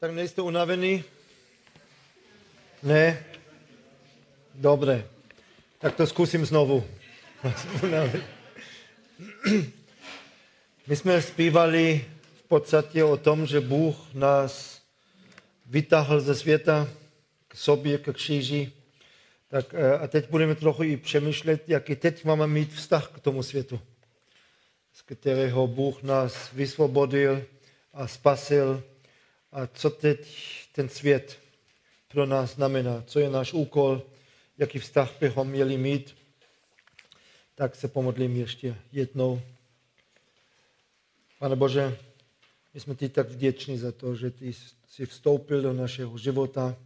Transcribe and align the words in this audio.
Tak 0.00 0.10
nejste 0.12 0.42
unavený? 0.42 1.04
Ne? 2.82 3.24
Dobré. 4.54 5.08
Tak 5.78 5.96
to 5.96 6.06
zkusím 6.06 6.46
znovu. 6.46 6.84
My 10.86 10.96
jsme 10.96 11.22
zpívali 11.22 12.04
v 12.36 12.42
podstatě 12.42 13.04
o 13.04 13.16
tom, 13.16 13.46
že 13.46 13.60
Bůh 13.60 13.96
nás 14.14 14.82
vytáhl 15.66 16.20
ze 16.20 16.34
světa 16.34 16.88
k 17.48 17.56
sobě, 17.56 17.98
k 17.98 18.12
kříži. 18.12 18.72
Tak, 19.48 19.74
eh, 19.74 19.98
a 19.98 20.06
teď 20.08 20.30
budeme 20.30 20.54
trochu 20.54 20.82
i 20.82 20.96
přemýšlet, 20.96 21.68
jaký 21.68 21.96
teď 21.96 22.24
máme 22.24 22.46
mít 22.46 22.72
vztah 22.72 23.08
k 23.08 23.20
tomu 23.20 23.42
světu, 23.42 23.80
z 24.92 25.02
kterého 25.02 25.66
Bůh 25.66 26.02
nás 26.02 26.52
vysvobodil 26.52 27.42
a 27.92 28.06
spasil 28.08 28.82
a 29.56 29.66
co 29.66 29.90
teď 29.90 30.28
ten 30.72 30.88
svět 30.88 31.38
pro 32.08 32.26
nás 32.26 32.54
znamená, 32.54 33.02
co 33.06 33.18
je 33.18 33.30
náš 33.30 33.52
úkol, 33.52 34.02
jaký 34.58 34.78
vztah 34.78 35.12
bychom 35.20 35.48
měli 35.48 35.78
mít, 35.78 36.16
tak 37.54 37.74
se 37.74 37.88
pomodlím 37.88 38.36
ještě 38.36 38.76
jednou. 38.92 39.40
Pane 41.38 41.56
Bože, 41.56 41.98
my 42.74 42.80
jsme 42.80 42.94
ti 42.94 43.08
tak 43.08 43.28
vděční 43.28 43.78
za 43.78 43.92
to, 43.92 44.14
že 44.14 44.30
ty 44.30 44.52
jsi 44.88 45.06
vstoupil 45.06 45.62
do 45.62 45.72
našeho 45.72 46.18
života, 46.18 46.76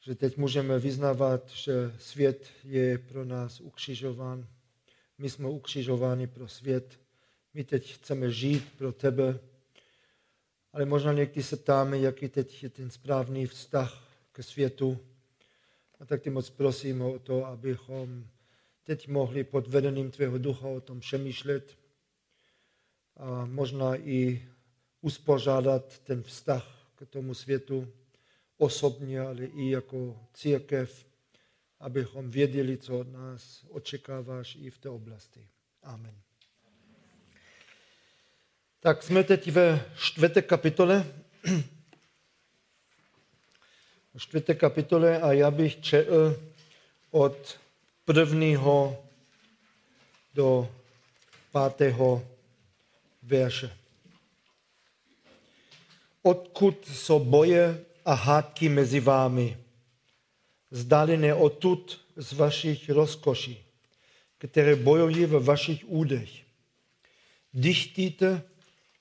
že 0.00 0.14
teď 0.14 0.36
můžeme 0.36 0.78
vyznávat, 0.78 1.50
že 1.50 1.72
svět 1.98 2.50
je 2.64 2.98
pro 2.98 3.24
nás 3.24 3.60
ukřižován. 3.60 4.46
My 5.18 5.30
jsme 5.30 5.48
ukřižováni 5.48 6.26
pro 6.26 6.48
svět. 6.48 7.00
My 7.54 7.64
teď 7.64 7.94
chceme 7.94 8.30
žít 8.30 8.72
pro 8.78 8.92
tebe, 8.92 9.40
ale 10.72 10.84
možná 10.84 11.12
někdy 11.12 11.42
se 11.42 11.56
ptáme, 11.56 11.98
jaký 11.98 12.28
teď 12.28 12.62
je 12.62 12.70
ten 12.70 12.90
správný 12.90 13.46
vztah 13.46 14.08
ke 14.32 14.42
světu. 14.42 14.98
A 16.00 16.04
tak 16.04 16.22
ty 16.22 16.30
moc 16.30 16.50
prosím 16.50 17.02
o 17.02 17.18
to, 17.18 17.46
abychom 17.46 18.26
teď 18.84 19.08
mohli 19.08 19.44
pod 19.44 19.66
vedením 19.66 20.10
tvého 20.10 20.38
ducha 20.38 20.68
o 20.68 20.80
tom 20.80 21.00
přemýšlet 21.00 21.78
a 23.16 23.46
možná 23.46 23.96
i 23.96 24.48
uspořádat 25.00 25.98
ten 25.98 26.22
vztah 26.22 26.92
k 26.94 27.06
tomu 27.06 27.34
světu 27.34 27.88
osobně, 28.58 29.20
ale 29.20 29.44
i 29.44 29.70
jako 29.70 30.18
církev, 30.34 31.06
abychom 31.78 32.30
věděli, 32.30 32.78
co 32.78 32.98
od 32.98 33.12
nás 33.12 33.64
očekáváš 33.68 34.56
i 34.60 34.70
v 34.70 34.78
té 34.78 34.88
oblasti. 34.88 35.48
Amen. 35.82 36.29
Tak 38.82 39.02
jsme 39.02 39.24
teď 39.24 39.50
ve 39.50 39.84
čtvrté 39.98 40.42
kapitole. 40.42 41.06
V 44.14 44.18
čtvrté 44.18 44.54
kapitole 44.54 45.20
a 45.20 45.32
já 45.32 45.50
bych 45.50 45.80
četl 45.80 46.40
od 47.10 47.60
prvního 48.04 49.04
do 50.34 50.68
pátého 51.52 52.26
verše. 53.22 53.76
Odkud 56.22 56.88
jsou 56.88 57.24
boje 57.24 57.84
a 58.04 58.14
hádky 58.14 58.68
mezi 58.68 59.00
vámi? 59.00 59.58
Zdali 60.70 61.16
ne 61.16 61.34
odtud 61.34 62.00
z 62.16 62.32
vašich 62.32 62.90
rozkoší, 62.90 63.64
které 64.38 64.76
bojují 64.76 65.26
ve 65.26 65.38
vašich 65.40 65.84
údech. 65.86 66.30
Dychtíte 67.54 68.42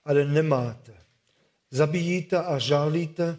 ale 0.10 0.26
nemáte. 0.26 0.94
Zabijíte 1.72 2.38
a 2.38 2.60
žálíte, 2.60 3.38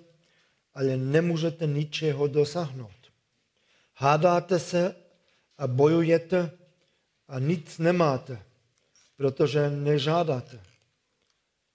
ale 0.74 0.96
nemůžete 0.96 1.66
ničeho 1.66 2.26
dosáhnout. 2.26 3.00
Hádáte 3.94 4.58
se 4.58 4.94
a 5.58 5.66
bojujete 5.66 6.50
a 7.28 7.38
nic 7.38 7.78
nemáte, 7.78 8.42
protože 9.16 9.70
nežádáte. 9.70 10.60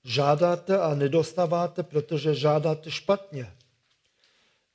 Žádáte 0.04 0.80
a 0.80 0.96
nedostáváte, 0.96 1.84
protože 1.84 2.36
žádáte 2.36 2.92
špatně, 2.92 3.54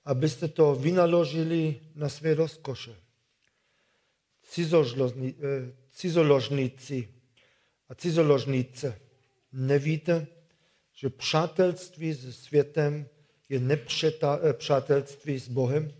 abyste 0.04 0.48
to 0.48 0.74
vynaložili 0.74 1.80
na 1.94 2.08
své 2.08 2.34
rozkoše. 2.34 2.96
Eh, 4.58 4.66
cizoložníci 5.90 7.08
a 7.88 7.94
cizoložnice 7.94 9.00
nevíte, 9.52 10.26
že 10.94 11.10
přátelství 11.10 12.14
se 12.14 12.32
světem 12.32 13.06
je 13.48 13.60
nepřátelství 13.60 15.34
eh, 15.34 15.40
s 15.40 15.48
Bohem? 15.48 15.92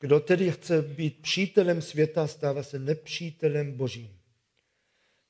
Kdo 0.00 0.20
tedy 0.20 0.52
chce 0.52 0.82
být 0.82 1.22
přítelem 1.22 1.82
světa, 1.82 2.26
stává 2.26 2.62
se 2.62 2.78
nepřítelem 2.78 3.72
Božím. 3.72 4.18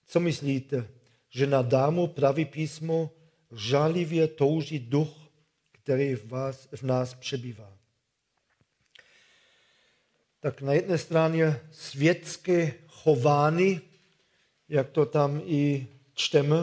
Co 0.06 0.20
myslíte, 0.20 0.88
že 1.30 1.46
na 1.46 1.62
dámu 1.62 2.06
praví 2.06 2.44
písmo 2.44 3.10
žálivě 3.52 4.28
touží 4.28 4.78
duch, 4.78 5.30
který 5.72 6.14
v, 6.14 6.28
vás, 6.28 6.68
v 6.72 6.82
nás 6.82 7.14
přebývá? 7.14 7.78
Tak 10.40 10.60
na 10.62 10.72
jedné 10.72 10.98
straně 10.98 11.60
světské 11.70 12.74
chování, 12.86 13.80
jak 14.68 14.90
to 14.90 15.06
tam 15.06 15.42
i 15.44 15.86
čteme, 16.14 16.56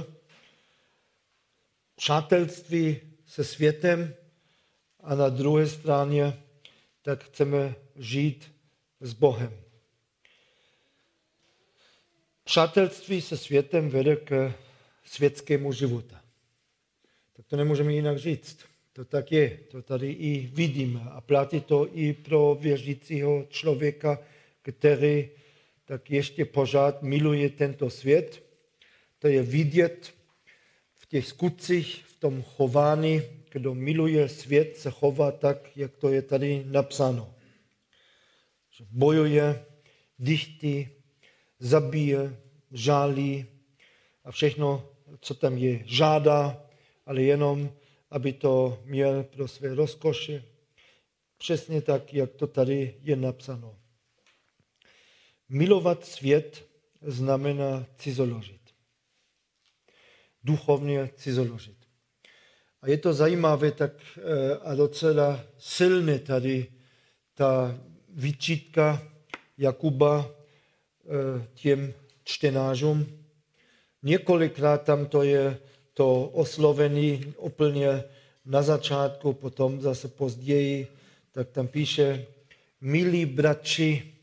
přátelství 1.95 2.99
se 3.25 3.43
světem 3.43 4.13
a 4.99 5.15
na 5.15 5.29
druhé 5.29 5.67
straně 5.67 6.43
tak 7.01 7.23
chceme 7.23 7.75
žít 7.95 8.51
s 8.99 9.13
Bohem. 9.13 9.53
Přátelství 12.43 13.21
se 13.21 13.37
světem 13.37 13.89
vede 13.89 14.15
k 14.15 14.53
světskému 15.03 15.73
života. 15.73 16.21
Tak 17.33 17.45
to 17.45 17.55
nemůžeme 17.55 17.93
jinak 17.93 18.17
říct. 18.17 18.59
To 18.93 19.05
tak 19.05 19.31
je, 19.31 19.59
to 19.71 19.81
tady 19.81 20.11
i 20.11 20.49
vidíme. 20.53 21.01
A 21.11 21.21
platí 21.21 21.61
to 21.61 21.87
i 21.97 22.13
pro 22.13 22.57
věřícího 22.61 23.45
člověka, 23.49 24.19
který 24.61 25.29
tak 25.85 26.11
ještě 26.11 26.45
pořád 26.45 27.01
miluje 27.01 27.49
tento 27.49 27.89
svět. 27.89 28.43
To 29.19 29.27
je 29.27 29.43
vidět 29.43 30.14
v 31.05 31.07
těch 31.07 31.27
skutcích, 31.27 32.05
v 32.05 32.19
tom 32.19 32.43
chování, 32.43 33.21
kdo 33.51 33.75
miluje 33.75 34.29
svět, 34.29 34.77
se 34.77 34.91
chová 34.91 35.31
tak, 35.31 35.77
jak 35.77 35.97
to 35.97 36.09
je 36.09 36.21
tady 36.21 36.63
napsáno. 36.65 37.35
Bojuje, 38.91 39.65
dychtí, 40.19 40.89
zabije, 41.59 42.37
žálí 42.71 43.45
a 44.23 44.31
všechno, 44.31 44.89
co 45.19 45.33
tam 45.33 45.57
je, 45.57 45.83
žádá, 45.85 46.65
ale 47.05 47.21
jenom, 47.21 47.71
aby 48.09 48.33
to 48.33 48.81
měl 48.85 49.23
pro 49.23 49.47
své 49.47 49.75
rozkoše. 49.75 50.43
Přesně 51.37 51.81
tak, 51.81 52.13
jak 52.13 52.33
to 52.33 52.47
tady 52.47 52.95
je 53.01 53.15
napsáno. 53.15 53.79
Milovat 55.49 56.05
svět 56.05 56.67
znamená 57.01 57.85
cizoložit 57.95 58.64
duchovně 60.45 61.09
cizoložit. 61.15 61.77
A 62.81 62.89
je 62.89 62.97
to 62.97 63.13
zajímavé 63.13 63.71
tak 63.71 63.91
eh, 64.17 64.21
a 64.61 64.75
docela 64.75 65.43
silné 65.57 66.19
tady 66.19 66.65
ta 67.33 67.79
výčitka 68.09 69.01
Jakuba 69.57 70.29
eh, 70.29 71.47
těm 71.53 71.93
čtenářům. 72.23 73.05
Několikrát 74.03 74.83
tam 74.83 75.05
to 75.05 75.23
je 75.23 75.57
to 75.93 76.23
oslovený 76.23 77.33
úplně 77.37 78.03
na 78.45 78.61
začátku, 78.61 79.33
potom 79.33 79.81
zase 79.81 80.07
později, 80.07 80.87
tak 81.31 81.49
tam 81.49 81.67
píše 81.67 82.25
milí 82.81 83.25
bratři, 83.25 84.13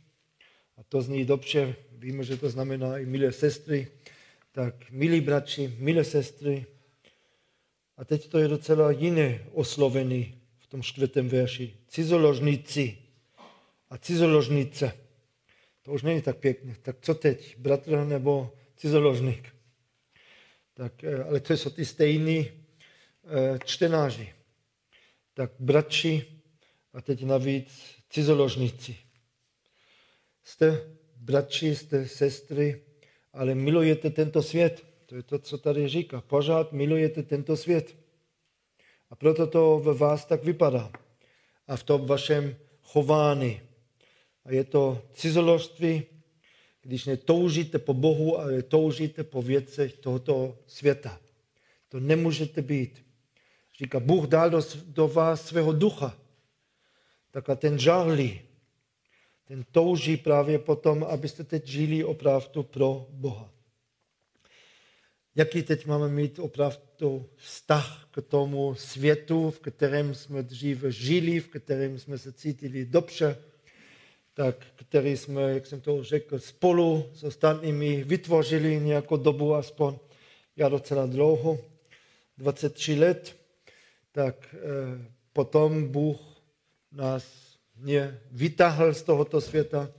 a 0.77 0.83
to 0.89 1.03
zní 1.03 1.25
dobře, 1.25 1.75
víme, 1.99 2.25
že 2.25 2.37
to 2.37 2.51
znamená 2.51 2.99
i 2.99 3.07
milé 3.07 3.33
sestry, 3.33 3.89
tak 4.53 4.91
milí 4.91 5.21
bratři, 5.21 5.77
milé 5.79 6.05
sestry, 6.05 6.67
a 7.97 8.05
teď 8.05 8.29
to 8.29 8.39
je 8.39 8.49
docela 8.49 8.91
jiné 8.91 9.45
oslovení 9.53 10.43
v 10.59 10.67
tom 10.67 10.83
čtvrtém 10.83 11.29
verši. 11.29 11.77
Cizoložníci 11.89 12.99
a 13.91 13.99
cizoložnice. 13.99 14.93
To 15.83 15.93
už 15.93 16.03
není 16.03 16.23
tak 16.23 16.37
pěkně. 16.37 16.77
Tak 16.83 16.97
co 17.01 17.15
teď? 17.15 17.59
Bratr 17.59 18.05
nebo 18.05 18.55
cizoložník? 18.77 19.55
Tak, 20.75 21.05
eh, 21.05 21.25
ale 21.25 21.41
to 21.41 21.53
jsou 21.53 21.71
ty 21.71 21.85
stejní 21.85 22.49
eh, 22.49 23.59
čtenáři. 23.65 24.33
Tak 25.35 25.51
bratři 25.59 26.27
a 26.93 27.01
teď 27.03 27.25
navíc 27.25 27.97
cizoložníci. 28.11 28.97
Jste 30.45 30.97
bratři, 31.17 31.77
jste 31.77 32.09
sestry, 32.09 32.83
ale 33.33 33.55
milujete 33.55 34.11
tento 34.11 34.43
svět. 34.43 34.85
To 35.07 35.17
je 35.17 35.23
to, 35.23 35.39
co 35.39 35.59
tady 35.59 35.89
říká. 35.89 36.21
Pořád 36.21 36.73
milujete 36.73 37.23
tento 37.23 37.57
svět. 37.57 37.97
A 39.11 39.17
proto 39.17 39.47
to 39.47 39.79
ve 39.79 39.95
vás 39.95 40.25
tak 40.25 40.45
vypadá. 40.45 40.93
A 41.69 41.77
v 41.77 41.83
tom 41.83 42.07
vašem 42.07 42.57
chování. 42.83 43.61
A 44.45 44.53
je 44.53 44.65
to 44.65 45.03
cizoložství, 45.13 46.03
když 46.83 47.05
netoužíte 47.05 47.79
po 47.79 47.95
Bohu, 47.95 48.39
ale 48.39 48.63
toužíte 48.63 49.25
po 49.25 49.43
věcech 49.43 49.97
tohoto 49.97 50.59
světa. 50.67 51.21
To 51.89 52.01
nemůžete 52.01 52.63
být. 52.63 53.05
Říká, 53.79 54.01
Bůh 54.01 54.27
dal 54.27 54.51
do, 54.51 54.61
do 54.87 55.09
vás 55.09 55.47
svého 55.47 55.73
ducha. 55.73 56.19
Tak 57.31 57.51
a 57.51 57.57
ten 57.57 57.79
žárlí, 57.79 58.41
ten 59.45 59.65
touží 59.73 60.17
právě 60.17 60.59
potom, 60.59 61.05
abyste 61.05 61.45
teď 61.45 61.67
žili 61.67 62.05
opravdu 62.05 62.63
pro 62.63 63.07
Boha. 63.11 63.53
Jaký 65.35 65.63
teď 65.63 65.87
máme 65.87 66.09
mít 66.09 66.39
opravdu 66.39 67.29
vztah 67.37 68.09
k 68.11 68.23
tomu 68.23 68.75
světu, 68.75 69.51
v 69.51 69.61
kterém 69.61 70.15
jsme 70.15 70.43
dříve 70.43 70.93
žili, 70.93 71.41
v 71.41 71.49
kterém 71.49 71.99
jsme 71.99 72.19
se 72.19 72.33
cítili 72.33 72.87
dobře, 72.87 73.39
tak 74.35 74.67
který 74.77 75.17
jsme, 75.17 75.43
jak 75.43 75.67
jsem 75.67 75.81
to 75.81 76.05
řekl, 76.05 76.39
spolu 76.39 77.11
s 77.15 77.25
ostatními 77.25 78.05
vytvořili 78.05 78.81
nějakou 78.81 79.17
dobu 79.17 79.55
aspoň, 79.55 79.99
já 80.57 80.69
docela 80.69 81.07
dlouho, 81.07 81.59
23 82.39 82.95
let, 82.95 83.37
tak 84.13 84.55
eh, 84.55 84.59
potom 85.33 85.89
Bůh 85.89 86.21
nás 86.93 87.52
mě 87.83 88.21
vytáhl 88.31 88.95
z 88.95 89.03
tohoto 89.03 89.41
světa, 89.41 89.91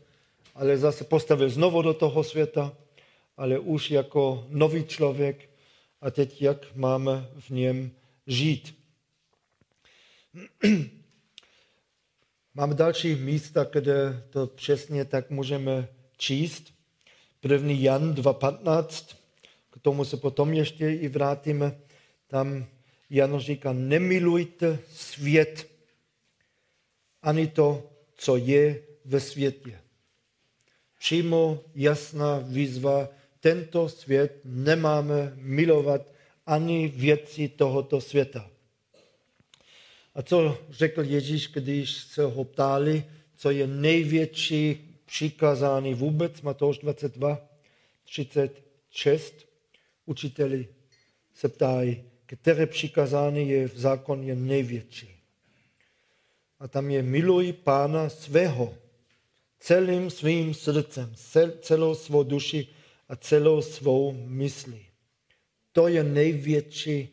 ale 0.56 0.78
zase 0.78 1.04
postavil 1.04 1.50
znovu 1.50 1.82
do 1.82 1.94
toho 1.94 2.24
světa, 2.24 2.74
ale 3.38 3.60
už 3.60 3.92
jako 3.92 4.46
nový 4.50 4.84
člověk 4.84 5.50
a 6.02 6.12
teď 6.12 6.42
jak 6.42 6.76
máme 6.76 7.30
v 7.40 7.50
něm 7.50 7.92
žít. 8.28 8.76
Máme 12.56 12.76
další 12.76 13.16
místa, 13.16 13.64
kde 13.72 14.24
to 14.30 14.48
přesně 14.48 15.06
tak 15.06 15.30
můžeme 15.30 15.88
číst. 16.18 16.74
První 17.40 17.84
Jan 17.84 18.14
2.15, 18.14 19.16
k 19.70 19.80
tomu 19.80 20.06
se 20.06 20.18
potom 20.18 20.54
ještě 20.54 20.92
i 20.92 21.08
vrátíme. 21.08 21.78
Tam 22.28 22.66
Jan 23.10 23.40
říká, 23.40 23.74
nemilujte 23.74 24.80
svět, 24.92 25.73
ani 27.24 27.48
to, 27.48 27.90
co 28.16 28.38
je 28.38 28.84
ve 29.06 29.20
světě. 29.20 29.80
Přímo 31.00 31.64
jasná 31.76 32.40
výzva, 32.40 33.10
tento 33.40 33.90
svět 33.90 34.40
nemáme 34.46 35.34
milovat 35.36 36.12
ani 36.46 36.88
věci 36.88 37.48
tohoto 37.48 38.02
světa. 38.02 38.50
A 40.16 40.22
co 40.22 40.58
řekl 40.70 41.04
Ježíš, 41.04 41.52
když 41.52 41.92
se 41.92 42.24
ho 42.24 42.44
ptali, 42.44 43.06
co 43.36 43.52
je 43.52 43.68
největší 43.68 44.96
přikázání 45.06 45.94
vůbec, 45.94 46.42
Matouš 46.42 46.78
22, 46.78 47.48
36, 48.06 49.46
učiteli 50.06 50.68
se 51.34 51.50
ptají, 51.50 52.04
které 52.26 52.66
přikázání 52.66 53.50
je 53.50 53.68
v 53.68 53.78
zákon 53.78 54.24
je 54.24 54.36
největší. 54.36 55.13
A 56.64 56.68
tam 56.68 56.88
je 56.88 57.04
miluj 57.04 57.60
pána 57.68 58.08
svého 58.08 58.72
celým 59.60 60.08
svým 60.08 60.54
srdcem, 60.56 61.12
celou 61.62 61.96
svou 61.96 62.24
duši 62.24 62.68
a 63.10 63.16
celou 63.16 63.62
svou 63.62 64.16
myslí. 64.16 64.86
To 65.72 65.88
je 65.88 66.04
největší 66.04 67.10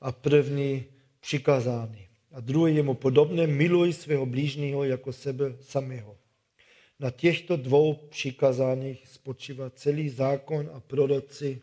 a 0.00 0.12
první 0.12 0.84
přikázání. 1.20 2.06
A 2.32 2.40
druhé 2.40 2.70
je 2.70 2.82
mu 2.82 2.94
podobné, 2.94 3.46
miluj 3.46 3.92
svého 3.92 4.26
blížního 4.26 4.84
jako 4.84 5.12
sebe 5.12 5.56
samého. 5.60 6.16
Na 7.00 7.10
těchto 7.10 7.56
dvou 7.56 7.94
přikázáních 7.94 9.08
spočívá 9.08 9.70
celý 9.70 10.08
zákon 10.08 10.70
a 10.72 10.80
proroci. 10.80 11.62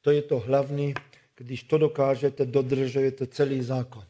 To 0.00 0.10
je 0.10 0.22
to 0.22 0.40
hlavní 0.40 0.94
když 1.36 1.62
to 1.62 1.78
dokážete, 1.78 2.46
dodržujete 2.46 3.26
celý 3.26 3.62
zákon. 3.62 4.04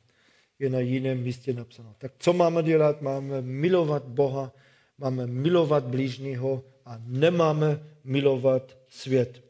Je 0.65 0.71
na 0.71 0.81
jiném 0.81 1.23
místě 1.23 1.53
napsáno. 1.53 1.95
Tak 1.99 2.13
co 2.19 2.33
máme 2.33 2.63
dělat? 2.63 3.03
Máme 3.03 3.43
milovat 3.43 4.05
Boha, 4.05 4.53
máme 4.99 5.27
milovat 5.27 5.85
blížního 5.85 6.65
a 6.85 6.97
nemáme 7.05 7.97
milovat 8.05 8.79
svět. 8.89 9.45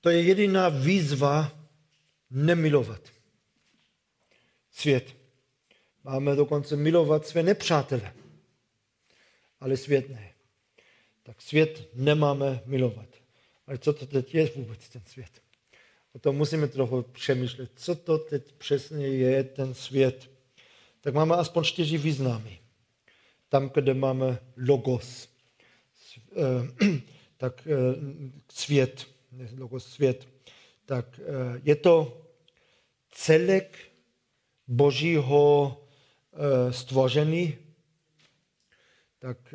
To 0.00 0.10
je 0.10 0.22
jediná 0.22 0.68
výzva 0.68 1.52
nemilovat 2.30 3.00
svět. 4.70 5.16
Máme 6.04 6.36
dokonce 6.36 6.76
milovat 6.76 7.26
své 7.26 7.42
nepřátele, 7.42 8.14
ale 9.60 9.76
svět 9.76 10.08
ne. 10.08 10.32
Tak 11.22 11.42
svět 11.42 11.88
nemáme 11.94 12.62
milovat. 12.66 13.08
Ale 13.66 13.78
co 13.78 13.92
to 13.92 14.06
teď 14.06 14.34
je 14.34 14.50
vůbec 14.56 14.88
ten 14.88 15.02
svět? 15.06 15.41
O 16.12 16.18
tom 16.18 16.36
musíme 16.36 16.68
trochu 16.68 17.02
přemýšlet, 17.02 17.70
co 17.74 17.94
to 17.94 18.18
teď 18.18 18.52
přesně 18.52 19.06
je 19.06 19.44
ten 19.44 19.74
svět. 19.74 20.30
Tak 21.00 21.14
máme 21.14 21.36
aspoň 21.36 21.64
čtyři 21.64 21.98
významy. 21.98 22.58
Tam, 23.48 23.70
kde 23.74 23.94
máme 23.94 24.38
logos, 24.68 25.28
eh, 26.36 26.86
tak 27.36 27.66
eh, 27.66 27.74
svět, 28.52 29.06
logos 29.58 29.86
svět, 29.86 30.28
tak 30.86 31.20
eh, 31.20 31.60
je 31.64 31.76
to 31.76 32.26
celek 33.10 33.78
božího 34.66 35.78
stvoření, 36.70 37.56
tak, 39.18 39.54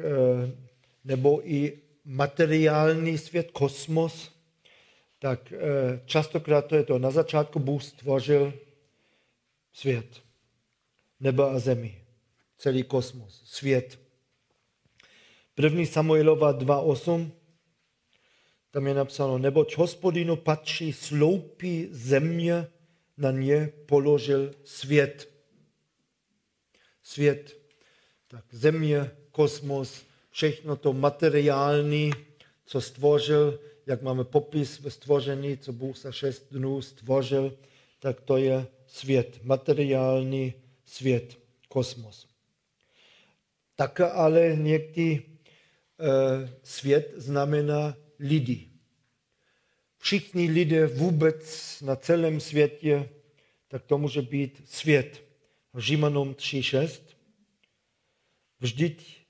nebo 1.04 1.50
i 1.50 1.81
materiální 2.06 3.18
svět, 3.18 3.51
kosmos, 3.51 4.37
tak 5.28 5.52
eh, 5.52 5.60
častokrát 6.06 6.66
to 6.66 6.76
je 6.76 6.84
to, 6.84 7.00
na 7.00 7.12
začátku 7.12 7.60
Bůh 7.60 7.84
stvořil 7.84 8.54
svět, 9.74 10.24
nebe 11.20 11.44
a 11.44 11.60
zemi, 11.60 12.06
celý 12.58 12.84
kosmos, 12.84 13.42
svět. 13.46 14.00
První 15.56 15.86
Samuelova 15.86 16.54
2.8, 16.54 17.32
tam 18.72 18.88
je 18.88 18.94
napsáno, 18.94 19.38
neboť 19.38 19.78
hospodinu 19.78 20.36
patří 20.36 20.94
sloupí 20.94 21.88
země, 21.92 22.68
na 23.18 23.32
ně 23.32 23.74
položil 23.86 24.52
svět. 24.64 25.30
Svět, 27.04 27.57
tak 28.28 28.46
země, 28.52 29.12
kosmos, 29.31 30.06
všechno 30.31 30.76
to 30.76 30.94
materiální, 30.94 32.12
co 32.66 32.81
stvořil, 32.81 33.60
jak 33.88 34.02
máme 34.02 34.24
popis 34.24 34.80
ve 34.80 34.92
stvoření, 34.92 35.58
co 35.58 35.74
Bůh 35.74 35.98
za 35.98 36.12
šest 36.12 36.48
dnů 36.52 36.82
stvořil, 36.82 37.58
tak 38.00 38.22
to 38.22 38.38
je 38.38 38.68
svět, 38.88 39.40
materiální 39.44 40.54
svět, 40.86 41.40
kosmos. 41.70 42.28
Tak 43.76 44.00
ale 44.02 44.56
někdy 44.56 45.12
e, 45.12 45.22
svět 46.64 47.14
znamená 47.16 47.98
lidi. 48.20 48.70
Všichni 49.98 50.52
lidé 50.52 50.88
vůbec 50.88 51.82
na 51.82 51.96
celém 51.96 52.40
světě, 52.40 53.10
tak 53.68 53.84
to 53.84 53.98
může 53.98 54.22
být 54.22 54.62
svět. 54.66 55.24
Římanům 55.76 56.34
3.6. 56.34 57.02
Vždyť 58.60 59.28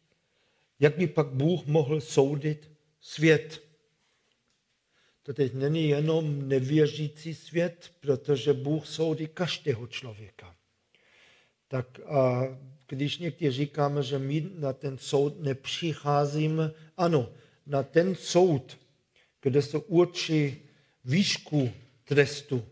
jak 0.80 0.98
by 0.98 1.08
pak 1.08 1.28
Bůh 1.28 1.66
mohl 1.66 2.02
soudit 2.02 2.72
svět? 3.02 3.67
To 5.28 5.34
teď 5.34 5.54
není 5.54 5.90
jenom 5.90 6.48
nevěřící 6.48 7.36
svět, 7.36 7.92
protože 8.00 8.54
Bůh 8.54 8.88
soudí 8.88 9.28
každého 9.28 9.88
člověka. 9.88 10.56
Tak 11.68 12.00
a 12.00 12.44
když 12.88 13.18
někdy 13.18 13.52
říkáme, 13.52 14.04
že 14.04 14.20
my 14.20 14.50
na 14.56 14.74
ten 14.74 14.98
soud 14.98 15.42
nepřicházíme, 15.42 16.72
ano, 16.98 17.30
na 17.66 17.84
ten 17.84 18.16
soud, 18.16 18.78
kde 19.42 19.62
se 19.62 19.78
určí 19.78 20.62
výšku 21.06 21.72
trestu, 22.04 22.66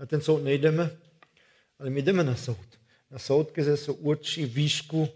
na 0.00 0.06
ten 0.06 0.20
soud 0.20 0.44
nejdeme, 0.44 0.90
ale 1.78 1.90
my 1.90 2.02
jdeme 2.02 2.24
na 2.24 2.36
soud. 2.36 2.78
Na 3.10 3.18
soud, 3.18 3.52
kde 3.52 3.76
se 3.76 3.92
určí 3.92 4.46
výšku, 4.46 5.08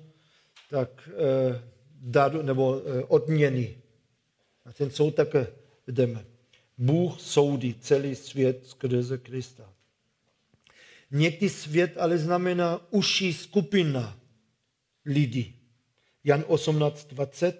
tak 0.70 1.08
eh, 1.12 1.62
daru 2.00 2.42
nebo 2.42 2.82
eh, 2.84 3.04
odměny. 3.04 3.78
A 4.64 4.72
ten 4.72 4.90
soud 4.90 5.14
také 5.14 5.46
jdeme. 5.86 6.29
Bůh 6.80 7.20
soudí 7.20 7.74
celý 7.74 8.14
svět 8.14 8.66
skrze 8.66 9.18
Krista. 9.18 9.72
Někdy 11.10 11.48
svět 11.48 11.98
ale 11.98 12.18
znamená 12.18 12.80
užší 12.90 13.32
skupina 13.32 14.18
lidí. 15.04 15.56
Jan 16.24 16.40
18.20. 16.40 17.52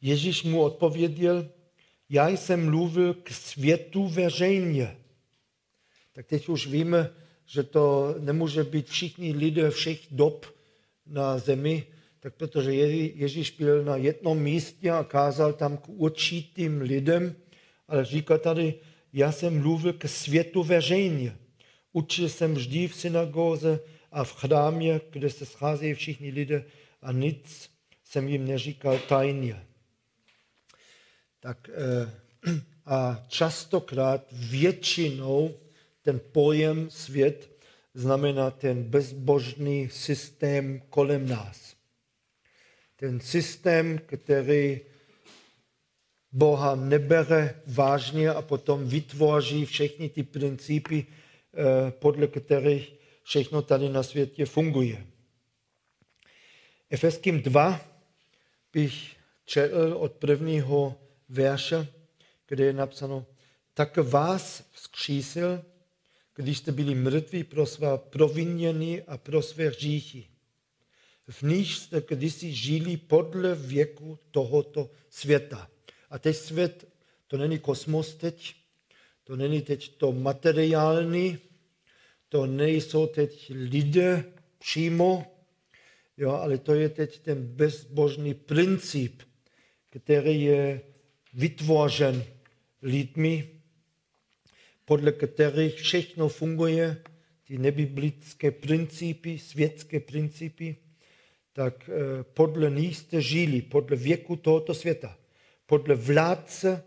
Ježíš 0.00 0.42
mu 0.42 0.62
odpověděl, 0.62 1.48
já 2.08 2.28
jsem 2.28 2.64
mluvil 2.64 3.14
k 3.14 3.30
světu 3.30 4.08
veřejně. 4.08 4.96
tak 6.12 6.26
teď 6.26 6.48
už 6.48 6.66
víme, 6.66 7.10
že 7.46 7.62
to 7.62 8.14
nemůže 8.18 8.64
být 8.64 8.88
všichni 8.88 9.32
lidé 9.32 9.70
všech 9.70 10.00
dob 10.10 10.46
na 11.06 11.38
zemi, 11.38 11.86
tak 12.20 12.34
protože 12.34 12.74
Ježíš 12.74 13.50
byl 13.50 13.84
na 13.84 13.96
jednom 13.96 14.38
místě 14.38 14.90
a 14.90 15.04
kázal 15.04 15.52
tam 15.52 15.76
k 15.76 15.88
určitým 15.88 16.80
lidem, 16.80 17.36
ale 17.88 18.04
říká 18.04 18.38
tady, 18.38 18.74
já 19.12 19.32
jsem 19.32 19.60
mluvil 19.60 19.92
k 19.92 20.08
světu 20.08 20.62
veřejně. 20.62 21.36
Učil 21.92 22.28
jsem 22.28 22.54
vždy 22.54 22.88
v 22.88 22.94
synagoze 22.94 23.80
a 24.12 24.24
v 24.24 24.32
chrámě, 24.32 25.00
kde 25.10 25.30
se 25.30 25.46
scházejí 25.46 25.94
všichni 25.94 26.30
lidé 26.30 26.64
a 27.02 27.12
nic 27.12 27.70
jsem 28.04 28.28
jim 28.28 28.46
neříkal 28.46 28.98
tajně. 28.98 29.66
Tak 31.40 31.70
eh, 31.72 32.10
a 32.86 33.24
častokrát 33.28 34.26
většinou 34.32 35.54
ten 36.02 36.20
pojem 36.32 36.90
svět 36.90 37.50
znamená 37.94 38.50
ten 38.50 38.82
bezbožný 38.82 39.88
systém 39.88 40.82
kolem 40.90 41.28
nás. 41.28 41.79
Ten 43.00 43.20
systém, 43.20 43.98
který 43.98 44.80
Boha 46.32 46.74
nebere 46.74 47.62
vážně 47.66 48.30
a 48.30 48.42
potom 48.42 48.88
vytvoří 48.88 49.64
všechny 49.64 50.08
ty 50.08 50.22
principy, 50.22 51.06
eh, 51.06 51.90
podle 51.90 52.26
kterých 52.26 52.92
všechno 53.22 53.62
tady 53.62 53.88
na 53.88 54.02
světě 54.02 54.46
funguje. 54.46 55.06
Efeským 56.90 57.42
2 57.42 57.80
bych 58.72 59.16
četl 59.44 59.94
od 59.98 60.12
prvního 60.12 60.94
verše, 61.28 61.88
kde 62.48 62.64
je 62.64 62.72
napsáno, 62.72 63.26
tak 63.74 63.96
vás 63.96 64.64
vzkřísil, 64.72 65.64
když 66.34 66.58
jste 66.58 66.72
byli 66.72 66.94
mrtví 66.94 67.44
pro 67.44 67.66
svá 67.66 67.96
provinění 67.96 69.02
a 69.02 69.16
pro 69.16 69.42
své 69.42 69.68
hříchy. 69.68 70.29
V 71.30 71.42
níž 71.42 71.78
jste 71.78 72.02
kdysi 72.08 72.52
žili 72.52 72.96
podle 72.96 73.54
věku 73.54 74.18
tohoto 74.30 74.90
světa. 75.10 75.70
A 76.10 76.18
teď 76.18 76.36
svět, 76.36 76.88
to 77.26 77.36
není 77.36 77.58
kosmos 77.58 78.14
teď, 78.14 78.54
to 79.24 79.36
není 79.36 79.62
teď 79.62 79.96
to 79.96 80.12
materiální, 80.12 81.38
to 82.28 82.46
nejsou 82.46 83.06
teď 83.06 83.52
lidé 83.54 84.24
přímo, 84.58 85.26
jo, 86.16 86.30
ale 86.30 86.58
to 86.58 86.74
je 86.74 86.88
teď 86.88 87.18
ten 87.18 87.46
bezbožný 87.46 88.34
princip, 88.34 89.22
který 89.90 90.42
je 90.42 90.80
vytvořen 91.34 92.24
lidmi, 92.82 93.48
podle 94.84 95.12
kterých 95.12 95.74
všechno 95.74 96.28
funguje, 96.28 97.02
ty 97.44 97.58
nebiblické 97.58 98.50
principy, 98.50 99.38
světské 99.38 100.00
principy, 100.00 100.76
tak 101.52 101.88
eh, 101.88 102.22
podle 102.22 102.70
nich 102.70 102.96
jste 102.96 103.22
žili, 103.22 103.62
podle 103.62 103.96
věku 103.96 104.36
tohoto 104.36 104.74
světa, 104.74 105.18
podle 105.66 105.94
vládce 105.94 106.84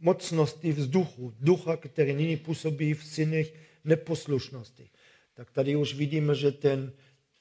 mocnosti 0.00 0.72
vzduchu, 0.72 1.34
ducha, 1.40 1.76
který 1.76 2.14
nyní 2.14 2.36
působí 2.36 2.94
v 2.94 3.04
synech 3.04 3.54
neposlušnosti. 3.84 4.90
Tak 5.34 5.50
tady 5.50 5.76
už 5.76 5.94
vidíme, 5.94 6.34
že 6.34 6.52
ten, 6.52 6.92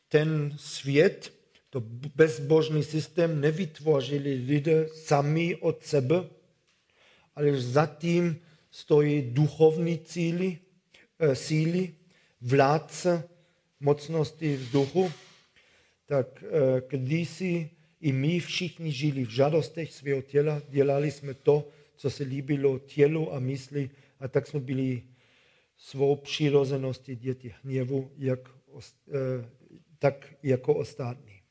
ten 0.10 0.54
svět, 0.58 1.34
to 1.70 1.80
bezbožný 2.16 2.84
systém 2.84 3.42
nevytvořili 3.42 4.34
lidé 4.34 4.88
sami 4.94 5.56
od 5.56 5.84
sebe, 5.84 6.24
ale 7.36 7.62
zatím 7.62 8.42
stojí 8.72 9.22
duchovní 9.22 9.98
cíly, 10.00 10.58
eh, 11.20 11.36
síly, 11.36 11.94
vládce 12.42 13.30
mocnosti 13.80 14.56
vzduchu, 14.56 15.12
tak 16.08 16.44
eh, 16.44 16.82
kdysi 16.88 17.70
i 18.02 18.12
my 18.12 18.40
všichni 18.40 18.92
žili 18.92 19.26
v 19.26 19.30
žádostech 19.30 19.94
svého 19.94 20.22
těla, 20.22 20.62
dělali 20.70 21.12
jsme 21.12 21.34
to, 21.34 21.68
co 21.96 22.10
se 22.10 22.24
líbilo 22.24 22.80
tělu 22.80 23.34
a 23.34 23.40
mysli, 23.40 23.90
a 24.20 24.28
tak 24.28 24.48
jsme 24.48 24.60
byli 24.60 25.04
svou 25.78 26.16
přirozeností 26.16 27.16
děti 27.16 27.54
hněvu, 27.64 28.12
jak, 28.18 28.40
eh, 28.80 29.50
tak 30.00 30.34
jako 30.44 30.74
ostatní. 30.74 31.42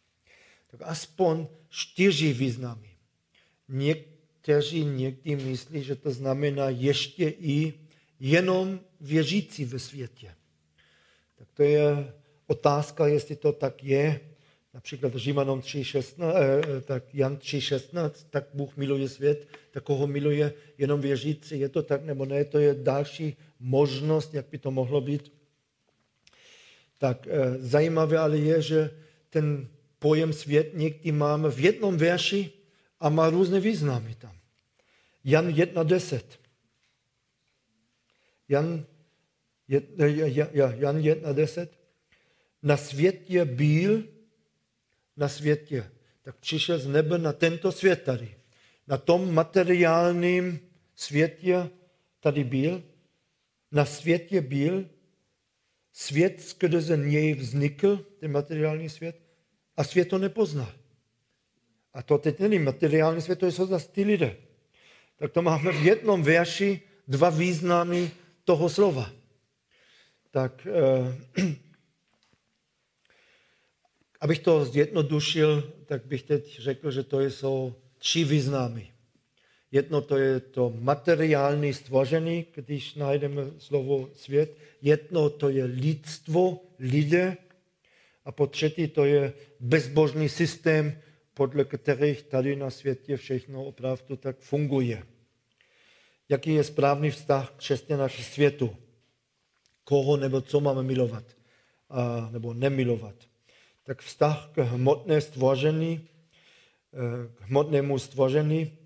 Tak 0.70 0.80
aspoň 0.84 1.46
čtyři 1.68 2.32
významy. 2.32 2.90
Něk, 3.68 4.06
kteří 4.40 4.84
někdy 4.84 5.36
myslí, 5.36 5.82
že 5.82 5.96
to 5.96 6.10
znamená 6.10 6.68
ještě 6.68 7.28
i 7.28 7.74
jenom 8.20 8.80
věřící 9.00 9.64
ve 9.64 9.78
světě. 9.78 10.34
Tak 11.36 11.48
to 11.52 11.62
je 11.62 12.14
otázka, 12.46 13.06
jestli 13.06 13.36
to 13.36 13.52
tak 13.52 13.84
je. 13.84 14.20
Například 14.76 15.14
Římanom 15.14 15.60
3.16, 15.60 16.32
eh, 16.78 16.80
tak 16.80 17.14
Jan 17.14 17.36
3.16, 17.36 18.10
tak 18.30 18.44
Bůh 18.54 18.76
miluje 18.76 19.08
svět, 19.08 19.48
tak 19.70 19.84
koho 19.84 20.06
miluje 20.06 20.52
jenom 20.78 21.00
věřící. 21.00 21.60
Je 21.60 21.68
to 21.68 21.82
tak 21.82 22.04
nebo 22.04 22.24
ne? 22.24 22.44
To 22.44 22.58
je 22.58 22.74
další 22.74 23.36
možnost, 23.60 24.34
jak 24.34 24.46
by 24.46 24.58
to 24.58 24.70
mohlo 24.70 25.00
být. 25.00 25.32
Tak 26.98 27.26
eh, 27.26 27.56
zajímavé 27.58 28.18
ale 28.18 28.38
je, 28.38 28.62
že 28.62 28.90
ten 29.30 29.68
pojem 29.98 30.32
svět 30.32 30.70
někdy 30.74 31.12
máme 31.12 31.50
v 31.50 31.60
jednom 31.60 31.96
verši 31.96 32.52
a 33.00 33.08
má 33.08 33.30
různé 33.30 33.60
významy 33.60 34.14
tam. 34.14 34.36
Jan 35.24 35.48
1.10. 35.48 36.20
Jan, 38.48 38.84
Jan 39.68 41.00
1.10. 41.00 41.68
Na 42.62 42.76
světě 42.76 43.44
byl, 43.44 44.15
na 45.16 45.28
světě, 45.28 45.90
tak 46.22 46.36
přišel 46.36 46.78
z 46.78 46.86
nebe 46.86 47.18
na 47.18 47.32
tento 47.32 47.72
svět 47.72 48.02
tady. 48.02 48.34
Na 48.86 48.96
tom 48.96 49.34
materiálním 49.34 50.60
světě 50.94 51.68
tady 52.20 52.44
byl, 52.44 52.82
na 53.72 53.84
světě 53.84 54.40
byl, 54.40 54.88
svět 55.92 56.40
skrze 56.40 56.96
něj 56.96 57.34
vznikl, 57.34 58.06
ten 58.20 58.32
materiální 58.32 58.88
svět, 58.88 59.20
a 59.76 59.84
svět 59.84 60.08
to 60.08 60.18
nepoznal. 60.18 60.72
A 61.94 62.02
to 62.02 62.18
teď 62.18 62.40
není 62.40 62.58
materiální 62.58 63.22
svět, 63.22 63.38
to 63.38 63.46
jsou 63.52 63.66
zase 63.66 63.88
ty 63.88 64.04
lidé 64.04 64.36
tak 65.16 65.32
to 65.32 65.42
máme 65.42 65.72
v 65.72 65.84
jednom 65.84 66.22
verši 66.22 66.80
dva 67.08 67.30
významy 67.30 68.10
toho 68.44 68.68
slova. 68.68 69.10
Tak 70.30 70.66
eh, 70.66 71.52
abych 74.20 74.38
to 74.38 74.64
zjednodušil, 74.64 75.72
tak 75.86 76.06
bych 76.06 76.22
teď 76.22 76.60
řekl, 76.60 76.90
že 76.90 77.02
to 77.02 77.20
jsou 77.20 77.74
tři 77.98 78.24
významy. 78.24 78.92
Jedno 79.72 80.00
to 80.00 80.16
je 80.16 80.40
to 80.40 80.72
materiální 80.78 81.74
stvoření, 81.74 82.46
když 82.54 82.94
najdeme 82.94 83.42
slovo 83.58 84.08
svět. 84.14 84.56
Jedno 84.82 85.30
to 85.30 85.48
je 85.48 85.64
lidstvo, 85.64 86.60
lidé. 86.78 87.36
A 88.24 88.32
po 88.32 88.46
třetí 88.46 88.88
to 88.88 89.04
je 89.04 89.32
bezbožný 89.60 90.28
systém, 90.28 90.98
podle 91.34 91.64
kterých 91.64 92.22
tady 92.22 92.56
na 92.56 92.70
světě 92.70 93.16
všechno 93.16 93.64
opravdu 93.64 94.16
tak 94.16 94.38
funguje. 94.38 95.02
Jaký 96.28 96.54
je 96.54 96.64
správný 96.64 97.10
vztah 97.10 97.52
křesťana 97.56 98.08
k 98.08 98.12
světu? 98.12 98.76
Koho 99.84 100.16
nebo 100.16 100.40
co 100.40 100.60
máme 100.60 100.82
milovat? 100.82 101.24
A, 101.90 102.28
nebo 102.32 102.54
nemilovat? 102.54 103.14
Tak 103.86 104.02
vztah 104.02 104.50
k 104.52 104.58
hmotné 104.58 105.20
stvoření, 105.20 106.08
eh, 106.92 107.28
k 107.34 107.40
hmotnému 107.40 107.98
stvoření, 107.98 108.78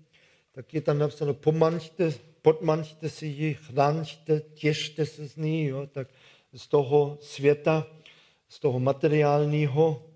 tak 0.51 0.73
je 0.73 0.81
tam 0.81 0.99
napsáno, 0.99 1.33
pomančte, 1.33 2.13
podmančte 2.41 3.09
si 3.09 3.25
ji, 3.25 3.53
chraňte, 3.53 4.41
těšte 4.53 5.05
se 5.05 5.27
z 5.27 5.35
ní, 5.35 5.65
jo? 5.65 5.87
tak 5.91 6.07
z 6.53 6.67
toho 6.67 7.17
světa, 7.21 7.87
z 8.49 8.59
toho 8.59 8.79
materiálního, 8.79 10.11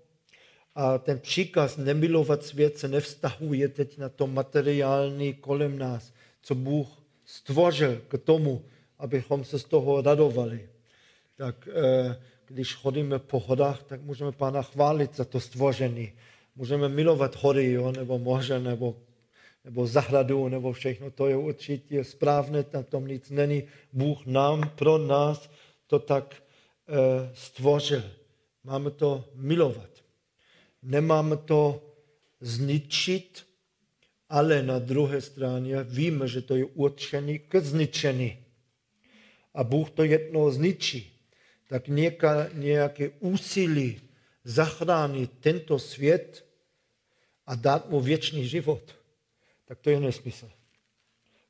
a 0.76 0.98
ten 0.98 1.18
příkaz 1.20 1.76
nemilovat 1.76 2.44
svět 2.44 2.78
se 2.78 2.88
nevztahuje 2.88 3.68
teď 3.68 3.98
na 3.98 4.08
to 4.08 4.26
materiální 4.26 5.34
kolem 5.34 5.78
nás, 5.78 6.12
co 6.42 6.54
Bůh 6.54 6.88
stvořil 7.24 8.02
k 8.08 8.18
tomu, 8.18 8.64
abychom 8.98 9.44
se 9.44 9.58
z 9.58 9.64
toho 9.64 10.02
radovali. 10.02 10.68
Tak 11.36 11.68
eh, 11.68 12.22
když 12.46 12.74
chodíme 12.74 13.18
po 13.18 13.40
hodách, 13.40 13.82
tak 13.82 14.02
můžeme 14.02 14.32
Pána 14.32 14.62
chválit 14.62 15.16
za 15.16 15.24
to 15.24 15.40
stvoření. 15.40 16.12
Můžeme 16.56 16.88
milovat 16.88 17.36
hory, 17.36 17.72
jo, 17.72 17.92
nebo 17.92 18.18
moře, 18.18 18.60
nebo, 18.60 18.96
nebo 19.64 19.86
zahradu, 19.86 20.48
nebo 20.48 20.72
všechno. 20.72 21.10
To 21.10 21.26
je 21.26 21.36
určitě 21.36 22.04
správné, 22.04 22.64
na 22.72 22.82
tom 22.82 23.08
nic 23.08 23.30
není. 23.30 23.62
Bůh 23.92 24.26
nám, 24.26 24.70
pro 24.76 24.98
nás 24.98 25.50
to 25.86 25.98
tak 25.98 26.34
eh, 26.34 27.30
stvořil. 27.34 28.02
Máme 28.64 28.90
to 28.90 29.24
milovat 29.34 29.96
nemáme 30.86 31.36
to 31.36 31.82
zničit, 32.40 33.46
ale 34.28 34.62
na 34.62 34.78
druhé 34.78 35.20
straně 35.20 35.82
víme, 35.82 36.28
že 36.28 36.42
to 36.42 36.56
je 36.56 36.64
určený 36.64 37.38
k 37.38 37.60
zničení. 37.60 38.38
a 39.54 39.64
Bůh 39.64 39.90
to 39.90 40.02
jednou 40.04 40.50
zničí, 40.50 41.15
tak 41.66 41.88
nějaká, 41.88 42.48
nějaké 42.52 43.08
úsilí 43.08 44.00
zachránit 44.44 45.30
tento 45.40 45.78
svět 45.78 46.46
a 47.46 47.54
dát 47.54 47.90
mu 47.90 48.00
věčný 48.00 48.48
život, 48.48 48.94
tak 49.64 49.78
to 49.80 49.90
je 49.90 50.00
nesmysl. 50.00 50.50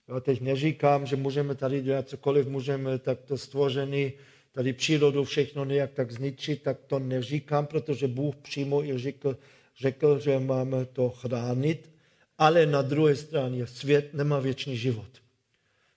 Jo, 0.09 0.21
teď 0.21 0.41
neříkám, 0.41 1.07
že 1.07 1.17
můžeme 1.17 1.55
tady 1.55 1.83
dělat 1.83 2.09
cokoliv, 2.09 2.47
můžeme 2.47 2.99
takto 2.99 3.39
stvořený, 3.39 4.13
tady 4.53 4.73
přírodu 4.73 5.25
všechno 5.25 5.65
nějak 5.65 5.93
tak 5.93 6.13
zničit, 6.13 6.63
tak 6.63 6.79
to 6.87 6.99
neříkám, 6.99 7.67
protože 7.67 8.09
Bůh 8.09 8.37
přímo 8.37 8.85
i 8.85 8.99
řekl, 8.99 9.39
řekl, 9.81 10.19
že 10.19 10.39
máme 10.39 10.85
to 10.85 11.11
chránit, 11.11 11.91
ale 12.39 12.67
na 12.67 12.83
druhé 12.83 13.17
straně 13.17 13.67
svět 13.67 14.15
nemá 14.15 14.39
věčný 14.39 14.77
život. 14.77 15.23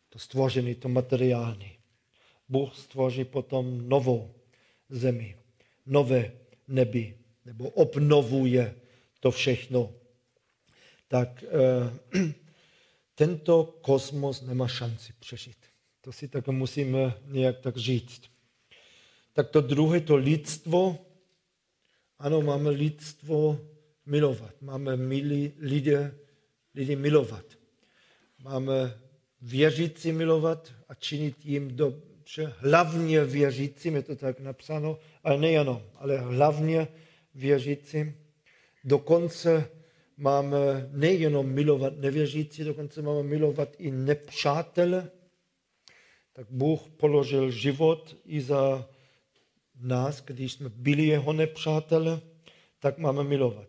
To 0.10 0.20
stvořený, 0.20 0.76
to 0.76 0.90
materiální. 0.90 1.78
Bůh 2.50 2.75
stvoří 2.75 3.25
potom 3.25 3.89
novou 3.89 4.36
zemi, 4.89 5.38
nové 5.86 6.32
nebi, 6.68 7.18
nebo 7.46 7.70
obnovuje 7.70 8.75
to 9.20 9.32
všechno. 9.32 9.94
Tak 11.08 11.44
eh, 11.44 12.34
tento 13.15 13.63
kosmos 13.82 14.41
nemá 14.41 14.68
šanci 14.68 15.13
přežít. 15.20 15.58
To 16.01 16.12
si 16.12 16.27
tak 16.27 16.48
musíme 16.48 17.13
nějak 17.25 17.60
tak 17.60 17.77
říct. 17.77 18.22
Tak 19.34 19.50
to 19.50 19.62
druhé, 19.62 20.01
to 20.01 20.15
lidstvo, 20.15 21.06
ano, 22.20 22.41
máme 22.41 22.70
lidstvo 22.70 23.60
milovat. 24.06 24.62
Máme 24.62 24.98
milí 24.98 25.53
lidé, 25.58 26.15
lidi 26.75 26.96
milovat. 26.96 27.46
Máme 28.39 29.00
věřící 29.41 30.12
milovat 30.12 30.74
a 30.89 30.94
činit 30.94 31.46
jim 31.46 31.75
dobře. 32.38 32.53
Hlavně 32.57 33.25
věřícím, 33.25 33.95
je 33.95 34.01
to 34.01 34.15
tak 34.15 34.39
napsáno, 34.39 35.00
ale 35.24 35.38
nejenom, 35.38 35.81
ale 35.95 36.17
hlavně 36.17 36.88
věřícím. 37.36 38.17
Dokonce 38.83 39.69
máme 40.17 40.89
nejenom 40.91 41.48
milovat 41.48 41.98
nevěřící, 41.98 42.63
dokonce 42.63 43.01
máme 43.01 43.24
milovat 43.24 43.69
i 43.77 43.91
nepřátele. 43.91 45.12
Tak 46.33 46.48
Bůh 46.50 46.81
položil 46.98 47.51
život 47.51 48.15
i 48.25 48.41
za 48.41 48.89
nás, 49.81 50.21
když 50.21 50.53
jsme 50.53 50.69
byli 50.69 51.03
jeho 51.03 51.33
nepřátelé, 51.33 52.21
tak 52.79 52.98
máme 52.98 53.24
milovat. 53.24 53.67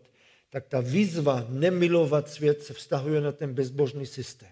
Tak 0.49 0.67
ta 0.67 0.81
výzva 0.81 1.45
nemilovat 1.49 2.29
svět 2.29 2.63
se 2.63 2.73
vztahuje 2.73 3.21
na 3.21 3.31
ten 3.31 3.53
bezbožný 3.53 4.05
systém. 4.05 4.51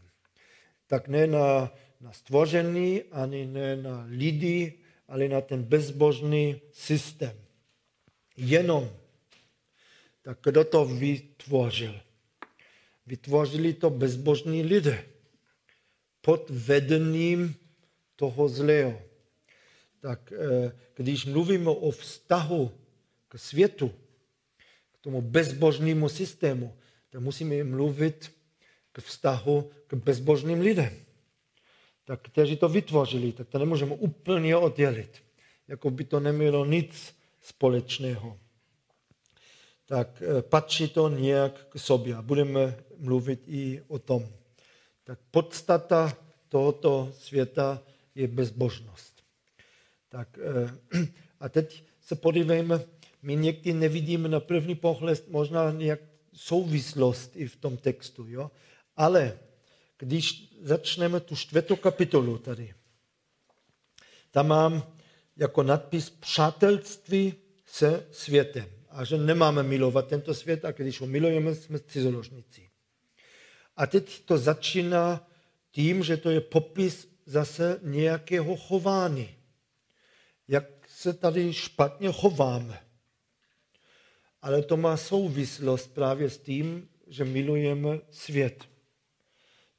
Tak 0.88 1.08
ne 1.08 1.28
na, 1.28 1.72
na 2.02 2.14
stvoření, 2.14 3.04
ani 3.12 3.46
ne 3.46 3.76
na 3.76 4.06
lidi, 4.10 4.74
ale 5.08 5.28
na 5.28 5.42
ten 5.42 5.64
bezbožný 5.64 6.62
systém. 6.72 7.36
Jenom 8.38 8.90
tak 10.22 10.38
kdo 10.44 10.64
to 10.64 10.86
vytvořil? 10.86 12.00
Vytvořili 13.08 13.74
to 13.74 13.90
bezbožní 13.90 14.64
lidé 14.64 15.06
pod 16.22 16.50
vedením 16.50 17.56
toho 18.16 18.50
zlého. 18.50 19.02
Tak 20.00 20.34
eh, 20.34 20.72
když 20.96 21.26
mluvíme 21.26 21.70
o 21.70 21.92
vztahu 21.92 22.72
k 23.28 23.38
světu, 23.38 23.94
k 24.92 24.98
tomu 25.02 25.22
bezbožnému 25.22 26.10
systému, 26.10 26.78
tak 27.10 27.22
musíme 27.22 27.64
mluvit 27.64 28.32
k 28.92 29.02
vztahu 29.02 29.72
k 29.88 29.94
bezbožným 29.94 30.62
lidem. 30.62 30.94
Tak 32.10 32.22
kteří 32.22 32.58
to 32.58 32.70
vytvořili, 32.70 33.32
tak 33.32 33.48
to 33.48 33.60
nemůžeme 33.60 33.96
úplně 33.96 34.56
oddělit. 34.58 35.22
Jako 35.68 35.90
by 35.90 36.04
to 36.04 36.20
nemělo 36.20 36.66
nic 36.66 37.16
společného 37.42 38.38
tak 39.90 40.22
eh, 40.22 40.42
patří 40.42 40.90
to 40.90 41.10
nějak 41.10 41.66
k 41.70 41.80
sobě. 41.80 42.16
Budeme 42.22 42.78
mluvit 42.98 43.44
i 43.48 43.82
o 43.88 44.00
tom. 44.00 44.26
Tak 45.04 45.20
podstata 45.32 46.18
tohoto 46.50 47.12
světa 47.18 47.82
je 48.16 48.28
bezbožnost. 48.28 49.24
Tak, 50.10 50.40
eh, 50.94 51.08
a 51.40 51.50
teď 51.50 51.84
se 52.02 52.16
podívejme, 52.16 52.86
my 53.22 53.36
někdy 53.36 53.74
nevidíme 53.74 54.30
na 54.30 54.40
první 54.40 54.76
pohled 54.76 55.30
možná 55.30 55.72
nějak 55.72 56.00
souvislost 56.34 57.36
i 57.36 57.48
v 57.48 57.56
tom 57.56 57.78
textu, 57.78 58.26
jo? 58.28 58.52
ale 58.96 59.40
když 60.00 60.54
začneme 60.62 61.20
tu 61.20 61.36
čtvrtou 61.36 61.76
kapitolu 61.76 62.38
tady, 62.38 62.74
tam 64.32 64.48
mám 64.48 64.94
jako 65.38 65.64
nadpis 65.64 66.10
přátelství 66.10 67.34
se 67.66 68.08
světem 68.12 68.70
a 68.90 69.04
že 69.04 69.18
nemáme 69.18 69.64
milovat 69.64 70.08
tento 70.08 70.34
svět 70.34 70.66
a 70.66 70.72
když 70.72 71.02
ho 71.02 71.08
milujeme, 71.08 71.56
jsme 71.56 71.80
cizoložníci. 71.80 72.70
A 73.76 73.88
teď 73.88 74.26
to 74.26 74.38
začíná 74.38 75.28
tím, 75.72 76.04
že 76.04 76.18
to 76.18 76.30
je 76.30 76.42
popis 76.42 77.08
zase 77.26 77.80
nějakého 77.84 78.58
chování. 78.58 79.36
Jak 80.48 80.66
se 80.90 81.14
tady 81.14 81.54
špatně 81.54 82.12
chováme. 82.12 82.80
Ale 84.42 84.64
to 84.64 84.78
má 84.78 84.98
souvislost 84.98 85.94
právě 85.94 86.30
s 86.30 86.38
tím, 86.38 86.90
že 87.08 87.26
milujeme 87.26 88.00
svět. 88.10 88.70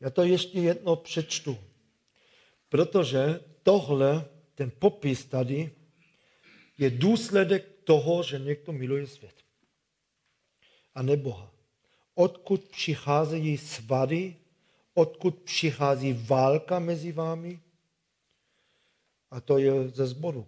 Já 0.00 0.10
to 0.10 0.22
ještě 0.22 0.60
jedno 0.60 0.96
přečtu. 0.96 1.58
Protože 2.68 3.40
tohle, 3.62 4.28
ten 4.54 4.72
popis 4.78 5.24
tady, 5.24 5.70
je 6.78 6.90
důsledek 6.90 7.68
toho, 7.84 8.22
že 8.22 8.38
někdo 8.38 8.72
miluje 8.72 9.06
svět. 9.06 9.34
A 10.94 11.02
ne 11.02 11.16
Boha. 11.16 11.54
Odkud 12.14 12.68
přicházejí 12.68 13.58
svady, 13.58 14.36
odkud 14.94 15.42
přichází 15.42 16.12
válka 16.12 16.78
mezi 16.78 17.12
vámi, 17.12 17.60
a 19.30 19.40
to 19.40 19.58
je 19.58 19.88
ze 19.88 20.06
zboru. 20.06 20.46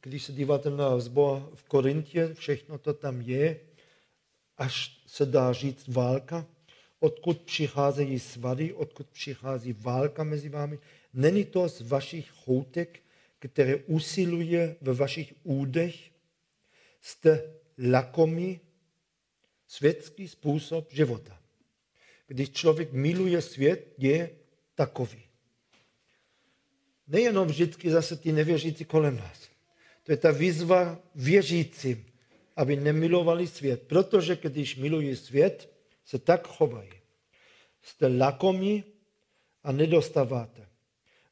Když 0.00 0.22
se 0.22 0.32
díváte 0.32 0.70
na 0.70 0.98
zbor 0.98 1.50
v 1.54 1.62
Korintě, 1.62 2.34
všechno 2.34 2.78
to 2.78 2.94
tam 2.94 3.20
je, 3.20 3.60
až 4.56 5.02
se 5.06 5.26
dá 5.26 5.52
říct 5.52 5.88
válka, 5.88 6.46
odkud 7.02 7.42
přicházejí 7.42 8.18
svady, 8.18 8.72
odkud 8.72 9.06
přichází 9.06 9.72
válka 9.72 10.24
mezi 10.24 10.48
vámi. 10.48 10.78
Není 11.14 11.44
to 11.44 11.68
z 11.68 11.80
vašich 11.80 12.30
choutek, 12.30 13.00
které 13.38 13.76
usiluje 13.76 14.76
ve 14.80 14.94
vašich 14.94 15.34
údech, 15.42 15.94
jste 17.00 17.52
lakomý 17.90 18.60
světský 19.66 20.28
způsob 20.28 20.92
života. 20.92 21.38
Když 22.26 22.50
člověk 22.50 22.92
miluje 22.92 23.42
svět, 23.42 23.94
je 23.98 24.30
takový. 24.74 25.22
Nejenom 27.06 27.48
vždycky 27.48 27.90
zase 27.90 28.16
ty 28.16 28.32
nevěřící 28.32 28.84
kolem 28.84 29.16
nás. 29.16 29.48
To 30.02 30.12
je 30.12 30.16
ta 30.16 30.30
výzva 30.30 30.98
věřícím, 31.14 32.06
aby 32.56 32.76
nemilovali 32.76 33.46
svět. 33.46 33.82
Protože 33.82 34.38
když 34.42 34.76
milují 34.76 35.16
svět, 35.16 35.71
se 36.04 36.18
tak 36.18 36.48
chovají. 36.48 36.90
Jste 37.82 38.06
lakomí 38.06 38.84
a 39.64 39.72
nedostáváte. 39.72 40.68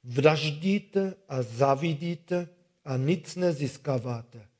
Vraždíte 0.04 1.14
a 1.28 1.42
zavidíte 1.42 2.48
a 2.84 2.96
nic 2.96 3.36
nezískáváte 3.36 4.50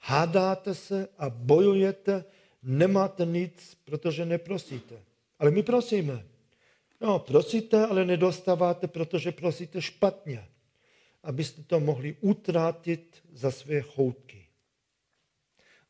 hádáte 0.00 0.74
se 0.74 1.08
a 1.18 1.30
bojujete, 1.30 2.24
nemáte 2.62 3.26
nic, 3.26 3.76
protože 3.84 4.26
neprosíte. 4.26 5.02
Ale 5.38 5.50
my 5.50 5.62
prosíme. 5.62 6.26
No, 7.00 7.18
prosíte, 7.18 7.86
ale 7.86 8.04
nedostáváte, 8.04 8.88
protože 8.88 9.32
prosíte 9.32 9.82
špatně, 9.82 10.48
abyste 11.22 11.62
to 11.62 11.80
mohli 11.80 12.16
utratit 12.20 13.22
za 13.32 13.50
své 13.50 13.80
choutky. 13.80 14.46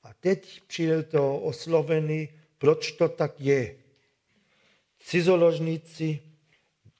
A 0.03 0.14
teď 0.14 0.61
přijde 0.66 1.03
to 1.03 1.38
oslovený, 1.38 2.29
proč 2.61 2.92
to 2.92 3.09
tak 3.09 3.40
je. 3.40 3.77
Cizoložníci, 4.99 6.20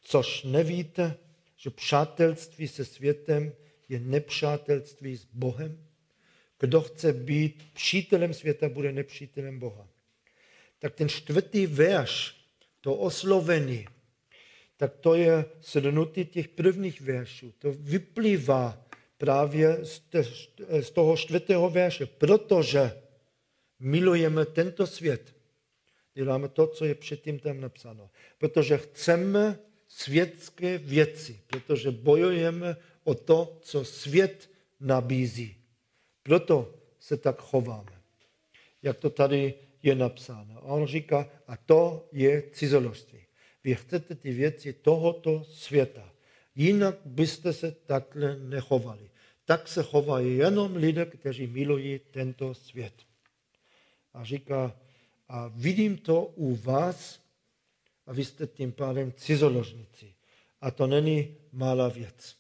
což 0.01 0.43
nevíte, 0.43 1.17
že 1.57 1.71
přátelství 1.71 2.69
se 2.69 2.85
světem 2.85 3.53
je 3.89 4.01
nepřátelství 4.01 5.17
s 5.17 5.25
Bohem? 5.33 5.87
Kdo 6.61 6.81
chce 6.81 7.13
být 7.13 7.73
přítelem 7.73 8.35
světa, 8.35 8.69
bude 8.69 8.93
nepřítelem 8.93 9.59
Boha. 9.59 9.89
Tak 10.79 10.95
ten 10.95 11.09
čtvrtý 11.09 11.67
verš, 11.67 12.37
to 12.81 12.95
oslovení, 12.95 13.87
tak 14.77 14.97
to 14.97 15.15
je 15.15 15.45
shrnutí 15.63 16.25
těch 16.25 16.49
prvních 16.49 17.01
veršů. 17.01 17.53
To 17.59 17.73
vyplývá 17.73 18.87
právě 19.19 19.79
z 20.81 20.91
toho 20.91 21.17
čtvrtého 21.17 21.71
verše, 21.71 22.07
protože 22.07 23.03
milujeme 23.79 24.45
tento 24.47 24.87
svět. 24.87 25.35
Děláme 26.15 26.49
to, 26.49 26.67
co 26.67 26.85
je 26.85 26.95
předtím 26.95 27.39
tam 27.39 27.61
napsáno. 27.61 28.11
Protože 28.39 28.79
chceme 28.79 29.59
světské 29.89 30.79
věci, 30.79 31.41
protože 31.47 31.91
bojujeme 31.91 32.77
o 33.05 33.15
to, 33.15 33.59
co 33.63 33.85
svět 33.85 34.51
nabízí. 34.81 35.57
Proto 36.23 36.75
se 36.99 37.17
tak 37.17 37.41
chováme, 37.41 38.03
jak 38.83 38.99
to 38.99 39.11
tady 39.11 39.55
je 39.83 39.95
napsáno. 39.95 40.59
A 40.59 40.63
on 40.63 40.87
říká, 40.87 41.31
a 41.47 41.57
to 41.57 42.09
je 42.13 42.43
cizoložství. 42.53 43.21
Vy 43.65 43.75
chcete 43.75 44.15
ty 44.15 44.33
věci 44.33 44.73
tohoto 44.73 45.45
světa. 45.45 46.13
Jinak 46.55 46.97
byste 47.05 47.53
se 47.53 47.73
takhle 47.73 48.37
nechovali. 48.37 49.11
Tak 49.45 49.69
se 49.69 49.83
chovají 49.83 50.37
jenom 50.37 50.77
lidé, 50.77 51.07
kteří 51.07 51.47
milují 51.47 52.01
tento 52.11 52.55
svět. 52.55 52.95
A 54.15 54.25
říká, 54.25 54.77
a 55.31 55.51
vidím 55.55 55.97
to 55.97 56.25
u 56.25 56.57
vás, 56.57 57.21
a 58.07 58.13
vy 58.13 58.25
jste 58.25 58.47
tím 58.47 58.73
pádem 58.73 59.13
cizoložníci. 59.13 60.15
A 60.61 60.71
to 60.71 60.87
není 60.87 61.37
malá 61.53 61.89
věc. 61.89 62.37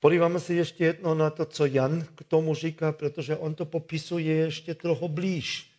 Podíváme 0.00 0.40
se 0.40 0.54
ještě 0.54 0.84
jedno 0.84 1.14
na 1.14 1.30
to, 1.30 1.44
co 1.44 1.66
Jan 1.66 2.06
k 2.14 2.24
tomu 2.24 2.54
říká, 2.54 2.92
protože 2.92 3.36
on 3.36 3.54
to 3.54 3.66
popisuje 3.66 4.34
ještě 4.34 4.74
trochu 4.74 5.08
blíž. 5.08 5.70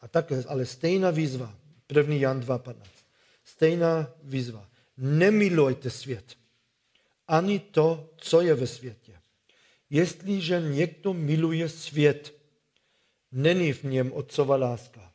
A 0.00 0.08
tak, 0.08 0.32
ale 0.46 0.66
stejná 0.66 1.10
výzva. 1.10 1.54
1. 1.96 2.14
Jan 2.14 2.40
2.15. 2.40 2.74
Stejná 3.44 4.10
výzva. 4.22 4.68
Nemilujte 4.96 5.90
svět, 5.90 6.36
ani 7.28 7.58
to, 7.58 8.10
co 8.16 8.40
je 8.40 8.54
ve 8.54 8.66
světě. 8.66 9.12
Jestliže 9.90 10.60
někdo 10.60 11.14
miluje 11.14 11.68
svět, 11.68 12.43
není 13.34 13.72
v 13.72 13.82
něm 13.84 14.12
otcova 14.12 14.56
láska. 14.56 15.12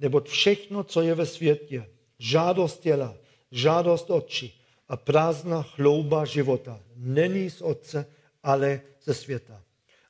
Nebo 0.00 0.20
všechno, 0.20 0.84
co 0.84 1.02
je 1.02 1.14
ve 1.14 1.26
světě, 1.26 1.86
žádost 2.18 2.80
těla, 2.80 3.16
žádost 3.50 4.10
očí 4.10 4.60
a 4.88 4.96
prázdná 4.96 5.62
chlouba 5.62 6.24
života, 6.24 6.80
není 6.96 7.50
z 7.50 7.62
otce, 7.62 8.06
ale 8.42 8.80
ze 9.04 9.14
světa. 9.14 9.62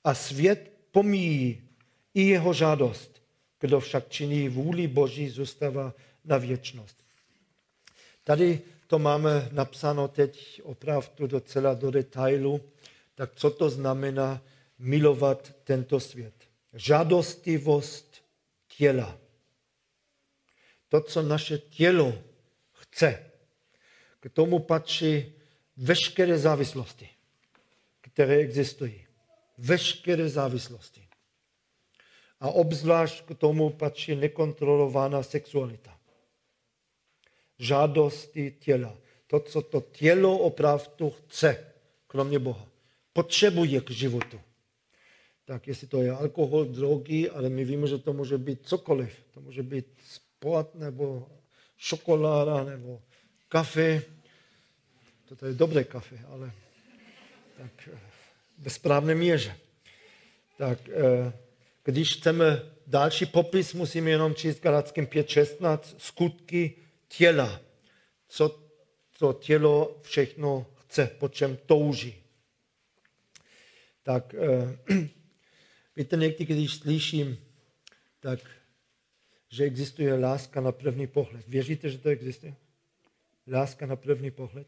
A 0.05 0.15
svět 0.15 0.73
pomíjí 0.91 1.63
i 2.15 2.23
jeho 2.23 2.53
žádost. 2.53 3.23
Kdo 3.61 3.81
však 3.81 4.09
činí 4.09 4.49
vůli 4.49 4.87
Boží, 4.87 5.29
zůstává 5.29 5.95
na 6.25 6.39
věčnost. 6.39 6.97
Tady 8.25 8.61
to 8.87 8.99
máme 8.99 9.49
napsáno 9.53 10.09
teď 10.09 10.61
opravdu 10.65 11.27
docela 11.27 11.75
do 11.75 11.91
detailu. 11.91 12.61
Tak 13.15 13.31
co 13.35 13.51
to 13.51 13.71
znamená 13.71 14.43
milovat 14.79 15.55
tento 15.65 16.01
svět? 16.01 16.36
Žádostivost 16.77 18.25
těla. 18.77 19.19
To, 20.89 21.01
co 21.01 21.23
naše 21.23 21.59
tělo 21.59 22.23
chce. 22.73 23.31
K 24.21 24.29
tomu 24.29 24.59
patří 24.59 25.33
veškeré 25.77 26.39
závislosti, 26.39 27.09
které 28.01 28.37
existují. 28.37 29.07
Veškeré 29.59 30.29
závislosti. 30.29 31.09
A 32.41 32.49
obzvlášť 32.49 33.25
k 33.25 33.39
tomu 33.39 33.71
patří 33.71 34.17
nekontrolovaná 34.17 35.23
sexualita 35.23 35.97
žádosti 37.59 38.51
těla. 38.51 38.97
To, 39.27 39.41
co 39.41 39.63
to 39.63 39.81
tělo 39.81 40.39
opravdu 40.39 41.11
chce, 41.11 41.73
kromě 42.07 42.39
Boha. 42.39 42.67
Potřebuje 43.13 43.81
k 43.81 43.91
životu. 43.91 44.41
Tak 45.47 45.69
jestli 45.69 45.87
to 45.87 46.03
je 46.03 46.11
alkohol, 46.11 46.65
drogy, 46.65 47.31
ale 47.31 47.49
my 47.49 47.65
víme, 47.65 47.87
že 47.87 47.99
to 47.99 48.13
může 48.13 48.39
být 48.39 48.67
cokoliv. 48.67 49.25
To 49.35 49.41
může 49.41 49.63
být 49.63 49.87
sport, 50.07 50.75
nebo 50.75 51.29
šokoláda, 51.77 52.65
nebo 52.65 53.03
kafe. 53.49 54.03
To 55.39 55.47
je 55.47 55.53
dobré 55.53 55.85
kafe, 55.85 56.19
ale 56.29 56.53
tak 57.59 57.89
eh, 57.93 57.99
ve 58.59 58.71
správné 58.71 59.15
míře. 59.15 59.57
Tak 60.59 60.89
eh, 60.89 61.33
když 61.85 62.17
chceme 62.17 62.63
další 62.87 63.27
popis, 63.27 63.75
musíme 63.75 64.11
jenom 64.11 64.35
číst 64.35 64.63
Galackým 64.63 65.07
5.16, 65.07 65.79
skutky 65.99 66.75
těla, 67.09 67.61
co 68.29 68.61
to 69.19 69.33
tělo 69.33 69.99
všechno 70.03 70.67
chce, 70.77 71.11
po 71.19 71.29
čem 71.29 71.59
touží. 71.67 72.23
Tak 74.03 74.35
víte, 75.97 76.17
někdy, 76.17 76.45
když 76.45 76.75
slyším, 76.75 77.39
tak, 78.21 78.41
že 79.49 79.65
existuje 79.65 80.15
láska 80.15 80.61
na 80.61 80.73
první 80.73 81.07
pohled. 81.07 81.49
Věříte, 81.49 81.91
že 81.91 81.99
to 81.99 82.09
existuje? 82.09 82.57
Láska 83.47 83.87
na 83.87 83.97
první 83.97 84.31
pohled? 84.31 84.67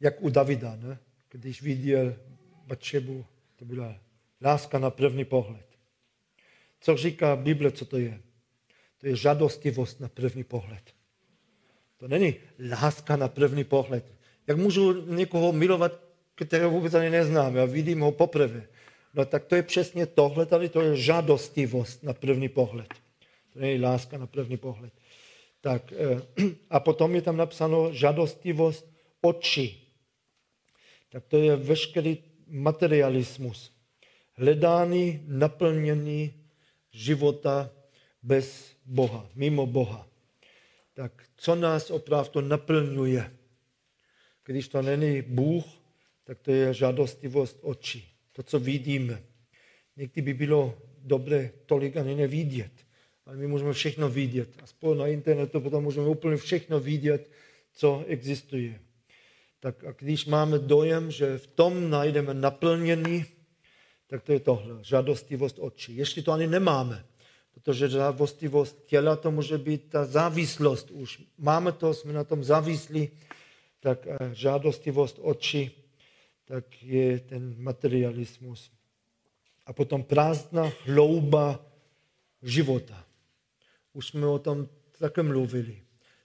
Jak 0.00 0.22
u 0.22 0.30
Davida, 0.30 0.76
ne? 0.76 0.98
když 1.30 1.62
viděl 1.62 2.16
Batšebu, 2.66 3.26
to 3.56 3.64
byla 3.64 4.00
láska 4.42 4.78
na 4.78 4.90
první 4.90 5.24
pohled. 5.24 5.66
Co 6.80 6.96
říká 6.96 7.36
Bible, 7.36 7.70
co 7.70 7.84
to 7.84 7.98
je? 7.98 8.22
To 8.98 9.06
je 9.06 9.16
žadostivost 9.16 10.00
na 10.00 10.08
první 10.08 10.44
pohled. 10.44 10.94
To 11.96 12.08
není 12.08 12.34
láska 12.70 13.16
na 13.16 13.28
první 13.28 13.64
pohled. 13.64 14.12
Jak 14.46 14.56
můžu 14.56 15.06
někoho 15.14 15.52
milovat, 15.52 16.07
kterého 16.46 16.70
vůbec 16.70 16.94
ani 16.94 17.10
neznám, 17.10 17.56
já 17.56 17.64
vidím 17.64 18.00
ho 18.00 18.12
poprvé. 18.12 18.66
No 19.14 19.24
tak 19.24 19.44
to 19.44 19.54
je 19.54 19.62
přesně 19.62 20.06
tohle, 20.06 20.46
tady 20.46 20.68
to 20.68 20.80
je 20.80 20.96
žadostivost 20.96 22.02
na 22.02 22.12
první 22.12 22.48
pohled. 22.48 22.88
To 23.52 23.58
není 23.58 23.80
láska 23.80 24.18
na 24.18 24.26
první 24.26 24.56
pohled. 24.56 24.92
Tak, 25.60 25.92
eh, 25.92 26.22
a 26.70 26.80
potom 26.80 27.14
je 27.14 27.22
tam 27.22 27.36
napsáno 27.36 27.92
žadostivost 27.92 28.92
oči. 29.20 29.80
Tak 31.10 31.26
to 31.26 31.36
je 31.36 31.56
veškerý 31.56 32.18
materialismus. 32.46 33.72
Hledání, 34.34 35.24
naplnění 35.26 36.34
života 36.90 37.70
bez 38.22 38.72
Boha, 38.84 39.26
mimo 39.34 39.66
Boha. 39.66 40.08
Tak 40.94 41.12
co 41.36 41.54
nás 41.54 41.90
opravdu 41.90 42.40
naplňuje? 42.40 43.32
Když 44.44 44.68
to 44.68 44.82
není 44.82 45.22
Bůh, 45.22 45.64
tak 46.28 46.38
to 46.44 46.50
je 46.52 46.74
žádostivost 46.74 47.58
očí. 47.62 48.04
To, 48.32 48.42
co 48.42 48.60
vidíme. 48.60 49.22
Někdy 49.96 50.22
by 50.22 50.34
bylo 50.34 50.78
dobré 50.98 51.50
tolik 51.66 51.96
ani 51.96 52.14
nevidět, 52.14 52.72
ale 53.26 53.36
my 53.36 53.46
můžeme 53.46 53.72
všechno 53.72 54.08
vidět. 54.08 54.48
Aspoň 54.62 54.98
na 54.98 55.06
internetu 55.06 55.60
potom 55.60 55.84
můžeme 55.84 56.08
úplně 56.08 56.36
všechno 56.36 56.80
vidět, 56.80 57.30
co 57.72 58.04
existuje. 58.06 58.80
Tak 59.60 59.84
a 59.84 59.92
když 59.92 60.26
máme 60.26 60.58
dojem, 60.58 61.10
že 61.10 61.38
v 61.38 61.46
tom 61.46 61.90
najdeme 61.90 62.34
naplnění, 62.34 63.24
tak 64.06 64.22
to 64.22 64.32
je 64.32 64.40
tohle, 64.40 64.84
žádostivost 64.84 65.56
očí. 65.58 65.96
Ještě 65.96 66.22
to 66.22 66.32
ani 66.32 66.46
nemáme, 66.46 67.04
protože 67.54 67.88
závistivost 67.88 68.84
těla 68.86 69.16
to 69.16 69.30
může 69.30 69.58
být 69.58 69.88
ta 69.88 70.04
závislost 70.04 70.90
už. 70.90 71.22
Máme 71.38 71.72
to, 71.72 71.94
jsme 71.94 72.12
na 72.12 72.24
tom 72.24 72.44
závislí, 72.44 73.08
tak 73.80 74.06
eh, 74.06 74.16
žádostivost 74.32 75.18
očí, 75.22 75.77
tak 76.48 76.82
je 76.82 77.20
ten 77.20 77.54
materialismus. 77.60 78.72
A 79.66 79.72
potom 79.72 80.02
prázdná 80.02 80.72
hlouba 80.88 81.60
života. 82.42 83.04
Už 83.92 84.06
jsme 84.06 84.26
o 84.26 84.38
tom 84.38 84.68
také 84.98 85.22
mluvili. 85.22 85.82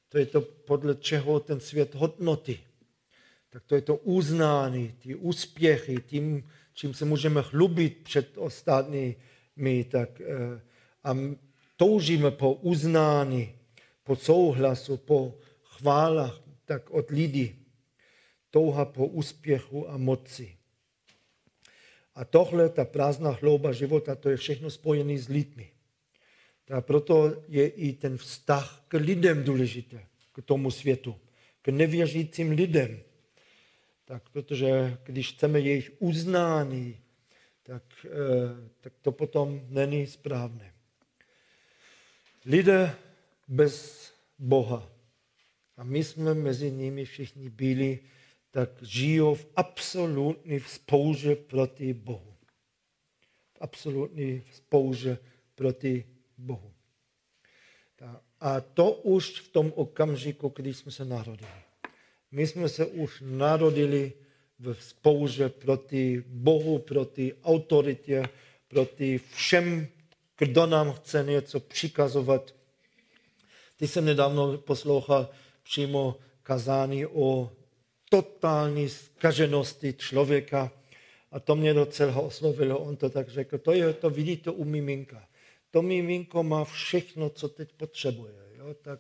To 0.09 0.17
je 0.17 0.25
to, 0.25 0.41
podle 0.41 0.95
čeho 0.95 1.39
ten 1.39 1.59
svět 1.59 1.95
hodnoty. 1.95 2.59
Tak 3.49 3.63
to 3.63 3.75
je 3.75 3.81
to 3.81 3.95
uznání, 3.95 4.95
ty 4.99 5.15
úspěchy, 5.15 5.97
tím, 6.07 6.49
čím 6.73 6.93
se 6.93 7.05
můžeme 7.05 7.43
chlubit 7.43 8.03
před 8.03 8.38
ostatními, 8.38 9.83
tak 9.91 10.21
eh, 10.21 10.62
a 11.03 11.17
toužíme 11.77 12.31
po 12.31 12.53
uznání, 12.53 13.55
po 14.03 14.15
souhlasu, 14.15 14.97
po 14.97 15.36
chválách, 15.63 16.39
tak 16.65 16.89
od 16.89 17.09
lidí. 17.09 17.62
Touha 18.54 18.86
po 18.86 19.08
úspěchu 19.08 19.89
a 19.89 19.98
moci. 19.98 20.58
A 22.16 22.26
tohle, 22.26 22.70
ta 22.70 22.86
prázdná 22.86 23.32
hlouba 23.32 23.72
života, 23.72 24.16
to 24.16 24.30
je 24.30 24.38
všechno 24.38 24.70
spojené 24.70 25.18
s 25.18 25.28
lidmi. 25.28 25.72
A 26.74 26.82
proto 26.82 27.44
je 27.48 27.68
i 27.68 27.94
ten 27.94 28.18
vztah 28.18 28.86
k 28.88 28.94
lidem 28.94 29.44
důležitý, 29.44 30.00
k 30.34 30.42
tomu 30.46 30.72
světu, 30.72 31.16
k 31.62 31.68
nevěřícím 31.68 32.52
lidem. 32.52 33.00
Tak, 34.06 34.30
protože 34.30 34.98
když 35.04 35.34
chceme 35.34 35.60
jejich 35.60 35.92
uznání, 36.00 36.98
tak, 37.63 37.84
eh, 38.06 38.70
tak 38.82 38.94
to 39.02 39.12
potom 39.12 39.62
není 39.70 40.08
správné. 40.08 40.74
Lidé 42.46 42.96
bez 43.48 44.08
Boha, 44.39 44.89
a 45.78 45.84
my 45.84 46.04
jsme 46.04 46.34
mezi 46.34 46.72
nimi 46.72 47.06
všichni 47.06 47.50
byli, 47.50 48.00
tak 48.54 48.70
žijou 48.82 49.36
v 49.36 49.48
absolutní 49.56 50.60
spouře 50.60 51.36
proti 51.36 51.94
Bohu. 51.94 52.34
V 53.54 53.58
absolutní 53.62 54.44
spouře 54.52 55.18
proti 55.56 56.06
Bohu. 56.38 56.74
A 58.39 58.62
to 58.62 58.92
už 58.92 59.39
v 59.39 59.48
tom 59.52 59.74
okamžiku, 59.76 60.54
když 60.56 60.78
jsme 60.78 60.92
se 60.92 61.06
narodili. 61.06 61.52
My 62.32 62.48
jsme 62.48 62.70
se 62.70 62.86
už 62.86 63.24
narodili 63.26 64.13
v 64.60 64.74
spouře 64.74 65.50
proti 65.50 66.24
Bohu, 66.28 66.80
proti 66.80 67.34
autoritě, 67.44 68.24
proti 68.68 69.18
všem, 69.18 69.88
kdo 70.38 70.66
nám 70.66 70.94
chce 70.94 71.24
něco 71.24 71.60
přikazovat. 71.60 72.56
Ty 73.78 73.88
jsem 73.88 74.06
nedávno 74.06 74.58
poslouchal 74.58 75.30
přímo 75.63 76.16
kazání 76.44 77.06
o 77.06 77.52
totální 78.13 78.89
zkaženosti 78.89 79.93
člověka 79.93 80.71
a 81.32 81.39
to 81.39 81.56
mě 81.56 81.73
docela 81.73 82.15
oslovilo. 82.15 82.80
On 82.80 82.95
to 82.95 83.10
tak 83.10 83.30
řekl, 83.30 83.58
to, 83.58 83.71
je, 83.71 83.93
to 83.93 84.10
vidíte 84.10 84.52
u 84.52 84.63
miminka. 84.63 85.28
To 85.71 85.82
miminko 85.82 86.43
má 86.43 86.65
všechno, 86.65 87.30
co 87.30 87.49
teď 87.49 87.73
potřebuje. 87.73 88.34
Jo? 88.56 88.73
Tak 88.82 88.99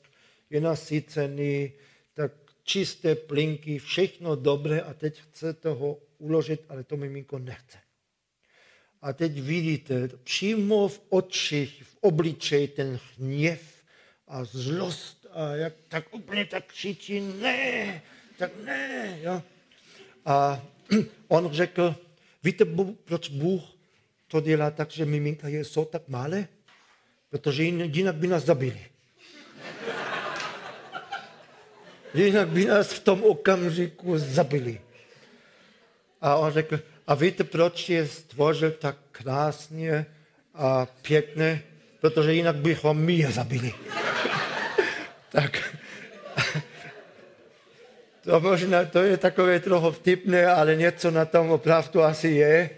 je 0.49 0.61
nasycený, 0.61 1.71
tak 2.13 2.31
čisté 2.63 3.15
plinky, 3.15 3.79
všechno 3.79 4.35
dobré 4.35 4.81
a 4.81 4.93
teď 4.93 5.21
chce 5.21 5.53
toho 5.53 5.99
uložit, 6.17 6.65
ale 6.69 6.83
to 6.83 6.97
miminko 6.97 7.39
nechce. 7.39 7.77
A 9.01 9.13
teď 9.13 9.41
vidíte 9.41 10.07
přímo 10.23 10.87
v 10.87 11.01
očích, 11.09 11.83
v 11.83 11.97
obličeji 12.01 12.67
ten 12.67 12.99
hněv 13.17 13.83
a 14.27 14.43
zlost 14.43 15.25
a 15.31 15.55
jak 15.55 15.73
tak 15.87 16.13
úplně 16.13 16.45
tak 16.45 16.65
křičí, 16.65 17.19
ne, 17.19 18.01
tak 18.37 18.51
ne. 18.65 19.19
Jo. 19.21 19.41
A 20.25 20.61
on 21.27 21.49
řekl, 21.51 21.95
víte, 22.43 22.65
proč 23.05 23.29
Bůh 23.29 23.63
to 24.27 24.41
dělá 24.41 24.71
tak, 24.71 24.91
že 24.91 25.05
miminka 25.05 25.47
je 25.47 25.65
jsou 25.65 25.85
tak 25.85 26.01
malé? 26.07 26.47
Protože 27.29 27.63
jinak 27.63 28.15
by 28.15 28.27
nás 28.27 28.43
zabili. 28.43 28.81
Jinak 32.13 32.47
by 32.47 32.65
nás 32.65 32.93
v 32.93 32.99
tom 32.99 33.23
okamžiku 33.23 34.17
zabili. 34.17 34.81
A 36.21 36.35
on 36.35 36.51
řekl, 36.51 36.79
a 37.07 37.15
víte, 37.15 37.43
proč 37.43 37.89
je 37.89 38.07
stvořil 38.07 38.71
tak 38.71 38.97
krásně 39.11 40.05
a 40.53 40.85
pěkně? 40.85 41.63
Protože 42.01 42.33
jinak 42.33 42.55
bychom 42.55 42.97
my 42.97 43.13
je 43.13 43.31
zabili. 43.31 43.73
tak 45.31 45.73
to 48.23 48.39
možná, 48.39 48.85
to 48.85 48.99
je 48.99 49.17
takové 49.17 49.59
trochu 49.59 49.91
vtipné, 49.91 50.45
ale 50.47 50.75
něco 50.75 51.11
na 51.11 51.25
tom 51.25 51.51
opravdu 51.51 52.01
asi 52.03 52.27
je. 52.27 52.69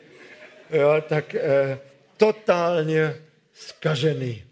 Jo, 0.69 1.01
tak 1.10 1.36
eh, 1.36 1.79
totálně 2.17 3.15
zkažený 3.53 4.43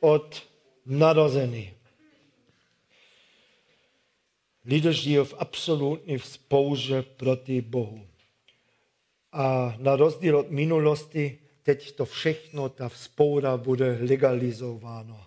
od 0.00 0.42
narození. 0.86 1.72
Lidé 4.64 4.92
žijí 4.92 5.18
v 5.18 5.34
absolutní 5.38 6.18
spouře 6.18 7.02
proti 7.02 7.60
Bohu. 7.60 8.06
A 9.32 9.74
na 9.78 9.96
rozdíl 9.96 10.38
od 10.38 10.50
minulosti, 10.50 11.38
teď 11.62 11.92
to 11.92 12.04
všechno, 12.04 12.68
ta 12.68 12.88
vzpoura 12.88 13.56
bude 13.56 13.98
legalizováno. 14.00 15.25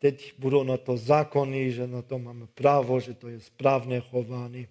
Teď 0.00 0.34
budou 0.38 0.64
na 0.64 0.76
to 0.76 0.96
zákony, 0.96 1.72
že 1.72 1.86
na 1.86 2.02
to 2.02 2.18
máme 2.18 2.46
právo, 2.46 3.00
že 3.00 3.14
to 3.14 3.28
je 3.28 3.40
správné 3.40 4.00
chování. 4.00 4.68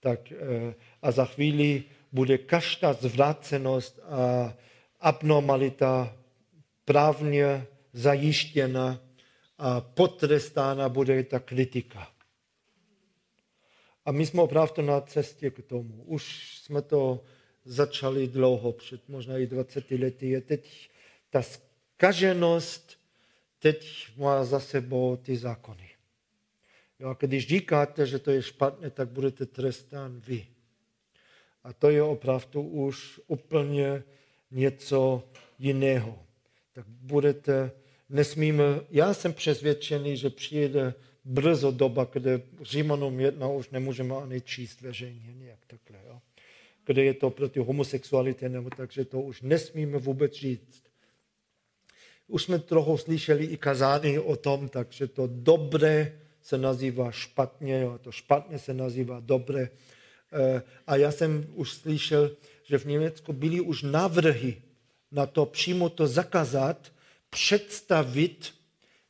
Tak, 0.00 0.32
eh, 0.32 0.74
a 1.02 1.10
za 1.10 1.24
chvíli 1.24 1.84
bude 2.12 2.38
každá 2.38 2.92
zvrácenost 2.92 4.00
a 4.02 4.54
abnormalita 5.00 6.16
právně 6.84 7.66
zajištěna 7.92 9.00
a 9.58 9.80
potrestána 9.80 10.88
bude 10.88 11.22
ta 11.24 11.38
kritika. 11.38 12.08
A 14.04 14.12
my 14.12 14.26
jsme 14.26 14.42
opravdu 14.42 14.82
na 14.82 15.00
cestě 15.00 15.50
k 15.50 15.62
tomu. 15.62 16.02
Už 16.04 16.58
jsme 16.62 16.82
to 16.82 17.24
začali 17.64 18.28
dlouho, 18.28 18.72
před 18.72 19.08
možná 19.08 19.38
i 19.38 19.46
20 19.46 19.90
lety. 19.90 20.28
Je 20.28 20.40
teď 20.40 20.90
ta 21.30 21.42
zkaženost, 21.42 22.97
teď 23.58 24.08
má 24.16 24.44
za 24.44 24.60
sebou 24.60 25.16
ty 25.16 25.36
zákony. 25.36 25.88
Jo, 27.00 27.08
a 27.08 27.16
když 27.20 27.48
říkáte, 27.48 28.06
že 28.06 28.18
to 28.18 28.30
je 28.30 28.42
špatné, 28.42 28.90
tak 28.90 29.08
budete 29.08 29.46
trestán 29.46 30.20
vy. 30.26 30.46
A 31.64 31.72
to 31.72 31.90
je 31.90 32.02
opravdu 32.02 32.62
už 32.62 33.20
úplně 33.26 34.02
něco 34.50 35.28
jiného. 35.58 36.18
Tak 36.72 36.86
budete, 36.86 37.70
nesmíme, 38.08 38.64
já 38.90 39.14
jsem 39.14 39.32
přesvědčený, 39.32 40.16
že 40.16 40.30
přijde 40.30 40.94
brzo 41.24 41.70
doba, 41.70 42.08
kde 42.12 42.42
Římanům 42.62 43.20
jedna 43.20 43.48
už 43.48 43.70
nemůžeme 43.70 44.14
ani 44.16 44.40
číst 44.40 44.80
veřejně 44.80 45.34
nějak 45.34 45.58
takhle. 45.66 45.98
Jo? 46.06 46.20
Kde 46.86 47.04
je 47.04 47.14
to 47.14 47.30
proti 47.30 47.60
homosexualitě, 47.60 48.48
nebo 48.48 48.70
takže 48.70 49.04
to 49.04 49.20
už 49.20 49.42
nesmíme 49.42 49.98
vůbec 49.98 50.32
říct. 50.32 50.87
Už 52.28 52.42
jsme 52.42 52.58
trochu 52.58 52.96
slyšeli 52.96 53.44
i 53.44 53.56
kazání 53.56 54.18
o 54.18 54.36
tom, 54.36 54.68
takže 54.68 55.06
to 55.06 55.28
dobré 55.32 56.12
se 56.42 56.58
nazývá 56.58 57.10
špatně, 57.10 57.80
jo, 57.80 57.98
to 57.98 58.12
špatně 58.12 58.58
se 58.58 58.74
nazývá 58.74 59.20
dobré. 59.20 59.68
Eh, 60.32 60.62
a 60.86 60.96
já 60.96 61.12
jsem 61.12 61.46
už 61.54 61.72
slyšel, 61.72 62.30
že 62.64 62.78
v 62.78 62.84
Německu 62.84 63.32
byly 63.32 63.60
už 63.60 63.82
návrhy 63.82 64.56
na 65.12 65.26
to 65.26 65.46
přímo 65.46 65.88
to 65.88 66.06
zakázat, 66.06 66.92
představit 67.30 68.52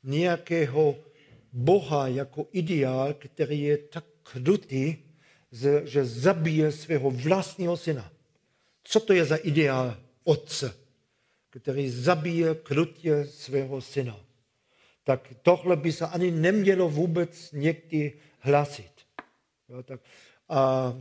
nějakého 0.03 0.97
Boha 1.53 2.09
jako 2.09 2.47
ideál, 2.53 3.15
který 3.15 3.61
je 3.61 3.79
tak 3.79 4.05
krutý, 4.23 4.97
že 5.85 6.05
zabije 6.05 6.73
svého 6.73 7.11
vlastního 7.11 7.77
syna. 7.77 8.13
Co 8.85 9.01
to 9.01 9.13
je 9.13 9.25
za 9.25 9.37
ideál 9.37 9.97
otce, 10.25 10.75
který 11.51 11.91
zabije 11.91 12.55
krutě 12.55 13.27
svého 13.27 13.81
syna? 13.81 14.21
Tak 15.05 15.35
tohle 15.43 15.77
by 15.77 15.93
se 15.93 16.07
ani 16.07 16.31
nemělo 16.31 16.89
vůbec 16.89 17.53
někdy 17.53 18.13
hlasit. 18.39 18.93
Jo, 19.69 19.83
tak, 19.83 20.01
a, 20.49 20.95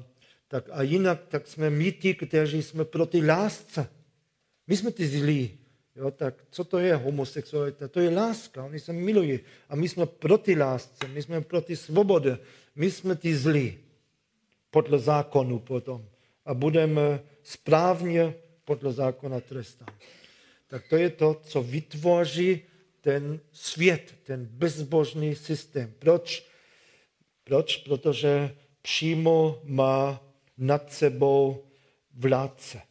tak, 0.48 0.70
a 0.72 0.82
jinak 0.82 1.20
tak 1.28 1.48
jsme 1.48 1.70
my 1.70 1.92
ti, 1.92 2.14
kteří 2.16 2.64
jsme 2.64 2.86
proti 2.86 3.26
lásce. 3.26 3.90
My 4.68 4.78
jsme 4.78 4.92
ty 4.92 5.08
zlí. 5.08 5.58
Jo, 5.96 6.12
tak 6.12 6.46
co 6.50 6.64
to 6.64 6.78
je 6.78 6.96
homosexualita? 6.96 7.88
To 7.88 8.00
je 8.00 8.10
láska, 8.10 8.64
oni 8.64 8.80
se 8.80 8.94
milují. 8.94 9.40
A 9.70 9.76
my 9.76 9.90
jsme 9.90 10.06
proti 10.06 10.56
lásce, 10.56 11.08
my 11.08 11.24
jsme 11.24 11.42
proti 11.42 11.76
svobodě, 11.76 12.38
my 12.76 12.92
jsme 12.92 13.16
ty 13.16 13.36
zlí 13.36 13.78
podle 14.72 15.00
zákonu 15.00 15.60
potom. 15.60 16.06
A 16.46 16.54
budeme 16.54 17.20
správně 17.44 18.34
podle 18.66 18.94
zákona 18.94 19.40
trestat. 19.40 19.90
Tak 20.68 20.88
to 20.88 20.98
je 20.98 21.10
to, 21.10 21.42
co 21.44 21.64
vytvoří 21.64 22.62
ten 23.02 23.40
svět, 23.52 24.16
ten 24.24 24.46
bezbožný 24.46 25.36
systém. 25.36 25.94
Proč? 26.00 26.50
Proč? 27.44 27.78
Protože 27.78 28.56
přímo 28.82 29.62
má 29.64 30.24
nad 30.58 30.94
sebou 30.94 31.68
vládce. 32.14 32.82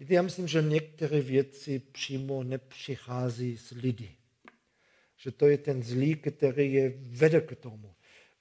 Víte, 0.00 0.14
já 0.14 0.22
myslím, 0.22 0.48
že 0.48 0.62
některé 0.62 1.20
věci 1.20 1.78
přímo 1.78 2.42
nepřichází 2.42 3.56
z 3.56 3.70
lidi. 3.70 4.16
Že 5.16 5.30
to 5.30 5.46
je 5.46 5.58
ten 5.58 5.82
zlý, 5.82 6.16
který 6.16 6.72
je 6.72 6.92
vede 6.96 7.40
k 7.40 7.56
tomu. 7.56 7.94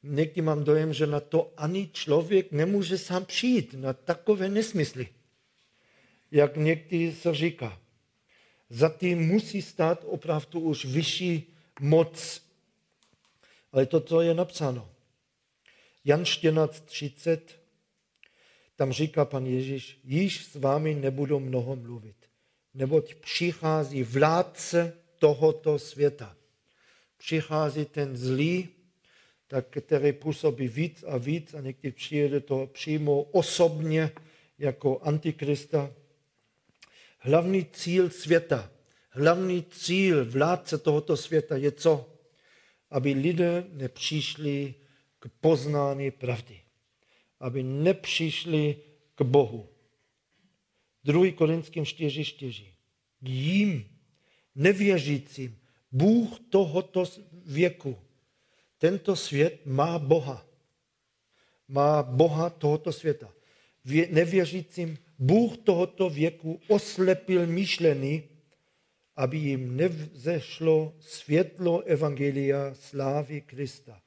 Někdy 0.03 0.41
mám 0.41 0.63
dojem, 0.63 0.93
že 0.93 1.07
na 1.07 1.19
to 1.19 1.53
ani 1.57 1.89
člověk 1.93 2.51
nemůže 2.51 2.97
sám 2.97 3.25
přijít, 3.25 3.73
na 3.73 3.93
takové 3.93 4.49
nesmysly, 4.49 5.07
jak 6.31 6.57
někdy 6.57 7.13
se 7.13 7.35
říká. 7.35 7.81
Za 8.69 8.89
tím 8.89 9.27
musí 9.27 9.61
stát 9.61 10.05
opravdu 10.07 10.59
už 10.59 10.85
vyšší 10.85 11.53
moc. 11.79 12.41
Ale 13.71 13.85
to, 13.85 14.01
co 14.01 14.21
je 14.21 14.33
napsáno. 14.33 14.89
Jan 16.05 16.23
14.30 16.23 17.39
tam 18.79 18.91
říká 18.91 19.25
pan 19.25 19.45
Ježíš, 19.45 19.99
již 20.03 20.45
s 20.45 20.55
vámi 20.55 20.95
nebudu 20.95 21.39
mnoho 21.39 21.75
mluvit, 21.75 22.15
neboť 22.73 23.15
přichází 23.15 24.03
vládce 24.03 24.93
tohoto 25.17 25.79
světa. 25.79 26.35
Přichází 27.17 27.85
ten 27.85 28.17
zlý, 28.17 28.69
tak, 29.47 29.65
který 29.67 30.13
působí 30.13 30.67
víc 30.67 31.03
a 31.07 31.17
víc 31.17 31.53
a 31.53 31.61
někdy 31.61 31.91
přijede 31.91 32.39
to 32.39 32.67
přímo 32.67 33.21
osobně 33.21 34.11
jako 34.59 34.99
antikrista. 34.99 35.93
Hlavní 37.19 37.65
cíl 37.65 38.09
světa, 38.09 38.71
hlavní 39.09 39.63
cíl 39.63 40.25
vládce 40.25 40.77
tohoto 40.77 41.17
světa 41.17 41.57
je 41.57 41.71
co? 41.71 42.15
Aby 42.89 43.13
lidé 43.13 43.63
nepřišli 43.71 44.75
k 45.19 45.29
poznání 45.41 46.11
pravdy 46.11 46.61
aby 47.39 47.63
nepřišli 47.63 48.75
k 49.15 49.21
Bohu. 49.21 49.69
2. 51.03 51.31
Korinským 51.35 51.83
4.4. 51.83 52.65
Jím, 53.21 53.89
nevěřícím, 54.55 55.59
Bůh 55.91 56.39
tohoto 56.49 57.03
věku, 57.45 57.97
tento 58.77 59.15
svět 59.15 59.65
má 59.65 59.99
Boha. 59.99 60.45
má 61.67 62.03
Boha 62.03 62.49
tohoto 62.49 62.93
světa. 62.93 63.33
Nevěřícím 64.09 64.97
Bůh 65.19 65.57
tohoto 65.57 66.09
věku 66.09 66.61
oslepil 66.67 67.47
myšlení, 67.47 68.23
aby 69.15 69.37
jim 69.37 69.77
nevzešlo 69.77 70.95
světlo 70.99 71.81
Evangelia 71.81 72.73
slávy 72.73 73.41
Krista, 73.41 74.01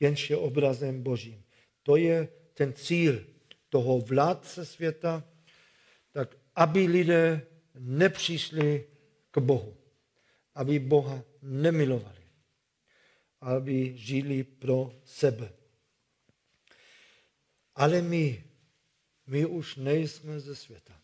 jenž 0.00 0.30
je 0.30 0.36
obrazem 0.36 1.02
Božím. 1.02 1.42
To 1.82 1.96
je 1.96 2.28
ten 2.54 2.72
cíl 2.72 3.24
toho 3.68 4.00
vládce 4.00 4.66
světa, 4.66 5.24
tak 6.12 6.36
aby 6.54 6.86
lidé 6.86 7.46
nepřišli 7.78 8.86
k 9.30 9.38
Bohu, 9.38 9.76
aby 10.54 10.78
Boha 10.78 11.22
nemilovali, 11.42 12.22
aby 13.40 13.96
žili 13.96 14.44
pro 14.44 14.92
sebe. 15.04 15.52
Ale 17.74 18.02
my, 18.02 18.44
my 19.26 19.46
už 19.46 19.76
nejsme 19.76 20.40
ze 20.40 20.56
světa. 20.56 21.00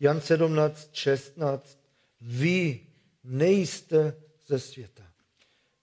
Jan 0.00 0.20
17, 0.20 0.90
16, 0.92 1.78
vy 2.20 2.80
nejste 3.24 4.22
ze 4.46 4.58
světa, 4.58 5.12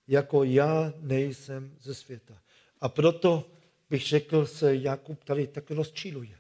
jako 0.08 0.44
já 0.44 0.94
nejsem 1.00 1.78
ze 1.82 1.96
světa. 1.96 2.42
A 2.82 2.90
proto 2.90 3.52
bych 3.90 4.08
řekl, 4.08 4.46
se 4.46 4.76
Jakub 4.76 5.24
tady 5.24 5.48
tak 5.48 5.72
rozčiluje. 5.72 6.38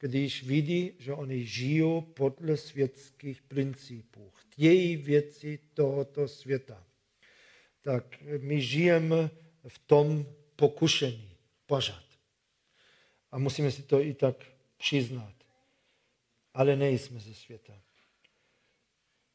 Když 0.00 0.42
vidí, 0.42 0.92
že 0.98 1.12
oni 1.12 1.46
žijou 1.46 2.00
podle 2.00 2.56
světských 2.56 3.42
principů, 3.42 4.32
chtějí 4.34 4.96
věci 4.96 5.58
tohoto 5.74 6.28
světa, 6.28 6.86
tak 7.80 8.22
my 8.38 8.60
žijeme 8.60 9.30
v 9.68 9.78
tom 9.78 10.26
pokušení 10.56 11.30
pořád. 11.66 12.03
A 13.34 13.38
musíme 13.38 13.70
si 13.70 13.82
to 13.82 14.00
i 14.00 14.14
tak 14.14 14.36
přiznat. 14.76 15.34
Ale 16.54 16.76
nejsme 16.76 17.20
ze 17.20 17.34
světa. 17.34 17.80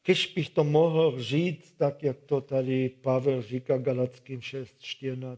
Když 0.04 0.26
bych 0.26 0.50
to 0.50 0.64
mohl 0.64 1.22
říct, 1.22 1.72
tak 1.72 2.02
jak 2.02 2.20
to 2.20 2.40
tady 2.40 2.88
Pavel 2.88 3.42
říká 3.42 3.78
Galackým 3.78 4.40
6.14. 4.40 5.36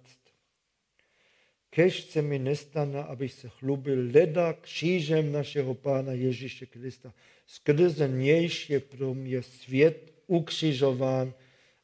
Kež 1.70 2.05
se 2.05 2.22
mi 2.22 2.38
nestane, 2.38 3.05
abych 3.05 3.33
se 3.33 3.48
chlubil 3.48 4.11
leda 4.14 4.53
křížem 4.53 5.33
našeho 5.33 5.75
Pána 5.75 6.12
Ježíše 6.12 6.66
Krista. 6.66 7.14
Skrze 7.46 8.09
nějž 8.09 8.70
je 8.70 8.81
pro 8.81 9.14
mě 9.14 9.42
svět 9.42 10.14
ukřižován 10.27 11.35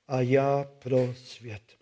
a 0.08 0.20
já 0.20 0.64
pro 0.78 1.14
svět. 1.14 1.77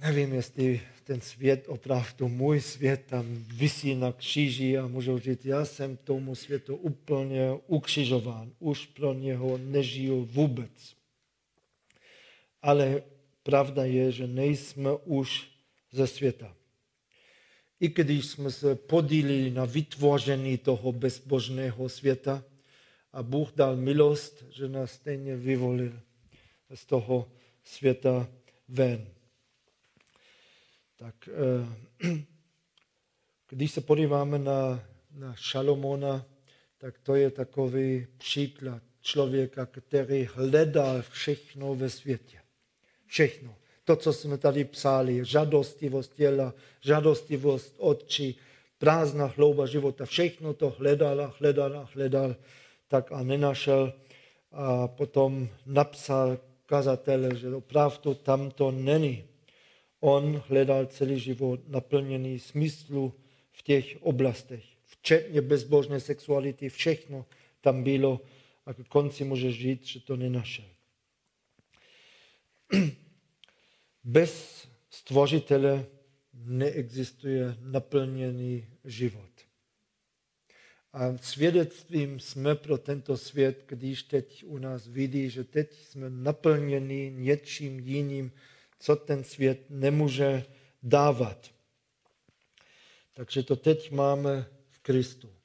Nevím, 0.00 0.32
jestli 0.32 0.80
ten 1.04 1.20
svět, 1.20 1.64
opravdu 1.68 2.28
můj 2.28 2.60
svět 2.60 3.04
tam 3.06 3.44
vysí 3.54 3.94
na 3.94 4.12
kříži 4.12 4.78
a 4.78 4.86
můžu 4.86 5.18
říct, 5.18 5.44
já 5.44 5.64
jsem 5.64 5.96
tomu 5.96 6.34
světu 6.34 6.76
úplně 6.76 7.52
ukřižován. 7.66 8.52
Už 8.58 8.86
pro 8.86 9.14
něho 9.14 9.58
nežiju 9.58 10.24
vůbec. 10.24 10.96
Ale 12.62 13.02
pravda 13.42 13.84
je, 13.84 14.12
že 14.12 14.26
nejsme 14.26 14.90
už 15.04 15.48
ze 15.92 16.06
světa. 16.06 16.56
I 17.80 17.88
když 17.88 18.26
jsme 18.26 18.50
se 18.50 18.74
podílili 18.74 19.50
na 19.50 19.64
vytvoření 19.64 20.58
toho 20.58 20.92
bezbožného 20.92 21.88
světa 21.88 22.44
a 23.12 23.22
Bůh 23.22 23.52
dal 23.56 23.76
milost, 23.76 24.44
že 24.50 24.68
nás 24.68 24.92
stejně 24.92 25.36
vyvolil 25.36 26.00
z 26.74 26.86
toho 26.86 27.28
světa 27.64 28.28
ven. 28.68 29.15
Tak 30.96 31.28
eh, 31.28 32.08
když 33.48 33.72
se 33.72 33.80
podíváme 33.80 34.38
na, 34.38 34.84
na 35.10 35.34
Šalomona, 35.34 36.26
tak 36.78 36.98
to 36.98 37.14
je 37.14 37.30
takový 37.30 38.06
příklad 38.16 38.82
člověka, 39.00 39.66
který 39.66 40.28
hledal 40.34 41.02
všechno 41.02 41.74
ve 41.74 41.90
světě. 41.90 42.38
Všechno. 43.06 43.56
To, 43.84 43.96
co 43.96 44.12
jsme 44.12 44.38
tady 44.38 44.64
psali, 44.64 45.24
žadostivost 45.24 46.14
těla, 46.14 46.54
žadostivost 46.80 47.74
očí, 47.78 48.38
prázdná 48.78 49.26
hlouba 49.26 49.66
života, 49.66 50.06
všechno 50.06 50.54
to 50.54 50.70
hledal 50.78 51.34
hledal 51.38 51.88
hledal, 51.94 52.36
tak 52.88 53.12
a 53.12 53.22
nenašel. 53.22 53.92
A 54.52 54.88
potom 54.88 55.48
napsal 55.66 56.38
kazatele, 56.66 57.36
že 57.36 57.54
opravdu 57.54 58.14
tam 58.14 58.50
to 58.50 58.70
není. 58.70 59.24
On 60.06 60.42
hledal 60.48 60.86
celý 60.86 61.18
život 61.18 61.68
naplněný 61.68 62.38
smyslu 62.38 63.14
v 63.52 63.62
těch 63.62 63.96
oblastech, 64.00 64.64
včetně 64.84 65.40
bezbožné 65.40 66.00
sexuality, 66.00 66.68
všechno 66.68 67.26
tam 67.60 67.82
bylo 67.82 68.20
a 68.66 68.74
k 68.74 68.88
konci 68.88 69.24
může 69.24 69.52
říct, 69.52 69.84
že 69.84 70.00
to 70.00 70.16
nenašel. 70.16 70.64
Bez 74.04 74.66
stvořitele 74.90 75.86
neexistuje 76.34 77.56
naplněný 77.60 78.66
život. 78.84 79.30
A 80.92 81.18
svědectvím 81.18 82.20
jsme 82.20 82.54
pro 82.54 82.78
tento 82.78 83.16
svět, 83.16 83.64
když 83.66 84.02
teď 84.02 84.44
u 84.46 84.58
nás 84.58 84.86
vidí, 84.86 85.30
že 85.30 85.44
teď 85.44 85.72
jsme 85.72 86.10
naplněni 86.10 87.12
něčím 87.16 87.80
jiným, 87.80 88.32
co 88.78 88.96
ten 88.96 89.24
svět 89.24 89.64
nemůže 89.70 90.44
dávat. 90.82 91.50
Takže 93.14 93.42
to 93.42 93.56
teď 93.56 93.90
máme 93.90 94.46
v 94.70 94.78
Kristu. 94.78 95.36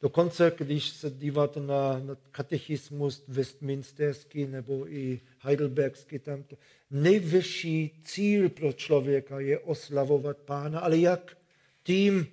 Dokonce, 0.00 0.52
když 0.58 0.88
se 0.88 1.10
díváte 1.10 1.60
na, 1.60 1.98
na 1.98 2.16
katechismus 2.30 3.24
westminsterský 3.28 4.46
nebo 4.46 4.92
i 4.92 5.20
heidelbergský, 5.38 6.18
tam 6.18 6.42
to, 6.42 6.56
nejvyšší 6.90 8.00
cíl 8.04 8.48
pro 8.48 8.72
člověka 8.72 9.40
je 9.40 9.58
oslavovat 9.58 10.38
Pána, 10.38 10.80
ale 10.80 10.98
jak? 10.98 11.38
Tím, 11.82 12.26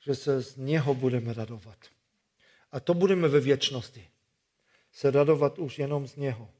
že 0.00 0.14
se 0.14 0.42
z 0.42 0.56
něho 0.56 0.94
budeme 0.94 1.32
radovat. 1.32 1.78
A 2.72 2.80
to 2.80 2.94
budeme 2.94 3.28
ve 3.28 3.40
věčnosti. 3.40 4.08
Se 4.92 5.10
radovat 5.10 5.58
už 5.58 5.78
jenom 5.78 6.06
z 6.06 6.16
něho. 6.16 6.50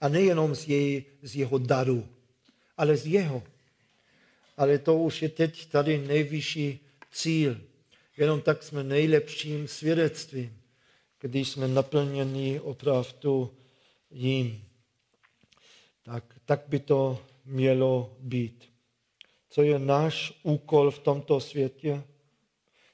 A 0.00 0.08
nejenom 0.08 0.54
z, 0.54 0.68
jej, 0.68 1.04
z 1.22 1.36
jeho 1.36 1.58
daru, 1.58 2.08
ale 2.76 2.96
z 2.96 3.06
jeho. 3.06 3.42
Ale 4.56 4.78
to 4.78 4.98
už 4.98 5.22
je 5.22 5.28
teď 5.28 5.66
tady 5.66 5.98
nejvyšší 5.98 6.80
cíl. 7.12 7.60
Jenom 8.16 8.40
tak 8.40 8.62
jsme 8.62 8.84
nejlepším 8.84 9.68
svědectvím, 9.68 10.58
když 11.20 11.48
jsme 11.48 11.68
naplněni 11.68 12.60
opravdu 12.60 13.54
jím. 14.10 14.64
Tak, 16.02 16.24
tak 16.44 16.62
by 16.68 16.78
to 16.78 17.26
mělo 17.44 18.16
být. 18.20 18.64
Co 19.50 19.62
je 19.62 19.78
náš 19.78 20.32
úkol 20.42 20.90
v 20.90 20.98
tomto 20.98 21.40
světě? 21.40 22.02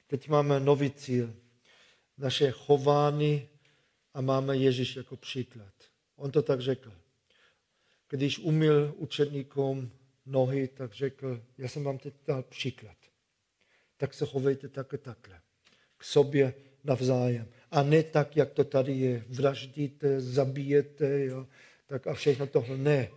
Teď 0.07 0.29
máme 0.29 0.59
nový 0.59 0.91
cíl. 0.91 1.33
Naše 2.17 2.51
chování 2.51 3.47
a 4.13 4.21
máme 4.21 4.57
Ježíš 4.57 4.95
jako 4.95 5.15
příklad. 5.17 5.73
On 6.21 6.31
to 6.31 6.41
tak 6.41 6.61
řekl. 6.61 6.93
Když 8.09 8.39
umil 8.39 8.93
učedníkům 8.97 9.91
nohy, 10.25 10.67
tak 10.67 10.93
řekl, 10.93 11.41
já 11.57 11.67
jsem 11.67 11.83
vám 11.83 11.97
teď 11.97 12.13
dal 12.27 12.43
příklad. 12.43 12.97
Tak 13.97 14.13
se 14.13 14.25
chovejte 14.25 14.69
také 14.69 14.97
takhle. 14.97 15.41
K 15.97 16.03
sobě 16.03 16.53
navzájem. 16.83 17.47
A 17.71 17.83
ne 17.83 18.03
tak, 18.03 18.37
jak 18.37 18.51
to 18.51 18.63
tady 18.63 18.93
je. 18.93 19.25
Vraždíte, 19.29 20.21
zabijete, 20.21 21.25
jo. 21.25 21.47
tak 21.87 22.07
a 22.07 22.13
všechno 22.13 22.47
tohle. 22.47 22.77
Ne. 22.77 23.09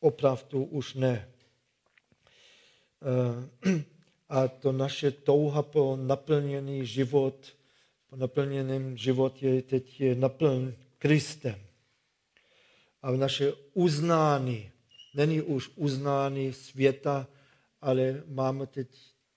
Opravdu 0.00 0.64
už 0.64 0.94
ne. 0.94 1.28
Eh, 3.02 3.84
a 4.28 4.48
to 4.48 4.72
naše 4.72 5.10
touha 5.10 5.62
po 5.62 5.96
naplněný 5.96 6.86
život, 6.86 7.56
po 8.10 8.16
naplněném 8.16 8.96
životě 8.96 9.62
teď 9.62 10.00
je 10.00 10.14
naplň 10.14 10.72
Kristem 10.98 11.64
a 13.04 13.10
naše 13.10 13.52
uznání 13.72 14.70
není 15.14 15.42
už 15.42 15.70
uznání 15.76 16.52
světa, 16.52 17.28
ale 17.80 18.22
máme 18.26 18.66
teď 18.66 18.88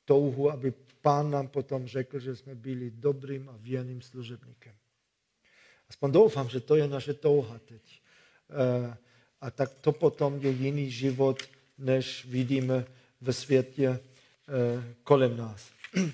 touhu, 0.05 0.51
aby 0.51 0.73
pán 1.01 1.31
nám 1.31 1.47
potom 1.47 1.87
řekl, 1.87 2.19
že 2.19 2.35
jsme 2.35 2.55
byli 2.55 2.91
dobrým 2.91 3.49
a 3.49 3.55
věrným 3.57 4.01
služebníkem. 4.01 4.73
Aspoň 5.89 6.11
doufám, 6.11 6.49
že 6.49 6.59
to 6.59 6.75
je 6.75 6.87
naše 6.87 7.13
touha 7.13 7.59
teď. 7.59 8.01
Eh, 8.49 8.97
a 9.41 9.51
tak 9.51 9.73
to 9.81 9.91
potom 9.91 10.39
je 10.41 10.51
jiný 10.51 10.91
život, 10.91 11.43
než 11.77 12.25
vidíme 12.25 12.85
ve 13.21 13.33
světě 13.33 13.87
eh, 13.99 14.95
kolem 15.03 15.37
nás. 15.37 15.69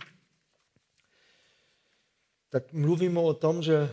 Tak 2.53 2.73
mluvíme 2.73 3.19
o 3.19 3.33
tom, 3.33 3.63
že 3.63 3.89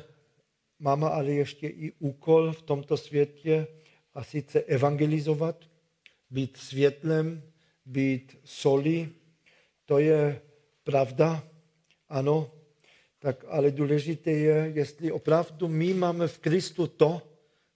Máme 0.81 1.07
ale 1.07 1.33
ještě 1.33 1.68
i 1.68 1.93
úkol 1.99 2.53
v 2.53 2.62
tomto 2.62 2.97
světě 2.97 3.66
a 4.14 4.24
sice 4.24 4.61
evangelizovat, 4.61 5.64
být 6.31 6.57
světlem, 6.57 7.43
být 7.87 8.39
solí, 8.45 9.09
to 9.85 9.99
je 9.99 10.41
pravda, 10.85 11.43
ano, 12.09 12.51
tak 13.18 13.45
ale 13.49 13.70
důležité 13.70 14.31
je, 14.31 14.72
jestli 14.74 15.12
opravdu 15.12 15.68
my 15.68 15.95
máme 15.95 16.28
v 16.28 16.39
Kristu 16.39 16.87
to, 16.87 17.22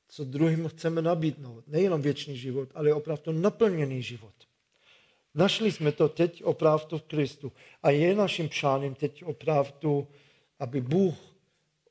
co 0.09 0.24
druhým 0.24 0.68
chceme 0.68 1.02
nabídnout. 1.02 1.68
Nejenom 1.68 2.02
věčný 2.02 2.36
život, 2.36 2.68
ale 2.74 2.92
opravdu 2.92 3.32
naplněný 3.32 4.02
život. 4.02 4.34
Našli 5.34 5.72
jsme 5.72 5.92
to 5.92 6.09
teď 6.09 6.44
opravdu 6.44 6.98
v 6.98 7.02
Kristu. 7.02 7.52
A 7.82 7.90
je 7.90 8.14
naším 8.14 8.48
přáním 8.48 8.94
teď 8.94 9.24
opravdu, 9.24 10.09
aby 10.59 10.80
Bůh 10.80 11.34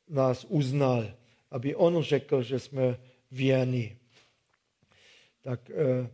nás 0.10 0.46
uznal, 0.50 1.14
aby 1.52 1.76
On 1.76 2.04
řekl, 2.04 2.44
že 2.44 2.60
jsme 2.60 3.00
věrní. 3.32 3.98
Tak 5.42 5.70
eh, 5.70 6.10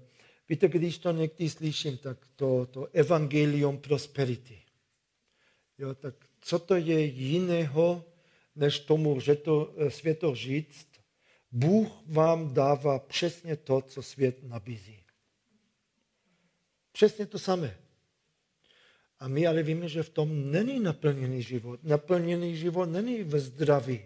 víte, 0.49 0.67
když 0.67 0.97
to 0.97 1.11
někdy 1.11 1.49
slyším, 1.49 1.97
tak 1.97 2.17
to, 2.35 2.65
to 2.65 2.87
evangelium 2.93 3.77
prosperity. 3.77 4.61
Jo, 5.77 5.95
tak 5.95 6.15
co 6.41 6.59
to 6.59 6.75
je 6.75 7.05
jiného, 7.05 8.05
než 8.55 8.79
tomu 8.79 9.19
že 9.19 9.35
to, 9.35 9.73
eh, 9.77 9.91
světo 9.91 10.35
říct, 10.35 10.87
Bůh 11.51 11.91
vám 12.05 12.53
dává 12.53 12.99
přesně 12.99 13.55
to, 13.55 13.81
co 13.81 14.03
svět 14.03 14.43
nabízí. 14.43 15.03
Přesně 16.91 17.25
to 17.25 17.39
samé. 17.39 17.77
A 19.19 19.27
my 19.27 19.47
ale 19.47 19.63
víme, 19.63 19.89
že 19.89 20.03
v 20.03 20.09
tom 20.09 20.51
není 20.51 20.79
naplněný 20.79 21.41
život. 21.41 21.83
Naplněný 21.83 22.55
život 22.55 22.85
není 22.85 23.23
ve 23.23 23.39
zdraví, 23.39 23.99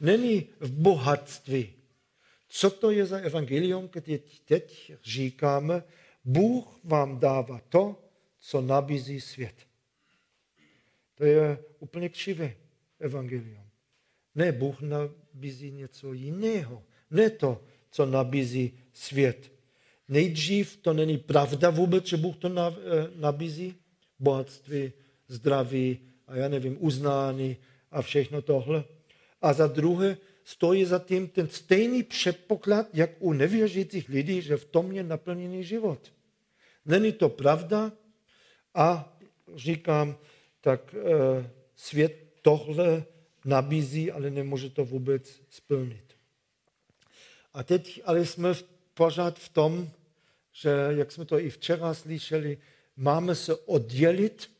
není 0.00 0.46
v 0.60 0.70
bohatství. 0.70 1.72
Co 2.48 2.70
to 2.70 2.90
je 2.90 3.06
za 3.06 3.18
evangelium, 3.18 3.90
když 3.92 4.20
teď 4.44 4.92
říkáme, 5.04 5.82
Bůh 6.24 6.80
vám 6.84 7.18
dává 7.18 7.60
to, 7.68 8.04
co 8.38 8.60
nabízí 8.60 9.20
svět. 9.20 9.54
To 11.14 11.24
je 11.24 11.58
úplně 11.78 12.08
křivé 12.08 12.54
evangelium. 13.00 13.68
Ne, 14.34 14.52
Bůh 14.52 14.80
nabízí 14.80 15.70
něco 15.70 16.12
jiného. 16.12 16.82
Ne 17.10 17.30
to, 17.30 17.64
co 17.90 18.06
nabízí 18.06 18.78
svět. 18.92 19.52
Nejdřív 20.08 20.76
to 20.76 20.92
není 20.92 21.18
pravda 21.18 21.70
vůbec, 21.70 22.06
že 22.06 22.16
Bůh 22.16 22.36
to 22.36 22.48
eh, 22.48 22.72
nabízí. 23.14 23.74
Bohatství, 24.18 24.92
zdraví 25.28 25.98
a 26.26 26.36
já 26.36 26.48
nevím, 26.48 26.76
uznání 26.80 27.56
a 27.90 28.02
všechno 28.02 28.42
tohle. 28.42 28.84
A 29.42 29.52
za 29.52 29.66
druhé 29.66 30.16
stojí 30.44 30.84
za 30.84 30.98
tím 30.98 31.28
ten 31.28 31.48
stejný 31.48 32.02
předpoklad, 32.02 32.86
jak 32.92 33.10
u 33.18 33.32
nevěřících 33.32 34.08
lidí, 34.08 34.42
že 34.42 34.56
v 34.56 34.64
tom 34.64 34.92
je 34.92 35.02
naplněný 35.02 35.64
život. 35.64 36.12
Není 36.86 37.12
to 37.12 37.28
pravda 37.28 37.92
a 38.74 39.16
říkám, 39.54 40.16
tak 40.60 40.94
e, 40.94 41.50
svět 41.76 42.28
tohle 42.42 43.04
nabízí, 43.44 44.12
ale 44.12 44.30
nemůže 44.30 44.70
to 44.70 44.84
vůbec 44.84 45.40
splnit. 45.50 46.04
A 47.54 47.62
teď 47.62 48.02
ale 48.04 48.26
jsme 48.26 48.54
pořád 48.94 49.38
v 49.38 49.48
tom, 49.48 49.90
že, 50.52 50.70
jak 50.90 51.12
jsme 51.12 51.24
to 51.24 51.38
i 51.38 51.50
včera 51.50 51.94
slyšeli, 51.94 52.58
máme 52.98 53.34
se 53.34 53.56
oddělit 53.56 54.50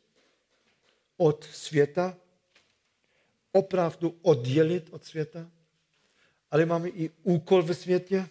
od 1.16 1.44
světa, 1.44 2.16
opravdu 3.52 4.18
oddělit 4.22 4.88
od 4.90 5.04
světa, 5.04 5.50
ale 6.50 6.66
máme 6.66 6.88
i 6.88 7.10
úkol 7.22 7.62
ve 7.62 7.74
světě 7.74 8.28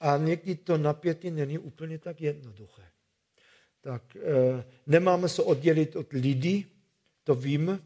a 0.00 0.16
někdy 0.16 0.54
to 0.54 0.78
napětí 0.78 1.30
není 1.30 1.58
úplně 1.58 1.98
tak 1.98 2.20
jednoduché. 2.20 2.82
Tak 3.80 4.16
e, 4.16 4.20
nemáme 4.86 5.28
se 5.28 5.42
oddělit 5.42 5.96
od 5.96 6.12
lidí, 6.12 6.66
to 7.24 7.34
víme, 7.34 7.80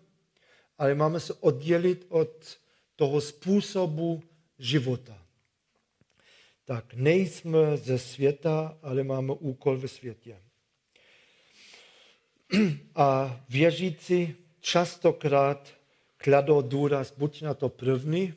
ale 0.79 0.95
máme 0.95 1.21
se 1.21 1.35
oddělit 1.35 2.07
od 2.09 2.59
toho 2.97 3.21
způsobu 3.21 4.23
života. 4.59 5.27
Tak 6.65 6.95
nejsme 6.95 7.77
ze 7.77 7.99
světa, 7.99 8.79
ale 8.83 9.05
máme 9.05 9.33
úkol 9.33 9.79
ve 9.79 9.89
světě. 9.89 10.41
A 12.95 13.41
věřící 13.49 14.37
častokrát 14.61 15.75
kladou 16.17 16.63
důraz 16.63 17.15
buď 17.17 17.43
na 17.43 17.55
to 17.55 17.69
první, 17.69 18.35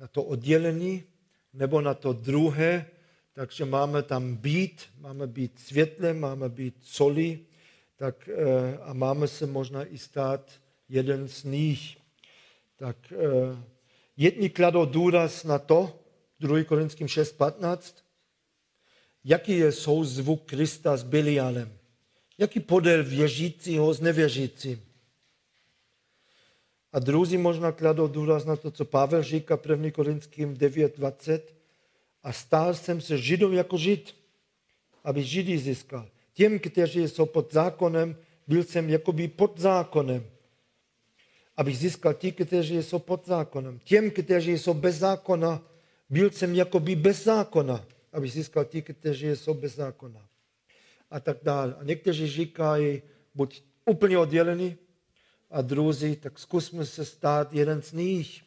na 0.00 0.06
to 0.08 0.22
oddělení, 0.22 1.04
nebo 1.52 1.80
na 1.80 1.94
to 1.94 2.12
druhé, 2.12 2.86
takže 3.32 3.64
máme 3.64 4.02
tam 4.02 4.34
být, 4.34 4.82
máme 4.98 5.26
být 5.26 5.58
světlem, 5.58 6.20
máme 6.20 6.48
být 6.48 6.74
solí, 6.80 7.46
tak, 7.96 8.28
eh, 8.28 8.78
a 8.78 8.92
máme 8.92 9.28
se 9.28 9.46
možná 9.46 9.84
i 9.84 9.98
stát 9.98 10.50
jeden 10.88 11.28
z 11.28 11.44
nich. 11.44 11.96
Tak 12.76 13.12
eh, 13.12 13.62
jedni 14.16 14.50
kladou 14.50 14.84
důraz 14.84 15.44
na 15.44 15.58
to, 15.58 16.00
2. 16.40 16.64
Korinským 16.64 17.06
6.15, 17.06 17.94
jaký 19.24 19.58
je 19.58 19.72
souzvuk 19.72 20.44
Krista 20.44 20.96
s 20.96 21.02
Bilianem, 21.02 21.77
jaký 22.38 22.60
podel 22.60 23.04
věřícího 23.04 23.94
s 23.94 24.00
nevěřícím. 24.00 24.82
A 26.92 26.98
druzí 26.98 27.38
možná 27.38 27.72
kladou 27.72 28.08
důraz 28.08 28.44
na 28.44 28.56
to, 28.56 28.70
co 28.70 28.84
Pavel 28.84 29.22
říká 29.22 29.58
1. 29.68 29.90
Korinským 29.90 30.56
9.20, 30.56 31.40
a 32.22 32.32
stál 32.32 32.74
jsem 32.74 33.00
se 33.00 33.18
Židom 33.18 33.52
jako 33.52 33.78
Žid, 33.78 34.14
aby 35.04 35.22
Židy 35.22 35.58
získal. 35.58 36.08
Těm, 36.34 36.58
kteří 36.58 37.08
jsou 37.08 37.26
pod 37.26 37.52
zákonem, 37.52 38.16
byl 38.48 38.64
jsem 38.64 38.90
jakoby 38.90 39.28
pod 39.28 39.58
zákonem, 39.60 40.26
abych 41.56 41.78
získal 41.78 42.14
ti, 42.14 42.32
kteří 42.32 42.82
jsou 42.82 42.98
pod 42.98 43.26
zákonem. 43.26 43.80
Těm, 43.84 44.10
kteří 44.10 44.58
jsou 44.58 44.74
bez 44.74 44.96
zákona, 44.96 45.62
byl 46.10 46.30
jsem 46.30 46.54
jakoby 46.54 46.96
bez 46.96 47.24
zákona, 47.24 47.84
abych 48.12 48.32
získal 48.32 48.64
ti, 48.64 48.82
kteří 48.82 49.26
jsou 49.26 49.54
bez 49.54 49.74
zákona. 49.74 50.28
A 51.10 51.20
tak 51.20 51.36
dále. 51.42 51.74
A 51.74 51.84
někteří 51.84 52.28
říkají, 52.28 53.02
buď 53.34 53.62
úplně 53.84 54.18
oddělený, 54.18 54.76
a 55.50 55.62
druzí, 55.62 56.16
tak 56.16 56.38
zkusme 56.38 56.86
se 56.86 57.04
stát 57.04 57.52
jeden 57.52 57.82
z 57.82 57.92
nich. 57.92 58.42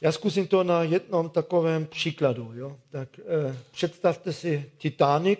Já 0.00 0.12
zkusím 0.12 0.46
to 0.46 0.64
na 0.64 0.82
jednom 0.82 1.30
takovém 1.30 1.86
příkladu. 1.86 2.52
Jo? 2.54 2.80
Tak 2.90 3.18
eh, 3.18 3.56
představte 3.70 4.32
si 4.32 4.72
Titanic. 4.78 5.38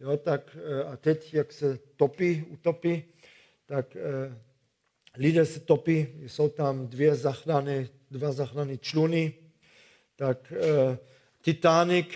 Jo, 0.00 0.16
tak, 0.16 0.56
eh, 0.56 0.84
a 0.84 0.96
teď, 0.96 1.34
jak 1.34 1.52
se 1.52 1.78
topí, 1.96 2.44
utopí, 2.48 3.04
tak 3.66 3.96
eh, 3.96 4.38
lidé 5.16 5.46
se 5.46 5.60
topí, 5.60 6.08
jsou 6.26 6.48
tam 6.48 6.88
dvě 6.88 7.14
zachrany, 7.14 7.88
dva 8.10 8.32
zachrany 8.32 8.78
čluny. 8.78 9.34
Tak 10.16 10.52
eh, 10.52 10.98
Titanic, 11.40 12.06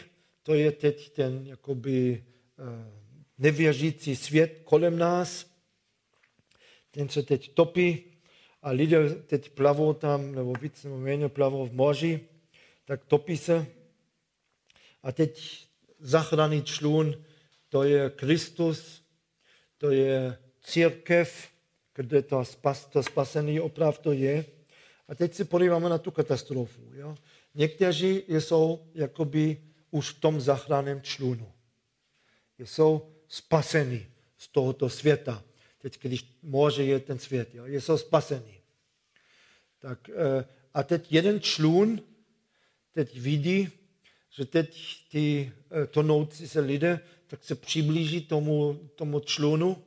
to 0.49 0.55
je 0.55 0.73
teď 0.73 1.11
ten 1.11 1.47
jakoby 1.47 2.25
eh, 2.59 2.93
nevěřící 3.39 4.17
svět 4.17 4.61
kolem 4.65 4.99
nás. 4.99 5.47
Ten 6.91 7.09
se 7.09 7.23
teď 7.23 7.55
topí 7.55 8.05
a 8.63 8.71
lidé 8.71 9.15
teď 9.15 9.51
plavou 9.51 9.93
tam, 9.93 10.35
nebo 10.35 10.53
víc 10.53 10.85
nebo 10.85 10.99
méně 10.99 11.29
plavou 11.29 11.67
v 11.67 11.73
moři, 11.73 12.21
tak 12.85 13.05
topí 13.05 13.37
se. 13.37 13.67
A 15.03 15.13
teď 15.13 15.67
zachrany 15.99 16.63
člun, 16.63 17.25
to 17.69 17.83
je 17.83 18.11
Kristus, 18.11 19.03
to 19.79 19.91
je 19.91 20.39
církev, 20.63 21.49
kde 21.95 22.23
to, 22.23 22.45
spas, 22.45 22.87
to 22.87 23.03
spasený 23.03 23.61
opravdu 23.61 24.13
je. 24.13 24.45
A 25.09 25.15
teď 25.15 25.35
se 25.35 25.45
podíváme 25.45 25.89
na 25.89 25.99
tu 25.99 26.11
katastrofu. 26.11 26.81
Jo? 26.93 27.15
Někteří 27.55 28.25
jsou 28.29 28.89
jakoby 28.95 29.68
už 29.91 30.11
v 30.11 30.21
tom 30.21 30.41
zachráném 30.41 31.03
člunu. 31.03 31.53
Jsou 32.59 33.15
spasení 33.29 34.07
z 34.39 34.49
tohoto 34.49 34.91
světa. 34.91 35.45
Teď, 35.79 35.99
když 36.03 36.39
moře 36.43 36.85
je 36.85 37.01
ten 37.01 37.19
svět, 37.19 37.55
jo? 37.55 37.67
jsou 37.67 37.99
spasení. 37.99 38.55
Tak, 39.79 40.09
eh, 40.09 40.45
a 40.75 40.83
teď 40.83 41.13
jeden 41.13 41.41
člun 41.41 42.03
teď 42.93 43.19
vidí, 43.19 43.71
že 44.31 44.45
teď 44.45 44.97
ty 45.11 45.53
eh, 45.83 45.87
tonoucí 45.87 46.49
se 46.49 46.61
lidé 46.61 47.01
tak 47.29 47.45
se 47.45 47.55
přiblíží 47.55 48.21
tomu, 48.21 48.75
tomu 48.95 49.21
člunu 49.21 49.85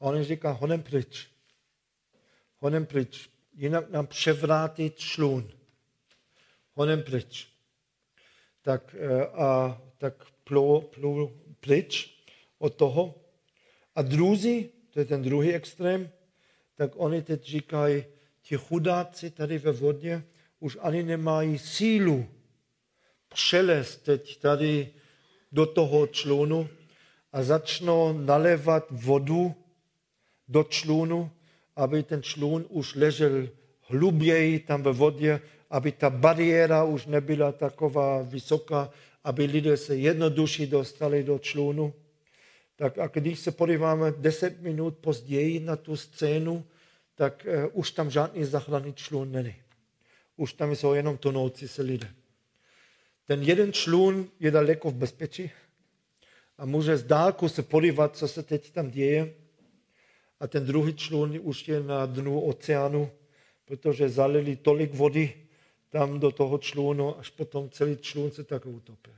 a 0.00 0.04
on 0.04 0.24
říká, 0.24 0.50
honem 0.50 0.82
pryč. 0.82 1.28
Honem 2.58 2.86
pryč. 2.86 3.28
Jinak 3.54 3.90
nám 3.90 4.06
převrátí 4.06 4.90
člun. 4.90 5.52
Honem 6.72 7.02
pryč. 7.02 7.48
Tak, 8.68 8.94
eh, 8.98 9.26
a, 9.32 9.80
tak 9.98 10.14
plou, 10.44 10.80
plou 10.80 11.32
pryč 11.60 12.20
od 12.58 12.74
toho. 12.74 13.14
A 13.94 14.02
druzí, 14.02 14.68
to 14.92 15.00
je 15.00 15.04
ten 15.04 15.22
druhý 15.22 15.54
extrém, 15.54 16.10
tak 16.76 16.90
oni 16.96 17.22
teď 17.22 17.44
říkají, 17.44 18.04
ti 18.42 18.56
chudáci 18.56 19.30
tady 19.30 19.58
ve 19.58 19.72
vodě 19.72 20.22
už 20.60 20.78
ani 20.80 21.02
nemají 21.02 21.58
sílu 21.58 22.26
přelez 23.28 23.96
teď 23.96 24.40
tady 24.40 24.92
do 25.52 25.66
toho 25.66 26.06
člunu 26.06 26.68
a 27.32 27.42
začnou 27.42 28.12
nalévat 28.12 28.86
vodu 28.90 29.54
do 30.48 30.64
člunu, 30.64 31.30
aby 31.76 32.02
ten 32.02 32.22
člun 32.22 32.66
už 32.68 32.94
ležel 32.94 33.48
hluběji 33.80 34.60
tam 34.60 34.82
ve 34.82 34.92
vodě, 34.92 35.40
aby 35.70 35.92
ta 35.92 36.10
bariéra 36.10 36.84
už 36.84 37.06
nebyla 37.06 37.52
taková 37.52 38.22
vysoká, 38.22 38.90
aby 39.24 39.44
lidé 39.44 39.76
se 39.76 39.96
jednoduše 39.96 40.66
dostali 40.66 41.24
do 41.24 41.38
člunu. 41.38 41.94
Tak 42.76 42.98
a 42.98 43.06
když 43.06 43.38
se 43.38 43.50
podíváme 43.50 44.12
10 44.18 44.60
minut 44.60 44.98
později 44.98 45.60
na 45.60 45.76
tu 45.76 45.96
scénu, 45.96 46.64
tak 47.14 47.46
uh, 47.46 47.70
už 47.72 47.90
tam 47.90 48.10
žádný 48.10 48.44
záchranný 48.44 48.94
člun 48.94 49.32
není. 49.32 49.54
Už 50.36 50.52
tam 50.52 50.76
jsou 50.76 50.92
jenom 50.92 51.16
tonoucí 51.16 51.68
se 51.68 51.82
lidé. 51.82 52.10
Ten 53.26 53.42
jeden 53.42 53.72
člun 53.72 54.28
je 54.40 54.50
daleko 54.50 54.90
v 54.90 54.94
bezpečí 54.94 55.50
a 56.58 56.66
může 56.66 56.96
z 56.96 57.02
dálku 57.02 57.48
se 57.48 57.62
podívat, 57.62 58.16
co 58.16 58.28
se 58.28 58.42
teď 58.42 58.70
tam 58.70 58.90
děje. 58.90 59.34
A 60.40 60.46
ten 60.46 60.66
druhý 60.66 60.94
člun 60.94 61.38
už 61.42 61.68
je 61.68 61.80
na 61.80 62.06
dnu 62.06 62.40
oceánu, 62.40 63.10
protože 63.64 64.08
zalili 64.08 64.56
tolik 64.56 64.94
vody 64.94 65.47
tam 65.90 66.20
do 66.20 66.30
toho 66.30 66.58
člunu, 66.58 67.18
až 67.18 67.30
potom 67.30 67.70
celý 67.70 67.96
člun 67.96 68.30
se 68.30 68.44
tak 68.44 68.66
utopí. 68.66 69.10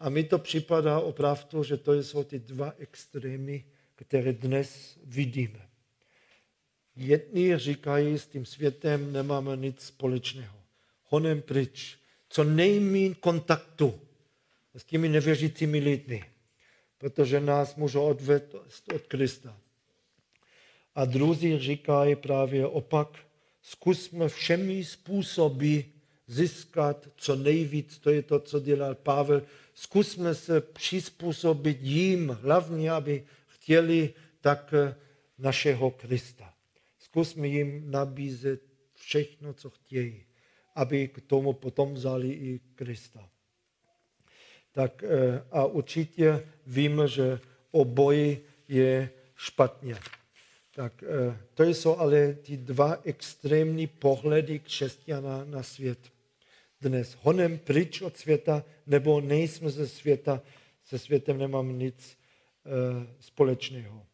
A 0.00 0.08
mi 0.08 0.24
to 0.24 0.38
připadá 0.38 1.00
opravdu, 1.00 1.64
že 1.64 1.76
to 1.76 1.94
jsou 1.94 2.24
ty 2.24 2.38
dva 2.38 2.72
extrémy, 2.78 3.64
které 3.94 4.32
dnes 4.32 4.98
vidíme. 5.04 5.68
Jedni 6.96 7.58
říkají, 7.58 8.18
s 8.18 8.26
tím 8.26 8.46
světem 8.46 9.12
nemáme 9.12 9.56
nic 9.56 9.80
společného. 9.80 10.56
Honem 11.04 11.42
pryč. 11.42 11.98
Co 12.28 12.44
nejméně 12.44 13.14
kontaktu 13.14 14.00
s 14.74 14.84
těmi 14.84 15.08
nevěřícími 15.08 15.78
lidmi, 15.78 16.24
protože 16.98 17.40
nás 17.40 17.76
můžou 17.76 18.04
odvést 18.04 18.54
od 18.94 19.06
Krista. 19.06 19.56
A 20.94 21.04
druzí 21.04 21.58
říkají 21.58 22.16
právě 22.16 22.66
opak, 22.66 23.18
zkusme 23.62 24.28
všemi 24.28 24.84
způsoby 24.84 25.80
získat 26.26 27.08
co 27.16 27.36
nejvíc, 27.36 27.98
to 27.98 28.10
je 28.10 28.22
to, 28.22 28.40
co 28.40 28.60
dělal 28.60 28.94
Pavel, 28.94 29.42
zkusme 29.74 30.34
se 30.34 30.60
přizpůsobit 30.60 31.78
jim, 31.80 32.28
hlavně, 32.28 32.90
aby 32.90 33.24
chtěli 33.46 34.14
tak 34.40 34.74
našeho 35.38 35.90
Krista. 35.90 36.54
Zkusme 36.98 37.48
jim 37.48 37.90
nabízet 37.90 38.62
všechno, 38.94 39.54
co 39.54 39.70
chtějí, 39.70 40.24
aby 40.74 41.08
k 41.08 41.20
tomu 41.20 41.52
potom 41.52 41.94
vzali 41.94 42.28
i 42.28 42.60
Krista. 42.74 43.28
Tak 44.72 45.04
eh, 45.04 45.42
a 45.50 45.64
určitě 45.64 46.46
víme, 46.66 47.08
že 47.08 47.40
obojí 47.70 48.38
je 48.68 49.10
špatně. 49.36 49.96
Tak 50.80 51.02
eh, 51.02 51.36
to 51.54 51.64
jsou 51.64 51.96
ale 51.98 52.34
ty 52.34 52.56
dva 52.56 52.98
extrémní 53.04 53.86
pohledy 53.86 54.58
křesťana 54.58 55.44
na 55.44 55.62
svět. 55.62 55.98
Dnes 56.80 57.16
honem 57.20 57.58
pryč 57.58 58.00
od 58.02 58.16
světa, 58.16 58.64
nebo 58.86 59.20
nejsme 59.20 59.70
ze 59.70 59.88
světa, 59.88 60.42
se 60.84 60.98
světem 60.98 61.38
nemám 61.38 61.78
nic 61.78 62.16
uh, 62.64 62.72
společného. 63.20 64.06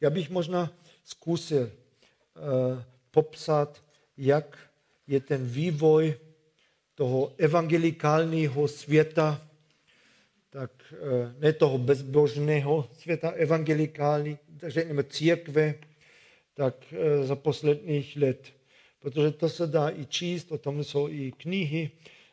Já 0.00 0.10
bych 0.10 0.30
možná 0.30 0.72
zkusil 1.04 1.62
uh, 1.62 2.82
popsat, 3.10 3.84
jak 4.16 4.58
je 5.06 5.20
ten 5.20 5.46
vývoj 5.46 6.14
toho 6.94 7.34
evangelikálního 7.38 8.68
světa, 8.68 9.48
tak 10.50 10.94
ne 11.38 11.52
toho 11.52 11.78
bezbožného 11.78 12.88
světa, 12.92 13.30
evangelikální, 13.30 14.38
řekněme 14.62 15.04
církve, 15.04 15.74
tak 16.56 16.74
eh, 16.92 17.24
za 17.24 17.36
posledních 17.36 18.16
let. 18.16 18.52
Protože 18.98 19.30
to 19.30 19.48
se 19.48 19.66
dá 19.66 19.90
i 19.90 20.06
číst, 20.06 20.52
o 20.52 20.58
tom 20.58 20.84
jsou 20.84 21.08
i 21.08 21.32
knihy, 21.32 21.90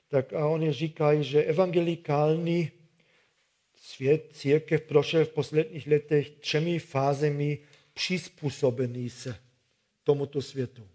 tak 0.07 0.33
a 0.33 0.47
oni 0.47 0.73
říkají, 0.73 1.23
že 1.23 1.43
evangelikální 1.43 2.71
svět, 3.75 4.29
církev 4.33 4.81
prošel 4.81 5.25
v 5.25 5.29
posledních 5.29 5.87
letech 5.87 6.29
třemi 6.29 6.79
fázemi 6.79 7.59
přizpůsobení 7.93 9.09
se 9.09 9.35
tomuto 10.03 10.41
světu. 10.41 10.87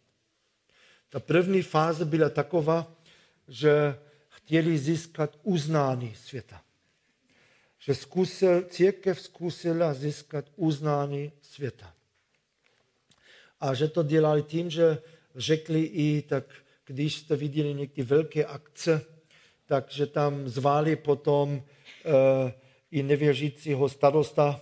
Ta 1.09 1.21
první 1.21 1.63
fáze 1.63 2.05
byla 2.05 2.31
taková, 2.31 2.97
že 3.49 3.99
chtěli 4.29 4.79
získat 4.79 5.39
uznání 5.43 6.15
světa. 6.15 6.63
Že 7.79 7.95
zkusil, 7.95 8.63
církev 8.63 9.21
zkusila 9.21 9.95
získat 9.95 10.45
uznání 10.57 11.33
světa 11.43 11.98
a 13.61 13.75
že 13.75 13.89
to 13.89 14.03
dělali 14.03 14.43
tím, 14.43 14.71
že 14.71 14.99
řekli 15.37 15.83
i, 15.83 16.23
tak 16.23 16.45
když 16.87 17.15
jste 17.15 17.37
viděli 17.37 17.75
někdy 17.75 18.03
velké 18.03 18.45
akce, 18.45 19.05
takže 19.67 20.07
tam 20.07 20.49
zvali 20.49 20.97
potom 20.97 21.53
uh, 21.53 21.63
i 22.91 23.03
nevěřícího 23.03 23.89
starosta, 23.89 24.61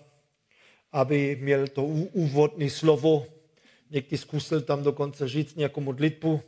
aby 0.92 1.36
měl 1.40 1.66
to 1.68 1.84
úvodní 1.84 2.70
slovo. 2.70 3.26
Někdy 3.90 4.18
zkusil 4.18 4.60
tam 4.60 4.82
dokonce 4.82 5.28
říct 5.28 5.56
nějakou 5.56 5.80
modlitbu 5.80 6.42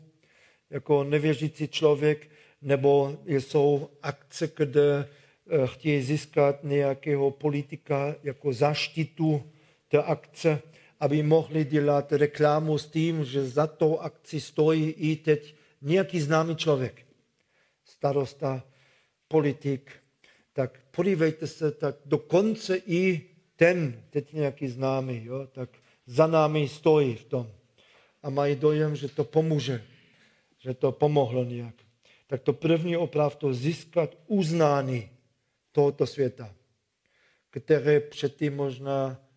jako 0.70 1.04
nevěřící 1.04 1.68
člověk, 1.68 2.30
nebo 2.62 3.18
jsou 3.26 3.88
akce, 4.02 4.50
kde 4.56 5.08
uh, 5.44 5.66
chtějí 5.66 6.02
získat 6.02 6.64
nějakého 6.64 7.30
politika 7.30 8.14
jako 8.22 8.52
zaštitu 8.52 9.42
té 9.88 10.02
akce 10.02 10.62
aby 11.00 11.22
mohli 11.22 11.64
dělat 11.64 12.12
reklamu 12.12 12.78
s 12.78 12.86
tím, 12.86 13.24
že 13.24 13.44
za 13.44 13.66
tou 13.66 13.98
akci 13.98 14.40
stojí 14.40 14.90
i 14.90 15.16
teď 15.16 15.54
nějaký 15.82 16.20
známý 16.20 16.56
člověk, 16.56 17.06
starosta, 17.84 18.62
politik. 19.28 19.90
Tak 20.52 20.80
podívejte 20.90 21.46
se, 21.46 21.70
tak 21.70 21.96
dokonce 22.04 22.76
i 22.76 23.30
ten, 23.56 24.02
teď 24.10 24.32
nějaký 24.32 24.68
známý, 24.68 25.24
jo, 25.24 25.46
tak 25.52 25.70
za 26.06 26.26
námi 26.26 26.68
stojí 26.68 27.14
v 27.14 27.24
tom. 27.24 27.50
A 28.22 28.30
mají 28.30 28.56
dojem, 28.56 28.96
že 28.96 29.08
to 29.08 29.24
pomůže, 29.24 29.84
že 30.58 30.74
to 30.74 30.92
pomohlo 30.92 31.44
nějak. 31.44 31.74
Tak 32.26 32.42
to 32.42 32.52
první 32.52 32.96
opravdu 32.96 33.54
získat 33.54 34.16
uznání 34.26 35.10
tohoto 35.72 36.06
světa, 36.06 36.54
které 37.50 38.00
předtím 38.00 38.56
možná 38.56 39.27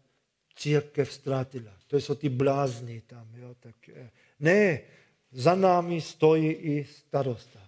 církev 0.61 1.13
ztratila. 1.13 1.71
To 1.87 1.97
jsou 1.97 2.15
ty 2.15 2.29
blázni 2.29 3.01
tam. 3.01 3.27
Jo? 3.35 3.55
Tak, 3.59 3.89
eh, 3.89 4.09
ne, 4.39 4.79
za 5.31 5.55
námi 5.55 6.01
stojí 6.01 6.51
i 6.51 6.85
starosta. 6.85 7.59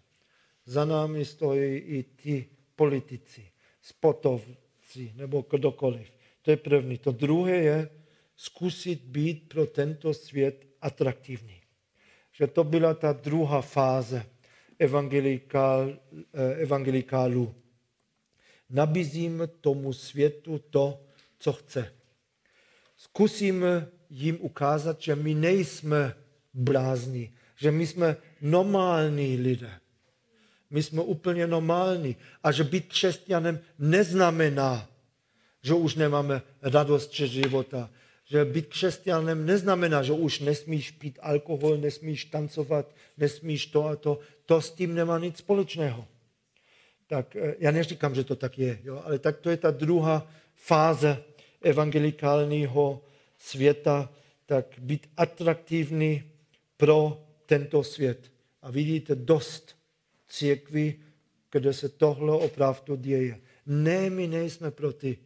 Za 0.65 0.85
námi 0.85 1.25
stojí 1.25 1.77
i 1.77 2.03
ti 2.03 2.45
politici, 2.75 3.49
spotovci 3.81 5.11
nebo 5.15 5.45
kdokoliv. 5.49 6.13
To 6.41 6.51
je 6.51 6.57
první. 6.57 6.97
To 6.97 7.11
druhé 7.11 7.55
je 7.55 7.89
zkusit 8.35 9.01
být 9.01 9.49
pro 9.49 9.65
tento 9.65 10.13
svět 10.13 10.65
atraktivní. 10.81 11.61
Že 12.31 12.47
to 12.47 12.63
byla 12.63 12.93
ta 12.93 13.13
druhá 13.13 13.61
fáze 13.61 14.25
evangelikál, 14.79 15.89
eh, 15.89 16.53
evangelikálu. 16.53 17.55
Nabízíme 18.69 19.47
tomu 19.47 19.93
světu 19.93 20.59
to, 20.59 21.01
co 21.39 21.53
chce 21.53 22.02
zkusíme 23.03 23.87
jim 24.09 24.37
ukázat, 24.41 25.01
že 25.01 25.15
my 25.15 25.33
nejsme 25.33 26.15
blázni, 26.53 27.33
že 27.55 27.71
my 27.71 27.87
jsme 27.87 28.17
normální 28.41 29.37
lidé. 29.37 29.71
My 30.69 30.83
jsme 30.83 31.01
úplně 31.01 31.47
normální. 31.47 32.15
A 32.43 32.51
že 32.51 32.63
být 32.63 32.87
křesťanem 32.87 33.59
neznamená, 33.79 34.89
že 35.61 35.73
už 35.73 35.95
nemáme 35.95 36.41
radost 36.61 37.17
ze 37.17 37.27
života. 37.27 37.89
Že 38.25 38.45
být 38.45 38.67
křesťanem 38.67 39.45
neznamená, 39.45 40.03
že 40.03 40.13
už 40.13 40.39
nesmíš 40.39 40.91
pít 40.91 41.19
alkohol, 41.21 41.77
nesmíš 41.77 42.25
tancovat, 42.25 42.95
nesmíš 43.17 43.65
to 43.65 43.85
a 43.85 43.95
to. 43.95 44.19
To 44.45 44.61
s 44.61 44.71
tím 44.71 44.95
nemá 44.95 45.19
nic 45.19 45.37
společného. 45.37 46.07
Tak 47.07 47.35
eh, 47.35 47.55
já 47.59 47.71
neříkám, 47.71 48.15
že 48.15 48.23
to 48.23 48.35
tak 48.35 48.59
je, 48.59 48.79
jo, 48.83 49.01
ale 49.05 49.19
tak 49.19 49.37
to 49.37 49.49
je 49.49 49.57
ta 49.57 49.71
druhá 49.71 50.27
fáze 50.55 51.23
evangelikálního 51.63 53.01
světa, 53.37 54.13
tak 54.45 54.65
být 54.77 55.09
atraktivní 55.17 56.23
pro 56.77 57.25
tento 57.45 57.83
svět. 57.83 58.31
A 58.61 58.71
vidíte 58.71 59.15
dost 59.15 59.75
církví, 60.27 60.95
kde 61.51 61.73
se 61.73 61.89
tohle 61.89 62.37
opravdu 62.37 62.95
děje. 62.95 63.41
Ne, 63.65 64.09
my 64.09 64.27
nejsme 64.27 64.71
proti 64.71 65.17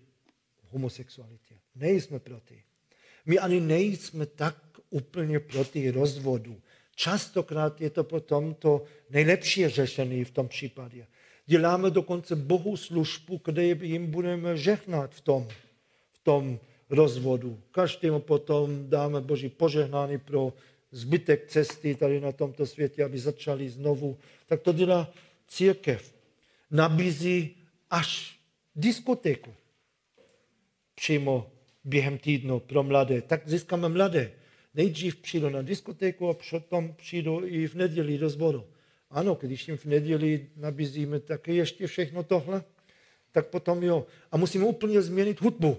homosexualitě. 0.69 1.55
Nejsme 1.75 2.19
proti. 2.19 2.63
My 3.25 3.39
ani 3.39 3.59
nejsme 3.59 4.25
tak 4.25 4.55
úplně 4.89 5.39
proti 5.39 5.91
rozvodu. 5.91 6.61
Častokrát 6.95 7.81
je 7.81 7.89
to 7.89 8.03
potom 8.03 8.53
to 8.53 8.83
nejlepší 9.09 9.67
řešení 9.67 10.23
v 10.23 10.31
tom 10.31 10.47
případě. 10.47 11.07
Děláme 11.45 11.89
dokonce 11.89 12.35
Bohu 12.35 12.77
službu, 12.77 13.41
kde 13.45 13.63
jim 13.65 14.07
budeme 14.07 14.57
žehnat 14.57 15.15
v 15.15 15.21
tom, 15.21 15.47
tom 16.27 16.59
rozvodu. 16.89 17.55
Každému 17.71 18.19
potom 18.19 18.89
dáme 18.89 19.21
Boží 19.21 19.49
požehnání 19.49 20.19
pro 20.19 20.53
zbytek 20.91 21.47
cesty 21.47 21.95
tady 21.95 22.19
na 22.19 22.31
tomto 22.31 22.65
světě, 22.65 23.03
aby 23.03 23.19
začali 23.19 23.69
znovu. 23.69 24.17
Tak 24.47 24.61
to 24.61 24.73
dělá 24.73 25.07
církev. 25.47 26.13
Nabízí 26.71 27.55
až 27.89 28.39
diskotéku 28.75 29.53
přímo 30.95 31.47
během 31.83 32.17
týdnu 32.17 32.59
pro 32.59 32.83
mladé. 32.83 33.21
Tak 33.21 33.47
získáme 33.47 33.89
mladé. 33.89 34.31
Nejdřív 34.75 35.15
přijdu 35.15 35.49
na 35.49 35.61
diskotéku 35.61 36.29
a 36.29 36.35
potom 36.59 36.93
přijdu 36.93 37.41
i 37.45 37.67
v 37.67 37.75
neděli 37.75 38.17
do 38.17 38.29
zboru. 38.29 38.63
Ano, 39.09 39.37
když 39.39 39.67
jim 39.67 39.77
v 39.77 39.85
neděli 39.85 40.47
nabízíme 40.55 41.19
taky 41.19 41.55
ještě 41.55 41.87
všechno 41.87 42.23
tohle, 42.23 42.63
tak 43.31 43.47
potom 43.47 43.83
jo. 43.83 44.05
A 44.31 44.37
musíme 44.37 44.65
úplně 44.65 45.01
změnit 45.01 45.41
hudbu, 45.41 45.77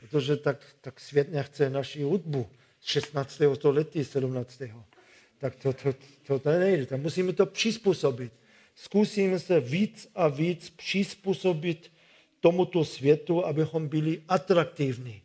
protože 0.00 0.36
tak, 0.36 0.66
tak 0.80 1.00
svět 1.00 1.32
nechce 1.32 1.70
naši 1.70 2.02
hudbu 2.02 2.48
z 2.80 2.86
16. 2.86 3.40
století, 3.54 4.04
17. 4.04 4.62
Tak 5.38 5.56
to, 5.56 5.72
to, 5.72 5.94
to, 6.26 6.38
to 6.38 6.50
nejde, 6.50 6.86
tak 6.86 7.00
musíme 7.00 7.32
to 7.32 7.46
přizpůsobit. 7.46 8.32
Zkusíme 8.74 9.38
se 9.38 9.60
víc 9.60 10.10
a 10.14 10.28
víc 10.28 10.70
přizpůsobit 10.70 11.92
tomuto 12.40 12.84
světu, 12.84 13.46
abychom 13.46 13.88
byli 13.88 14.22
atraktivní. 14.28 15.22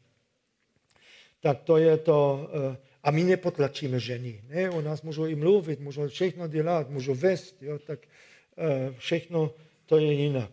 Tak 1.39 1.61
to 1.63 1.77
je 1.77 1.97
to, 1.97 2.49
eh, 2.73 2.77
a 3.03 3.11
my 3.11 3.23
nepotlačíme 3.23 3.99
ženy. 3.99 4.43
Ne? 4.47 4.69
U 4.69 4.81
nás 4.81 5.01
můžou 5.01 5.25
i 5.25 5.35
mluvit, 5.35 5.79
můžou 5.79 6.07
všechno 6.07 6.47
dělat, 6.47 6.89
můžou 6.89 7.15
vést, 7.15 7.55
jo? 7.61 7.79
tak 7.79 7.99
eh, 8.57 8.93
všechno 8.97 9.53
to 9.85 9.97
je 9.97 10.13
jinak. 10.13 10.51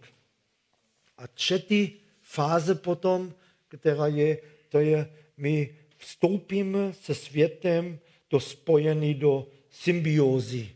A 1.19 1.29
třetí 1.29 2.01
fáze 2.23 2.75
potom, 2.75 3.35
která 3.79 4.07
je, 4.07 4.39
to 4.69 4.81
je, 4.81 5.11
my 5.37 5.75
vstoupíme 5.97 6.93
se 6.93 7.15
světem 7.15 7.99
do 8.31 8.41
spojení 8.41 9.15
do 9.15 9.47
symbiózy. 9.71 10.69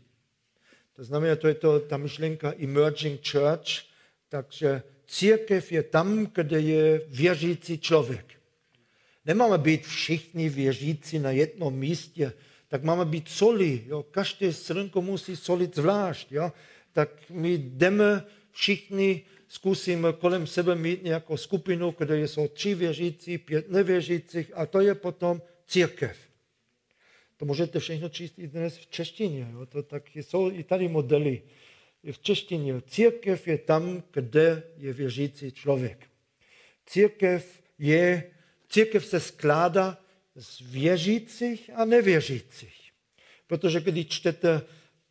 To 0.95 1.03
znamená, 1.03 1.35
to 1.35 1.47
je 1.47 1.53
to, 1.53 1.79
ta 1.79 1.97
myšlenka 1.97 2.53
emerging 2.59 3.19
church, 3.31 3.83
takže 4.29 4.81
církev 5.07 5.71
je 5.71 5.83
tam, 5.83 6.27
kde 6.33 6.59
je 6.59 7.01
věřící 7.07 7.79
člověk. 7.79 8.25
Nemáme 9.25 9.57
být 9.57 9.87
všichni 9.87 10.49
věřící 10.49 11.19
na 11.19 11.31
jednom 11.31 11.75
místě, 11.75 12.33
tak 12.67 12.83
máme 12.83 13.05
být 13.05 13.29
soli. 13.29 13.83
Jo? 13.87 14.03
Každé 14.03 14.53
srnko 14.53 15.01
musí 15.01 15.35
solit 15.35 15.75
zvlášť. 15.75 16.31
Jo? 16.31 16.51
Tak 16.93 17.09
my 17.29 17.53
jdeme 17.57 18.23
všichni, 18.51 19.21
zkusíme 19.55 20.13
kolem 20.13 20.47
sebe 20.47 20.75
mít 20.75 21.03
nějakou 21.03 21.37
skupinu, 21.37 21.95
kde 21.97 22.27
jsou 22.27 22.47
tři 22.47 22.75
věřící, 22.75 23.37
pět 23.37 23.69
nevěřících 23.71 24.51
a 24.53 24.65
to 24.65 24.81
je 24.81 24.95
potom 24.95 25.41
církev. 25.67 26.17
To 27.37 27.45
můžete 27.45 27.79
všechno 27.79 28.09
číst 28.09 28.39
i 28.39 28.47
dnes 28.47 28.77
v 28.77 28.87
češtině. 28.87 29.47
Jo? 29.53 29.65
To 29.65 29.83
tak 29.83 30.15
jsou 30.15 30.51
i 30.51 30.63
tady 30.63 30.87
modely 30.87 31.41
v 32.11 32.19
češtině. 32.19 32.81
Církev 32.87 33.47
je 33.47 33.57
tam, 33.57 34.03
kde 34.11 34.63
je 34.77 34.93
věřící 34.93 35.51
člověk. 35.51 36.07
Církev, 36.85 37.61
je, 37.79 38.23
církev 38.69 39.05
se 39.05 39.19
skládá 39.19 39.97
z 40.35 40.61
věřících 40.61 41.69
a 41.75 41.85
nevěřících. 41.85 42.91
Protože 43.47 43.81
když 43.81 44.07
čtete 44.07 44.61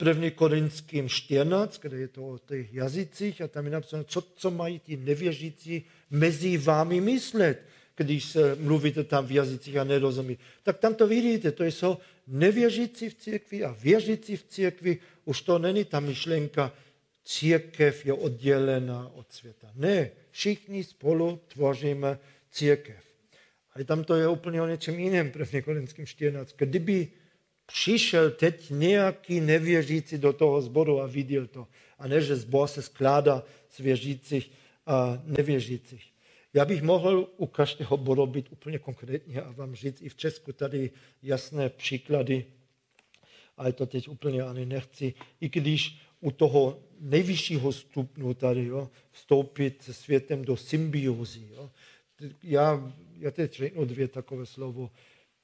1. 0.02 0.30
Korinským 0.30 1.08
14, 1.08 1.78
kde 1.82 1.96
je 1.96 2.08
to 2.08 2.28
o 2.28 2.38
těch 2.38 2.74
jazycích 2.74 3.40
a 3.40 3.48
tam 3.48 3.64
je 3.64 3.70
napsáno, 3.70 4.04
co, 4.04 4.20
co 4.20 4.50
mají 4.50 4.78
ti 4.78 4.96
nevěřící 4.96 5.84
mezi 6.10 6.58
vámi 6.58 7.00
myslet, 7.00 7.62
když 7.96 8.24
se 8.24 8.54
mluvíte 8.54 9.04
tam 9.04 9.26
v 9.26 9.32
jazycích 9.32 9.76
a 9.76 9.84
nerozumí. 9.84 10.38
Tak 10.62 10.78
tam 10.78 10.94
to 10.94 11.06
vidíte, 11.06 11.52
to 11.52 11.64
jsou 11.64 11.98
nevěřící 12.26 13.08
v 13.08 13.14
církvi 13.14 13.64
a 13.64 13.76
věřící 13.80 14.36
v 14.36 14.44
církvi. 14.44 14.98
Už 15.24 15.42
to 15.42 15.58
není 15.58 15.84
ta 15.84 16.00
myšlenka, 16.00 16.72
církev 17.24 18.06
je 18.06 18.12
oddělená 18.12 19.10
od 19.14 19.32
světa. 19.32 19.70
Ne, 19.74 20.10
všichni 20.30 20.84
spolu 20.84 21.40
tvoříme 21.48 22.18
církev. 22.50 23.04
Ale 23.74 23.84
tam 23.84 24.04
to 24.04 24.14
je 24.14 24.28
úplně 24.28 24.62
o 24.62 24.66
něčem 24.66 24.98
jiném, 24.98 25.30
první 25.30 25.62
Korinským 25.62 26.06
14. 26.06 26.54
Kdyby 26.56 27.08
přišel 27.66 28.30
teď 28.30 28.70
nějaký 28.70 29.40
nevěřící 29.40 30.18
do 30.18 30.32
toho 30.32 30.62
zboru 30.62 31.00
a 31.00 31.06
viděl 31.06 31.46
to, 31.46 31.66
a 31.98 32.08
ne, 32.08 32.20
že 32.20 32.36
zbor 32.36 32.68
se 32.68 32.82
skládá 32.82 33.42
z 33.70 33.78
věřících 33.78 34.50
a 34.86 35.22
nevěřících. 35.24 36.14
Já 36.54 36.64
bych 36.64 36.82
mohl 36.82 37.30
u 37.36 37.46
každého 37.46 37.96
bodu 37.96 38.26
být 38.26 38.48
úplně 38.50 38.78
konkrétně 38.78 39.42
a 39.42 39.50
vám 39.50 39.74
říct 39.74 40.02
i 40.02 40.08
v 40.08 40.16
Česku 40.16 40.52
tady 40.52 40.90
jasné 41.22 41.68
příklady, 41.68 42.44
ale 43.56 43.72
to 43.72 43.86
teď 43.86 44.08
úplně 44.08 44.42
ani 44.42 44.66
nechci, 44.66 45.14
i 45.40 45.48
když 45.48 45.98
u 46.20 46.30
toho 46.30 46.82
nejvyššího 47.00 47.72
stupnu 47.72 48.34
tady, 48.34 48.64
jo, 48.64 48.90
vstoupit 49.12 49.82
se 49.82 49.94
světem 49.94 50.44
do 50.44 50.56
symbiózy. 50.56 51.48
Jo. 51.50 51.70
Já, 52.42 52.92
já 53.18 53.30
teď 53.30 53.56
řeknu 53.56 53.84
dvě 53.84 54.08
takové 54.08 54.46
slovo. 54.46 54.90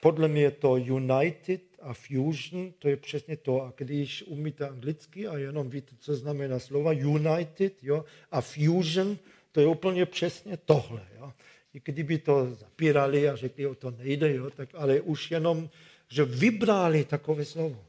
Podle 0.01 0.27
mě 0.27 0.41
je 0.41 0.51
to 0.51 0.77
United 0.77 1.61
a 1.81 1.93
Fusion, 1.93 2.73
to 2.79 2.87
je 2.87 2.97
přesně 2.97 3.37
to. 3.37 3.61
A 3.61 3.73
když 3.77 4.23
umíte 4.27 4.69
anglicky 4.69 5.27
a 5.27 5.37
jenom 5.37 5.69
víte, 5.69 5.95
co 5.99 6.15
znamená 6.15 6.59
slova 6.59 6.91
United 6.91 7.83
jo, 7.83 8.05
a 8.31 8.41
Fusion, 8.41 9.17
to 9.51 9.59
je 9.61 9.67
úplně 9.67 10.05
přesně 10.05 10.57
tohle. 10.57 11.01
Jo. 11.17 11.33
I 11.73 11.81
kdyby 11.85 12.17
to 12.17 12.55
zapírali 12.55 13.29
a 13.29 13.35
řekli, 13.35 13.67
o 13.67 13.75
to 13.75 13.91
nejde, 13.91 14.33
jo, 14.33 14.49
tak 14.49 14.69
ale 14.73 15.01
už 15.01 15.31
jenom, 15.31 15.69
že 16.09 16.25
vybrali 16.25 17.05
takové 17.05 17.45
slovo. 17.45 17.85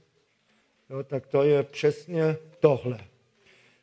Jo, 0.90 1.03
tak 1.03 1.26
to 1.26 1.43
je 1.43 1.62
přesně 1.62 2.36
tohle. 2.61 3.01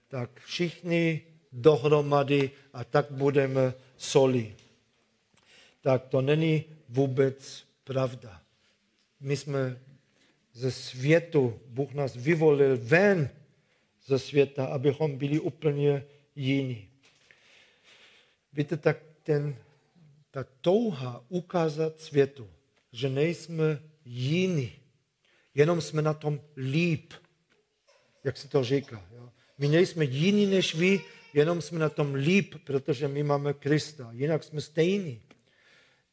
Tak 0.07 0.39
všichni 0.45 1.21
dohromady 1.51 2.51
a 2.73 2.83
tak 2.83 3.11
budeme 3.11 3.73
soli. 3.97 4.55
Tak 5.81 6.07
to 6.07 6.21
není 6.21 6.63
vůbec 6.89 7.63
pravda. 7.83 8.41
My 9.19 9.37
jsme 9.37 9.79
ze 10.53 10.71
světu, 10.71 11.59
Bůh 11.65 11.93
nás 11.93 12.15
vyvolil 12.15 12.77
ven 12.77 13.29
ze 14.05 14.19
světa, 14.19 14.65
abychom 14.65 15.17
byli 15.17 15.39
úplně 15.39 16.05
jiní. 16.35 16.89
Víte, 18.53 18.77
tak 18.77 18.97
ten, 19.23 19.55
ta 20.31 20.45
touha 20.61 21.25
ukázat 21.29 21.99
světu, 21.99 22.49
že 22.91 23.09
nejsme 23.09 23.81
jiní, 24.05 24.71
jenom 25.55 25.81
jsme 25.81 26.01
na 26.01 26.13
tom 26.13 26.41
líp, 26.57 27.13
jak 28.23 28.37
se 28.37 28.47
to 28.47 28.63
říká. 28.63 29.05
Jo? 29.15 29.29
My 29.57 29.67
nejsme 29.67 30.05
jiní 30.05 30.45
než 30.45 30.75
vy, 30.75 31.01
jenom 31.33 31.61
jsme 31.61 31.79
na 31.79 31.89
tom 31.89 32.15
líp, 32.15 32.55
protože 32.63 33.07
my 33.07 33.23
máme 33.23 33.53
Krista, 33.53 34.09
jinak 34.11 34.43
jsme 34.43 34.61
stejní. 34.61 35.21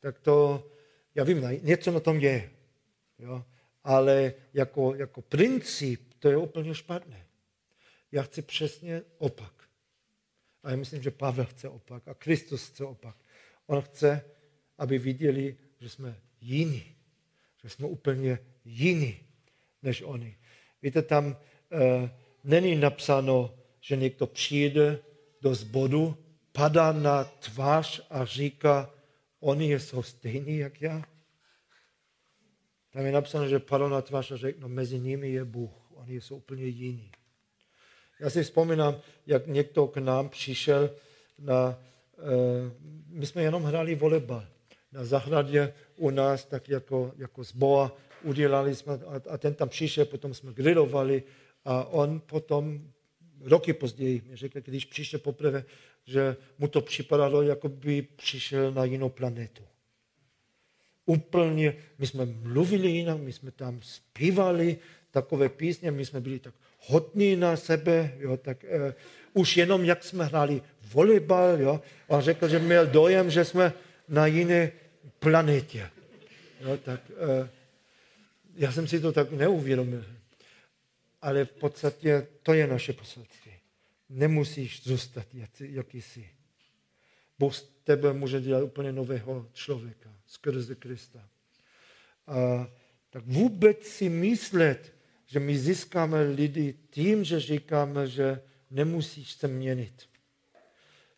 Tak 0.00 0.18
to, 0.18 0.66
já 1.14 1.24
vím, 1.24 1.42
něco 1.62 1.90
na 1.90 2.00
tom 2.00 2.20
je, 2.20 2.50
jo? 3.18 3.44
Ale 3.86 4.34
jako, 4.54 4.94
jako 4.94 5.22
princip 5.22 6.14
to 6.18 6.28
je 6.28 6.36
úplně 6.36 6.74
špatné. 6.74 7.26
Já 8.12 8.22
chci 8.22 8.42
přesně 8.42 9.02
opak. 9.18 9.52
A 10.62 10.70
já 10.70 10.76
myslím, 10.76 11.02
že 11.02 11.10
Pavel 11.10 11.44
chce 11.44 11.68
opak 11.68 12.08
a 12.08 12.14
Kristus 12.14 12.68
chce 12.68 12.84
opak. 12.84 13.16
On 13.66 13.82
chce, 13.82 14.24
aby 14.78 14.98
viděli, 14.98 15.56
že 15.80 15.88
jsme 15.88 16.20
jiní, 16.40 16.96
že 17.62 17.68
jsme 17.68 17.86
úplně 17.86 18.38
jiní 18.64 19.20
než 19.82 20.02
oni. 20.02 20.36
Víte, 20.82 21.02
tam 21.02 21.36
e, 21.72 22.10
není 22.44 22.76
napsáno, 22.76 23.54
že 23.80 23.96
někdo 23.96 24.26
přijde 24.26 24.98
do 25.40 25.54
zboru, 25.54 26.16
padá 26.52 26.92
na 26.92 27.24
tvář 27.24 28.06
a 28.10 28.24
říká, 28.24 28.94
oni 29.40 29.72
jsou 29.72 30.02
stejní 30.02 30.58
jak 30.58 30.82
já. 30.82 31.15
Tam 32.96 33.06
je 33.06 33.12
napsáno, 33.12 33.48
že 33.48 33.58
padá 33.58 33.88
na 33.88 34.02
tvář 34.02 34.32
a 34.32 34.36
řekl, 34.36 34.60
no 34.60 34.68
mezi 34.68 35.00
nimi 35.00 35.30
je 35.30 35.44
Bůh, 35.44 35.70
oni 35.94 36.20
jsou 36.20 36.36
úplně 36.36 36.64
jiní. 36.64 37.10
Já 38.20 38.30
si 38.30 38.42
vzpomínám, 38.42 39.00
jak 39.26 39.46
někdo 39.46 39.86
k 39.86 39.96
nám 39.96 40.28
přišel 40.28 40.90
na, 41.38 41.78
e, 42.18 42.72
my 43.08 43.26
jsme 43.26 43.42
jenom 43.42 43.62
hráli 43.62 43.94
volebal 43.94 44.46
na 44.92 45.04
zahradě 45.04 45.72
u 45.96 46.10
nás, 46.10 46.44
tak 46.44 46.68
jako, 46.68 47.12
jako 47.16 47.44
zboa 47.44 47.96
udělali 48.22 48.74
jsme, 48.74 48.92
a, 48.94 49.20
a 49.30 49.38
ten 49.38 49.54
tam 49.54 49.68
přišel, 49.68 50.04
potom 50.04 50.34
jsme 50.34 50.52
grilovali 50.52 51.22
a 51.64 51.84
on 51.84 52.20
potom 52.20 52.92
roky 53.40 53.72
později 53.72 54.22
mi 54.26 54.36
řekl, 54.36 54.60
když 54.60 54.84
přišel 54.84 55.20
poprvé, 55.20 55.64
že 56.04 56.36
mu 56.58 56.68
to 56.68 56.80
připadalo, 56.80 57.42
jako 57.42 57.68
by 57.68 58.02
přišel 58.02 58.72
na 58.72 58.84
jinou 58.84 59.08
planetu. 59.08 59.62
Úplně, 61.06 61.74
my 61.98 62.06
jsme 62.06 62.26
mluvili 62.26 62.88
jinak, 62.88 63.18
my 63.18 63.32
jsme 63.32 63.50
tam 63.50 63.80
zpívali 63.82 64.78
takové 65.10 65.48
písně, 65.48 65.90
my 65.90 66.06
jsme 66.06 66.20
byli 66.20 66.38
tak 66.38 66.54
hodný 66.86 67.36
na 67.36 67.56
sebe, 67.56 68.14
jo, 68.18 68.36
tak 68.36 68.64
uh, 68.64 68.92
už 69.42 69.56
jenom 69.56 69.84
jak 69.84 70.04
jsme 70.04 70.24
hráli 70.24 70.62
volejbal, 70.92 71.60
jo, 71.60 71.80
a 72.08 72.20
řekl, 72.20 72.48
že 72.48 72.58
měl 72.58 72.86
dojem, 72.86 73.30
že 73.30 73.44
jsme 73.44 73.72
na 74.08 74.26
jiné 74.26 74.72
planetě. 75.18 75.90
Jo, 76.60 76.76
tak 76.76 77.00
uh, 77.10 77.48
já 78.56 78.72
jsem 78.72 78.88
si 78.88 79.00
to 79.00 79.12
tak 79.12 79.30
neuvědomil. 79.30 80.04
Ale 81.22 81.44
v 81.44 81.52
podstatě 81.52 82.26
to 82.42 82.52
je 82.54 82.66
naše 82.66 82.92
poselství. 82.92 83.52
Nemusíš 84.08 84.82
zůstat, 84.82 85.26
jaký 85.60 86.02
jsi. 86.02 86.35
Bůh 87.38 87.54
z 87.54 87.62
tebe 87.84 88.12
může 88.12 88.40
dělat 88.40 88.62
úplně 88.62 88.92
nového 88.92 89.48
člověka 89.52 90.16
skrze 90.26 90.74
Krista. 90.74 91.28
A 92.26 92.68
tak 93.10 93.24
vůbec 93.26 93.82
si 93.86 94.08
myslet, 94.08 94.94
že 95.26 95.40
my 95.40 95.58
získáme 95.58 96.22
lidi 96.22 96.74
tím, 96.90 97.24
že 97.24 97.40
říkáme, 97.40 98.06
že 98.06 98.42
nemusíš 98.70 99.32
se 99.32 99.48
měnit. 99.48 100.08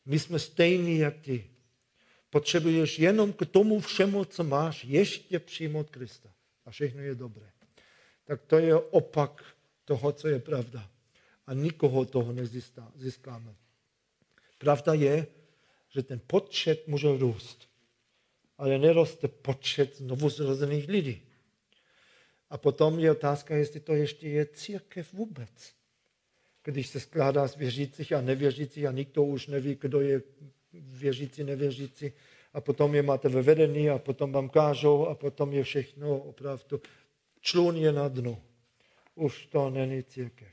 My 0.06 0.18
jsme 0.18 0.38
stejní 0.38 0.98
jak 0.98 1.18
ty. 1.18 1.50
Potřebuješ 2.30 2.98
jenom 2.98 3.32
k 3.32 3.46
tomu 3.46 3.80
všemu, 3.80 4.24
co 4.24 4.44
máš, 4.44 4.84
ještě 4.84 5.38
přijmout 5.38 5.90
Krista. 5.90 6.28
A 6.64 6.70
všechno 6.70 7.02
je 7.02 7.14
dobré. 7.14 7.50
Tak 8.24 8.42
to 8.42 8.58
je 8.58 8.74
opak 8.74 9.44
toho, 9.84 10.12
co 10.12 10.28
je 10.28 10.38
pravda. 10.38 10.90
A 11.46 11.54
nikoho 11.54 12.04
toho 12.04 12.32
nezískáme. 12.32 13.54
Pravda 14.58 14.94
je, 14.94 15.26
že 15.98 16.02
ten 16.02 16.20
počet 16.26 16.88
může 16.88 17.18
růst, 17.18 17.68
ale 18.58 18.78
neroste 18.78 19.28
počet 19.28 19.96
znovu 19.96 20.30
zrozených 20.30 20.88
lidí. 20.88 21.22
A 22.50 22.58
potom 22.58 22.98
je 22.98 23.10
otázka, 23.10 23.56
jestli 23.56 23.80
to 23.80 23.94
ještě 23.94 24.28
je 24.28 24.46
církev 24.46 25.12
vůbec. 25.12 25.74
Když 26.64 26.86
se 26.86 27.00
skládá 27.00 27.48
z 27.48 27.56
věřících 27.56 28.12
a 28.12 28.20
nevěřících 28.20 28.86
a 28.86 28.92
nikdo 28.92 29.24
už 29.24 29.46
neví, 29.46 29.74
kdo 29.80 30.00
je 30.00 30.22
věřící, 30.72 31.44
nevěřící. 31.44 32.12
A 32.54 32.60
potom 32.60 32.94
je 32.94 33.02
máte 33.02 33.28
ve 33.28 33.42
vedení 33.42 33.90
a 33.90 33.98
potom 33.98 34.32
vám 34.32 34.48
kážou 34.48 35.06
a 35.06 35.14
potom 35.14 35.52
je 35.52 35.64
všechno 35.64 36.18
opravdu. 36.18 36.80
Člun 37.40 37.76
je 37.76 37.92
na 37.92 38.08
dnu. 38.08 38.38
Už 39.14 39.46
to 39.46 39.70
není 39.70 40.02
církev. 40.02 40.48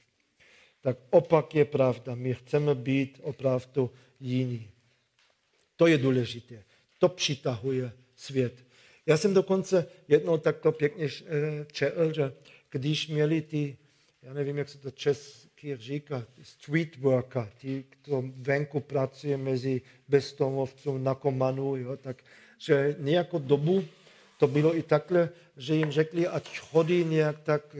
Tak 0.82 0.98
opak 1.10 1.56
je 1.56 1.66
pravda. 1.66 2.16
My 2.16 2.34
chceme 2.34 2.76
být 2.76 3.20
opravdu 3.22 3.92
jiní. 4.20 4.75
To 5.76 5.88
je 5.88 5.98
důležité. 5.98 6.64
To 6.98 7.10
přitahuje 7.10 7.92
svět. 8.16 8.54
Já 9.06 9.18
jsem 9.18 9.34
dokonce 9.34 9.88
jednou 10.08 10.38
takto 10.38 10.72
pěkně 10.72 11.06
eh, 11.06 11.66
četl, 11.72 12.14
že 12.14 12.34
když 12.70 13.08
měli 13.08 13.42
ty, 13.42 13.78
já 14.22 14.34
nevím, 14.34 14.58
jak 14.58 14.70
se 14.70 14.78
to 14.78 14.92
česky 14.92 15.78
říká, 15.78 16.26
street 16.44 16.98
worker, 16.98 17.50
ti, 17.58 17.86
kdo 18.04 18.24
venku 18.36 18.80
pracuje 18.80 19.38
mezi 19.38 19.82
bezdomovcům, 20.08 21.04
nakomanů, 21.04 21.76
jo, 21.76 21.98
tak 21.98 22.24
že 22.58 22.96
nějakou 23.00 23.40
dobu 23.40 23.84
to 24.38 24.48
bylo 24.48 24.78
i 24.78 24.84
takhle, 24.84 25.30
že 25.58 25.76
jim 25.76 25.92
řekli, 25.92 26.28
ať 26.28 26.60
chodí 26.60 27.04
nějak 27.04 27.40
tak 27.44 27.76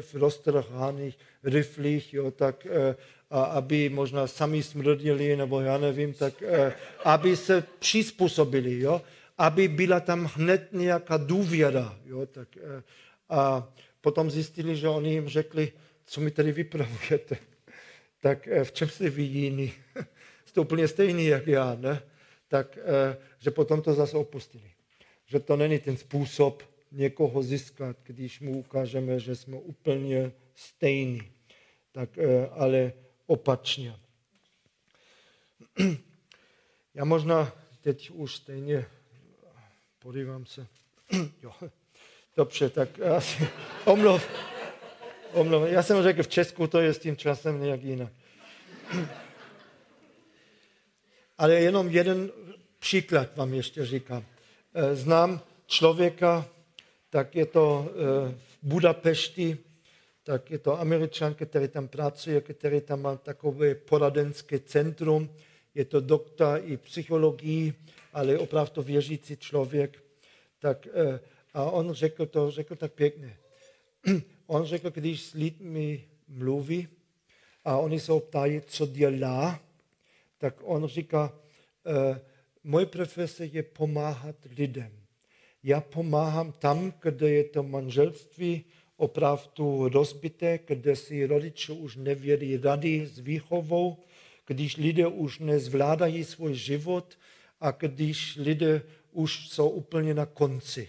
v 0.00 0.14
roztrhaných 0.14 1.18
riflích, 1.44 2.14
jo, 2.14 2.30
tak 2.30 2.66
eh, 2.66 2.96
aby 3.30 3.88
možná 3.88 4.26
sami 4.26 4.62
smrdili, 4.62 5.36
nebo 5.36 5.60
já 5.60 5.78
nevím, 5.78 6.14
tak 6.14 6.42
eh, 6.42 6.74
aby 7.04 7.36
se 7.36 7.64
přizpůsobili, 7.78 8.80
jo? 8.80 9.02
aby 9.38 9.68
byla 9.68 10.00
tam 10.00 10.30
hned 10.34 10.68
nějaká 10.72 11.16
důvěra. 11.16 11.98
Jo? 12.04 12.26
Tak, 12.26 12.48
eh, 12.56 12.82
a 13.28 13.72
potom 14.00 14.30
zjistili, 14.30 14.76
že 14.76 14.88
oni 14.88 15.12
jim 15.12 15.28
řekli, 15.28 15.72
co 16.04 16.20
mi 16.20 16.30
tady 16.30 16.52
vypravujete. 16.52 17.36
tak 18.20 18.48
eh, 18.48 18.64
v 18.64 18.72
čem 18.72 18.88
jste 18.88 19.10
vy 19.10 19.22
jiný? 19.22 19.72
jste 20.44 20.60
úplně 20.60 20.88
stejný, 20.88 21.26
jak 21.26 21.46
já, 21.46 21.76
ne? 21.80 22.02
Tak, 22.48 22.78
že 23.38 23.50
potom 23.50 23.82
to 23.82 23.94
zase 23.94 24.16
opustili. 24.16 24.70
Že 25.26 25.40
to 25.40 25.56
není 25.56 25.78
ten 25.78 25.96
způsob 25.96 26.62
někoho 26.92 27.42
získat, 27.42 27.96
když 28.02 28.40
mu 28.40 28.58
ukážeme, 28.58 29.18
že 29.18 29.36
jsme 29.36 29.56
úplně 29.56 30.32
stejní. 30.54 31.22
Tak, 31.92 32.18
ale 32.50 32.92
opačně. 33.26 33.96
Já 36.94 37.04
možná 37.04 37.52
teď 37.80 38.10
už 38.10 38.36
stejně 38.36 38.86
podívám 39.98 40.46
se. 40.46 40.66
Jo. 41.42 41.52
Dobře, 42.36 42.70
tak 42.70 43.00
asi 43.00 43.48
omluv. 43.84 44.28
omluv. 45.32 45.68
Já 45.68 45.82
jsem 45.82 46.02
řekl, 46.02 46.22
v 46.22 46.28
Česku 46.28 46.66
to 46.66 46.80
je 46.80 46.94
s 46.94 46.98
tím 46.98 47.16
časem 47.16 47.62
nějak 47.62 47.82
jinak. 47.82 48.12
Ale 51.38 51.54
jenom 51.54 51.90
jeden 51.90 52.30
příklad 52.78 53.36
vám 53.36 53.54
ještě 53.54 53.86
říkám. 53.86 54.24
Eh, 54.74 54.94
znám 54.96 55.40
člověka, 55.66 56.48
tak 57.10 57.34
je 57.34 57.46
to 57.46 57.88
eh, 57.88 57.94
v 58.32 58.58
Budapešti, 58.62 59.58
tak 60.26 60.50
je 60.50 60.58
to 60.58 60.80
američan, 60.80 61.34
který 61.34 61.68
tam 61.68 61.88
pracuje, 61.88 62.40
který 62.40 62.80
tam 62.80 63.02
má 63.02 63.16
takové 63.16 63.74
poradenské 63.74 64.58
centrum. 64.58 65.30
Je 65.74 65.84
to 65.84 66.00
doktor 66.00 66.60
i 66.64 66.76
psychologii, 66.76 67.74
ale 68.12 68.38
opravdu 68.38 68.82
věřící 68.82 69.36
člověk. 69.36 70.02
Tak, 70.58 70.86
eh, 70.86 71.20
a 71.54 71.64
on 71.64 71.92
řekl 71.92 72.26
to, 72.26 72.50
řekl 72.50 72.76
tak 72.76 72.92
pěkně. 72.92 73.36
On 74.46 74.64
řekl, 74.64 74.90
když 74.90 75.22
s 75.22 75.32
lidmi 75.32 76.04
mluví 76.28 76.88
a 77.64 77.76
oni 77.76 78.00
se 78.00 78.12
ptají, 78.20 78.60
co 78.66 78.86
dělá, 78.86 79.60
tak 80.38 80.54
on 80.62 80.86
říká, 80.86 81.34
eh, 81.86 82.20
moje 82.64 82.86
profese 82.86 83.46
je 83.46 83.62
pomáhat 83.62 84.36
lidem. 84.56 84.92
Já 85.62 85.80
pomáhám 85.80 86.52
tam, 86.52 86.92
kde 87.02 87.30
je 87.30 87.44
to 87.44 87.62
manželství, 87.62 88.64
opravdu 88.96 89.88
rozbité, 89.88 90.58
kde 90.66 90.96
si 90.96 91.26
rodiče 91.26 91.72
už 91.72 91.96
nevědí 91.96 92.56
rady 92.56 93.06
s 93.06 93.18
výchovou, 93.18 93.96
když 94.46 94.76
lidé 94.76 95.06
už 95.06 95.38
nezvládají 95.38 96.24
svůj 96.24 96.54
život 96.54 97.18
a 97.60 97.70
když 97.70 98.36
lidé 98.36 98.82
už 99.12 99.48
jsou 99.48 99.68
úplně 99.68 100.14
na 100.14 100.26
konci. 100.26 100.88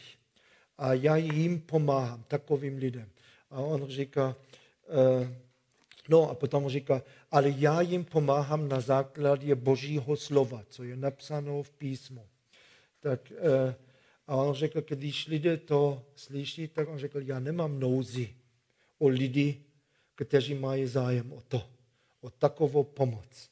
A 0.78 0.94
já 0.94 1.16
jim 1.16 1.62
pomáhám, 1.62 2.24
takovým 2.28 2.78
lidem. 2.78 3.10
A 3.52 3.60
on 3.60 3.88
říká, 3.88 4.36
uh, 5.20 5.28
no 6.10 6.30
a 6.30 6.36
potom 6.36 6.70
říká, 6.70 7.02
ale 7.32 7.54
já 7.58 7.82
jim 7.82 8.06
pomáhám 8.06 8.70
na 8.70 8.80
základě 8.80 9.56
božího 9.56 10.16
slova, 10.16 10.64
co 10.70 10.84
je 10.84 10.96
napsáno 10.96 11.64
v 11.64 11.70
písmu. 11.70 12.26
Tak 13.00 13.32
uh, 13.32 13.74
a 14.28 14.36
on 14.36 14.54
řekl, 14.54 14.82
když 14.82 15.28
lidé 15.28 15.58
to 15.58 16.06
slyší, 16.16 16.68
tak 16.68 16.90
on 16.90 16.98
řekl, 16.98 17.22
já 17.22 17.40
nemám 17.40 17.80
nouzi 17.80 18.36
o 19.00 19.08
lidi, 19.08 19.64
kteří 20.16 20.54
mají 20.54 20.86
zájem 20.86 21.34
o 21.34 21.42
to, 21.42 21.70
o 22.22 22.30
takovou 22.30 22.84
pomoc. 22.84 23.50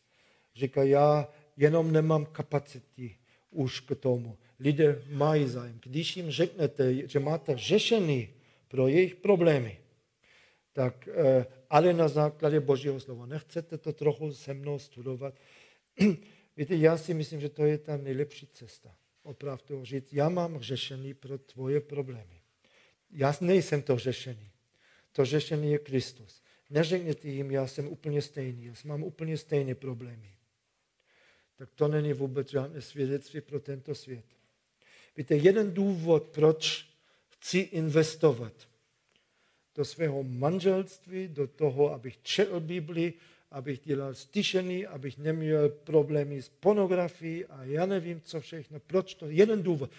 Říká, 0.55 0.83
já 0.83 1.27
jenom 1.57 1.91
nemám 1.91 2.25
kapacity 2.25 3.17
už 3.49 3.79
k 3.79 3.95
tomu. 3.95 4.37
Lidé 4.59 5.01
mají 5.09 5.47
zájem. 5.47 5.79
Když 5.83 6.17
jim 6.17 6.31
řeknete, 6.31 7.07
že 7.07 7.19
máte 7.19 7.57
řešení 7.57 8.29
pro 8.67 8.87
jejich 8.87 9.15
problémy, 9.15 9.79
tak 10.73 11.07
eh, 11.07 11.45
ale 11.69 11.93
na 11.93 12.07
základě 12.07 12.59
Božího 12.59 12.99
slova. 12.99 13.25
Nechcete 13.25 13.77
to 13.77 13.93
trochu 13.93 14.33
se 14.33 14.53
mnou 14.53 14.79
studovat? 14.79 15.33
Víte, 16.57 16.75
já 16.75 16.97
si 16.97 17.13
myslím, 17.13 17.41
že 17.41 17.49
to 17.49 17.65
je 17.65 17.77
ta 17.77 17.97
nejlepší 17.97 18.47
cesta 18.47 18.95
opravdu 19.25 19.85
říct, 19.85 20.13
já 20.13 20.29
mám 20.29 20.59
řešení 20.59 21.13
pro 21.13 21.37
tvoje 21.37 21.81
problémy. 21.81 22.41
Já 23.11 23.35
nejsem 23.41 23.81
to 23.81 23.97
řešení. 23.97 24.51
To 25.11 25.25
řešení 25.25 25.71
je 25.71 25.79
Kristus. 25.79 26.43
Neřekněte 26.69 27.27
jim, 27.27 27.51
já 27.51 27.67
jsem 27.67 27.87
úplně 27.87 28.21
stejný, 28.21 28.65
já 28.65 28.73
mám 28.83 29.03
úplně 29.03 29.37
stejné 29.37 29.75
problémy. 29.75 30.31
Tak 31.55 31.69
to 31.75 31.87
není 31.87 32.13
vůbec 32.13 32.49
žádné 32.49 32.81
svědectví 32.81 33.41
pro 33.41 33.59
tento 33.59 33.95
svět. 33.95 34.25
Víte, 35.17 35.35
jeden 35.35 35.73
důvod, 35.73 36.23
proč 36.23 36.89
chci 37.27 37.59
investovat 37.59 38.53
do 39.75 39.85
svého 39.85 40.23
manželství, 40.23 41.27
do 41.27 41.47
toho, 41.47 41.93
abych 41.93 42.21
četl 42.21 42.59
Bibli, 42.59 43.13
abych 43.51 43.79
dělal 43.79 44.13
stišený, 44.13 44.85
abych 44.85 45.17
neměl 45.17 45.69
problémy 45.69 46.41
s 46.41 46.49
pornografií 46.49 47.45
a 47.45 47.63
já 47.63 47.85
nevím, 47.85 48.21
co 48.21 48.41
všechno. 48.41 48.79
Proč 48.79 49.13
to? 49.15 49.29
Jeden 49.29 49.63
důvod. 49.63 49.91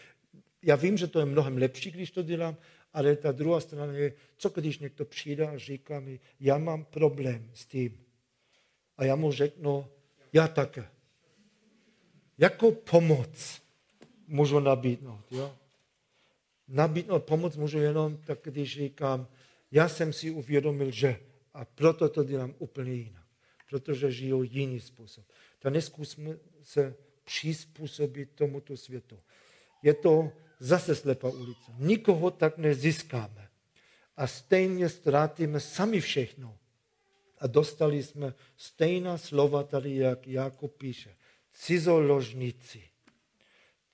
Já 0.62 0.76
vím, 0.76 0.97
že 0.97 1.07
to 1.07 1.18
je 1.18 1.24
mnohem 1.26 1.57
lepší, 1.57 1.90
když 1.90 2.11
to 2.11 2.22
dělám, 2.22 2.57
ale 2.92 3.16
ta 3.16 3.32
druhá 3.32 3.61
strana 3.61 3.92
je, 3.92 4.12
co 4.36 4.49
když 4.49 4.78
někdo 4.78 5.05
přijde 5.05 5.49
a 5.49 5.59
říká 5.59 6.01
mi, 6.01 6.20
já 6.40 6.59
mám 6.59 6.84
problém 6.84 7.51
s 7.55 7.66
tím. 7.66 7.99
A 8.97 9.05
já 9.05 9.16
mu 9.16 9.32
řeknu, 9.32 9.86
já 10.32 10.49
také. 10.49 10.88
Jakou 12.38 12.72
pomoc 12.72 13.62
můžu 14.26 14.61
nabídnout? 14.61 15.24
Jo? 15.30 15.57
Nabídnout 16.68 17.24
pomoc 17.24 17.57
můžu 17.57 17.78
jenom 17.78 18.16
tak, 18.16 18.38
když 18.42 18.74
říkám, 18.74 19.28
já 19.70 19.88
jsem 19.88 20.12
si 20.12 20.30
uvědomil, 20.30 20.90
že 20.90 21.20
A 21.57 21.64
proto 21.64 22.09
to 22.09 22.24
dělám 22.24 22.55
úplně 22.59 22.92
jinak. 22.92 23.26
Protože 23.67 24.12
žiju 24.12 24.43
jiný 24.43 24.81
způsob. 24.81 25.25
Tak 25.59 25.73
neskusme 25.73 26.39
se 26.62 26.95
přizpůsobit 27.25 28.31
tomuto 28.35 28.77
světu. 28.77 29.19
Je 29.83 29.95
to 29.95 30.33
zase 30.59 30.95
slepá 30.95 31.29
ulice. 31.29 31.73
Nikoho 31.79 32.31
tak 32.31 32.59
nezískáme. 32.59 33.49
A 34.17 34.27
stejně 34.27 34.89
ztrátíme 34.89 35.61
sami 35.61 36.01
všechno. 36.01 36.59
A 37.39 37.47
dostali 37.47 38.03
jsme 38.03 38.35
stejná 38.57 39.19
slova 39.19 39.62
tady, 39.62 39.97
jak 39.97 40.27
Jakob 40.27 40.77
píše. 40.77 41.17
Cizoložníci. 41.53 42.83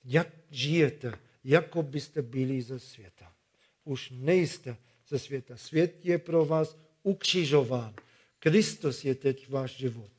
Jak 0.03 0.27
žijete, 0.49 1.13
jako 1.43 1.83
byste 1.83 2.21
byli 2.21 2.61
ze 2.61 2.79
světa. 2.79 3.33
Už 3.83 4.09
nejste 4.15 4.77
ze 5.07 5.19
světa. 5.19 5.57
Svět 5.57 6.05
je 6.05 6.17
pro 6.17 6.45
vás 6.45 6.77
ukřižován. 7.03 7.93
Kristus 8.43 9.05
je 9.05 9.15
teď 9.15 9.49
váš 9.49 9.77
život. 9.77 10.11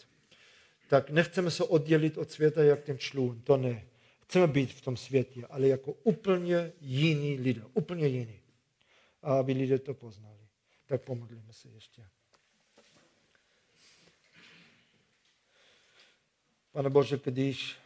Tak 0.89 1.11
nechceme 1.11 1.51
se 1.51 1.65
oddělit 1.65 2.19
od 2.19 2.31
světa, 2.31 2.63
jak 2.63 2.83
ten 2.83 2.99
člun, 2.99 3.41
to 3.41 3.57
ne. 3.57 3.85
Chceme 4.23 4.47
být 4.47 4.73
v 4.73 4.81
tom 4.81 4.97
světě, 4.97 5.47
ale 5.51 5.69
jako 5.69 5.93
úplně 5.93 6.73
jiní 6.81 7.41
lidé, 7.41 7.63
úplně 7.75 8.07
jiní. 8.07 8.41
A 9.23 9.39
aby 9.39 9.53
lidé 9.53 9.79
to 9.79 9.95
poznali. 9.95 10.39
Tak 10.87 11.03
pomodlíme 11.03 11.53
se 11.53 11.69
ještě. 11.69 12.07
Pane 16.73 16.91
Bože, 16.91 17.21
když 17.25 17.77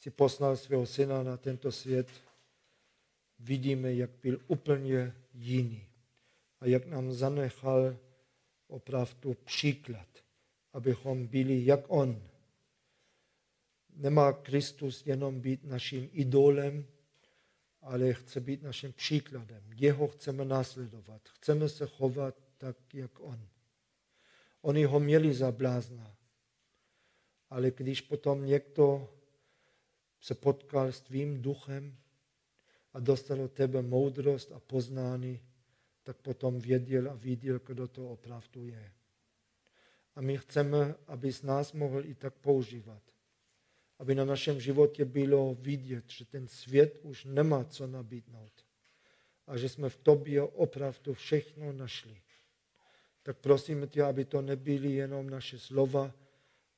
si 0.00 0.10
poslal 0.10 0.56
svého 0.56 0.86
syna 0.86 1.22
na 1.22 1.36
tento 1.36 1.72
svět, 1.72 2.08
vidíme, 3.38 3.94
jak 3.94 4.10
byl 4.22 4.40
úplně 4.46 5.14
jiný 5.34 5.86
a 6.60 6.66
jak 6.66 6.86
nám 6.86 7.12
zanechal 7.12 7.96
opravdu 8.72 9.34
příklad, 9.34 10.08
abychom 10.72 11.26
byli 11.26 11.66
jak 11.66 11.80
on. 11.88 12.22
Nemá 13.96 14.32
Kristus 14.32 15.06
jenom 15.06 15.40
být 15.40 15.64
naším 15.64 16.08
idolem, 16.12 16.86
ale 17.80 18.14
chce 18.14 18.40
být 18.40 18.62
naším 18.62 18.92
příkladem. 18.92 19.62
Jeho 19.74 20.08
chceme 20.08 20.44
následovat. 20.44 21.28
Chceme 21.28 21.68
se 21.68 21.86
chovat 21.86 22.36
tak, 22.58 22.76
jak 22.94 23.20
on. 23.20 23.48
Oni 24.62 24.84
ho 24.84 25.00
měli 25.00 25.34
za 25.34 25.52
blázna. 25.52 26.16
Ale 27.50 27.70
když 27.70 28.00
potom 28.00 28.46
někdo 28.46 29.14
se 30.20 30.34
potkal 30.34 30.92
s 30.92 31.00
tvým 31.00 31.42
duchem 31.42 31.96
a 32.92 33.00
dostal 33.00 33.40
od 33.40 33.52
tebe 33.52 33.82
moudrost 33.82 34.52
a 34.52 34.60
poznání, 34.60 35.40
tak 36.02 36.16
potom 36.16 36.58
věděl 36.58 37.10
a 37.10 37.14
viděl, 37.14 37.60
kdo 37.66 37.88
to 37.88 38.10
opravdu 38.10 38.66
je. 38.66 38.92
A 40.14 40.20
my 40.20 40.38
chceme, 40.38 40.94
aby 41.06 41.32
z 41.32 41.42
nás 41.42 41.72
mohl 41.72 42.04
i 42.04 42.14
tak 42.14 42.34
používat. 42.34 43.02
Aby 43.98 44.14
na 44.14 44.24
našem 44.24 44.60
životě 44.60 45.04
bylo 45.04 45.54
vidět, 45.54 46.04
že 46.10 46.24
ten 46.24 46.48
svět 46.48 47.00
už 47.02 47.24
nemá 47.24 47.64
co 47.64 47.86
nabídnout. 47.86 48.66
A 49.46 49.56
že 49.56 49.68
jsme 49.68 49.88
v 49.88 49.96
tobě 49.96 50.42
opravdu 50.42 51.14
všechno 51.14 51.72
našli. 51.72 52.22
Tak 53.22 53.38
prosíme 53.38 53.86
tě, 53.86 54.02
aby 54.02 54.24
to 54.24 54.42
nebyly 54.42 54.92
jenom 54.92 55.30
naše 55.30 55.58
slova, 55.58 56.14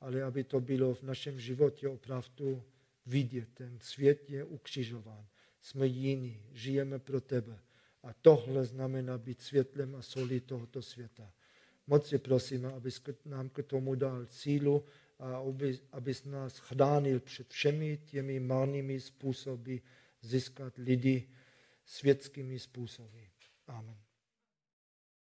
ale 0.00 0.22
aby 0.22 0.44
to 0.44 0.60
bylo 0.60 0.94
v 0.94 1.02
našem 1.02 1.40
životě 1.40 1.88
opravdu 1.88 2.62
vidět. 3.06 3.48
Ten 3.54 3.78
svět 3.80 4.30
je 4.30 4.44
ukřižován. 4.44 5.26
Jsme 5.60 5.86
jiní, 5.86 6.42
žijeme 6.52 6.98
pro 6.98 7.20
tebe. 7.20 7.58
A 8.04 8.12
tohle 8.22 8.64
znamená 8.64 9.18
být 9.18 9.40
světlem 9.40 9.96
a 9.96 10.02
solí 10.02 10.40
tohoto 10.40 10.82
světa. 10.82 11.32
Moc 11.86 12.08
tě 12.08 12.18
prosíme, 12.18 12.72
abys 12.72 13.02
nám 13.24 13.48
k 13.48 13.62
tomu 13.62 13.94
dal 13.94 14.26
sílu 14.26 14.84
a 15.18 15.36
aby, 15.36 15.78
abys 15.92 16.24
nás 16.24 16.58
chránil 16.58 17.20
před 17.20 17.50
všemi 17.50 17.98
těmi 18.06 18.40
marnými 18.40 19.00
způsoby 19.00 19.76
získat 20.22 20.72
lidi 20.76 21.28
světskými 21.84 22.58
způsoby. 22.58 23.22
Amen. 23.66 24.03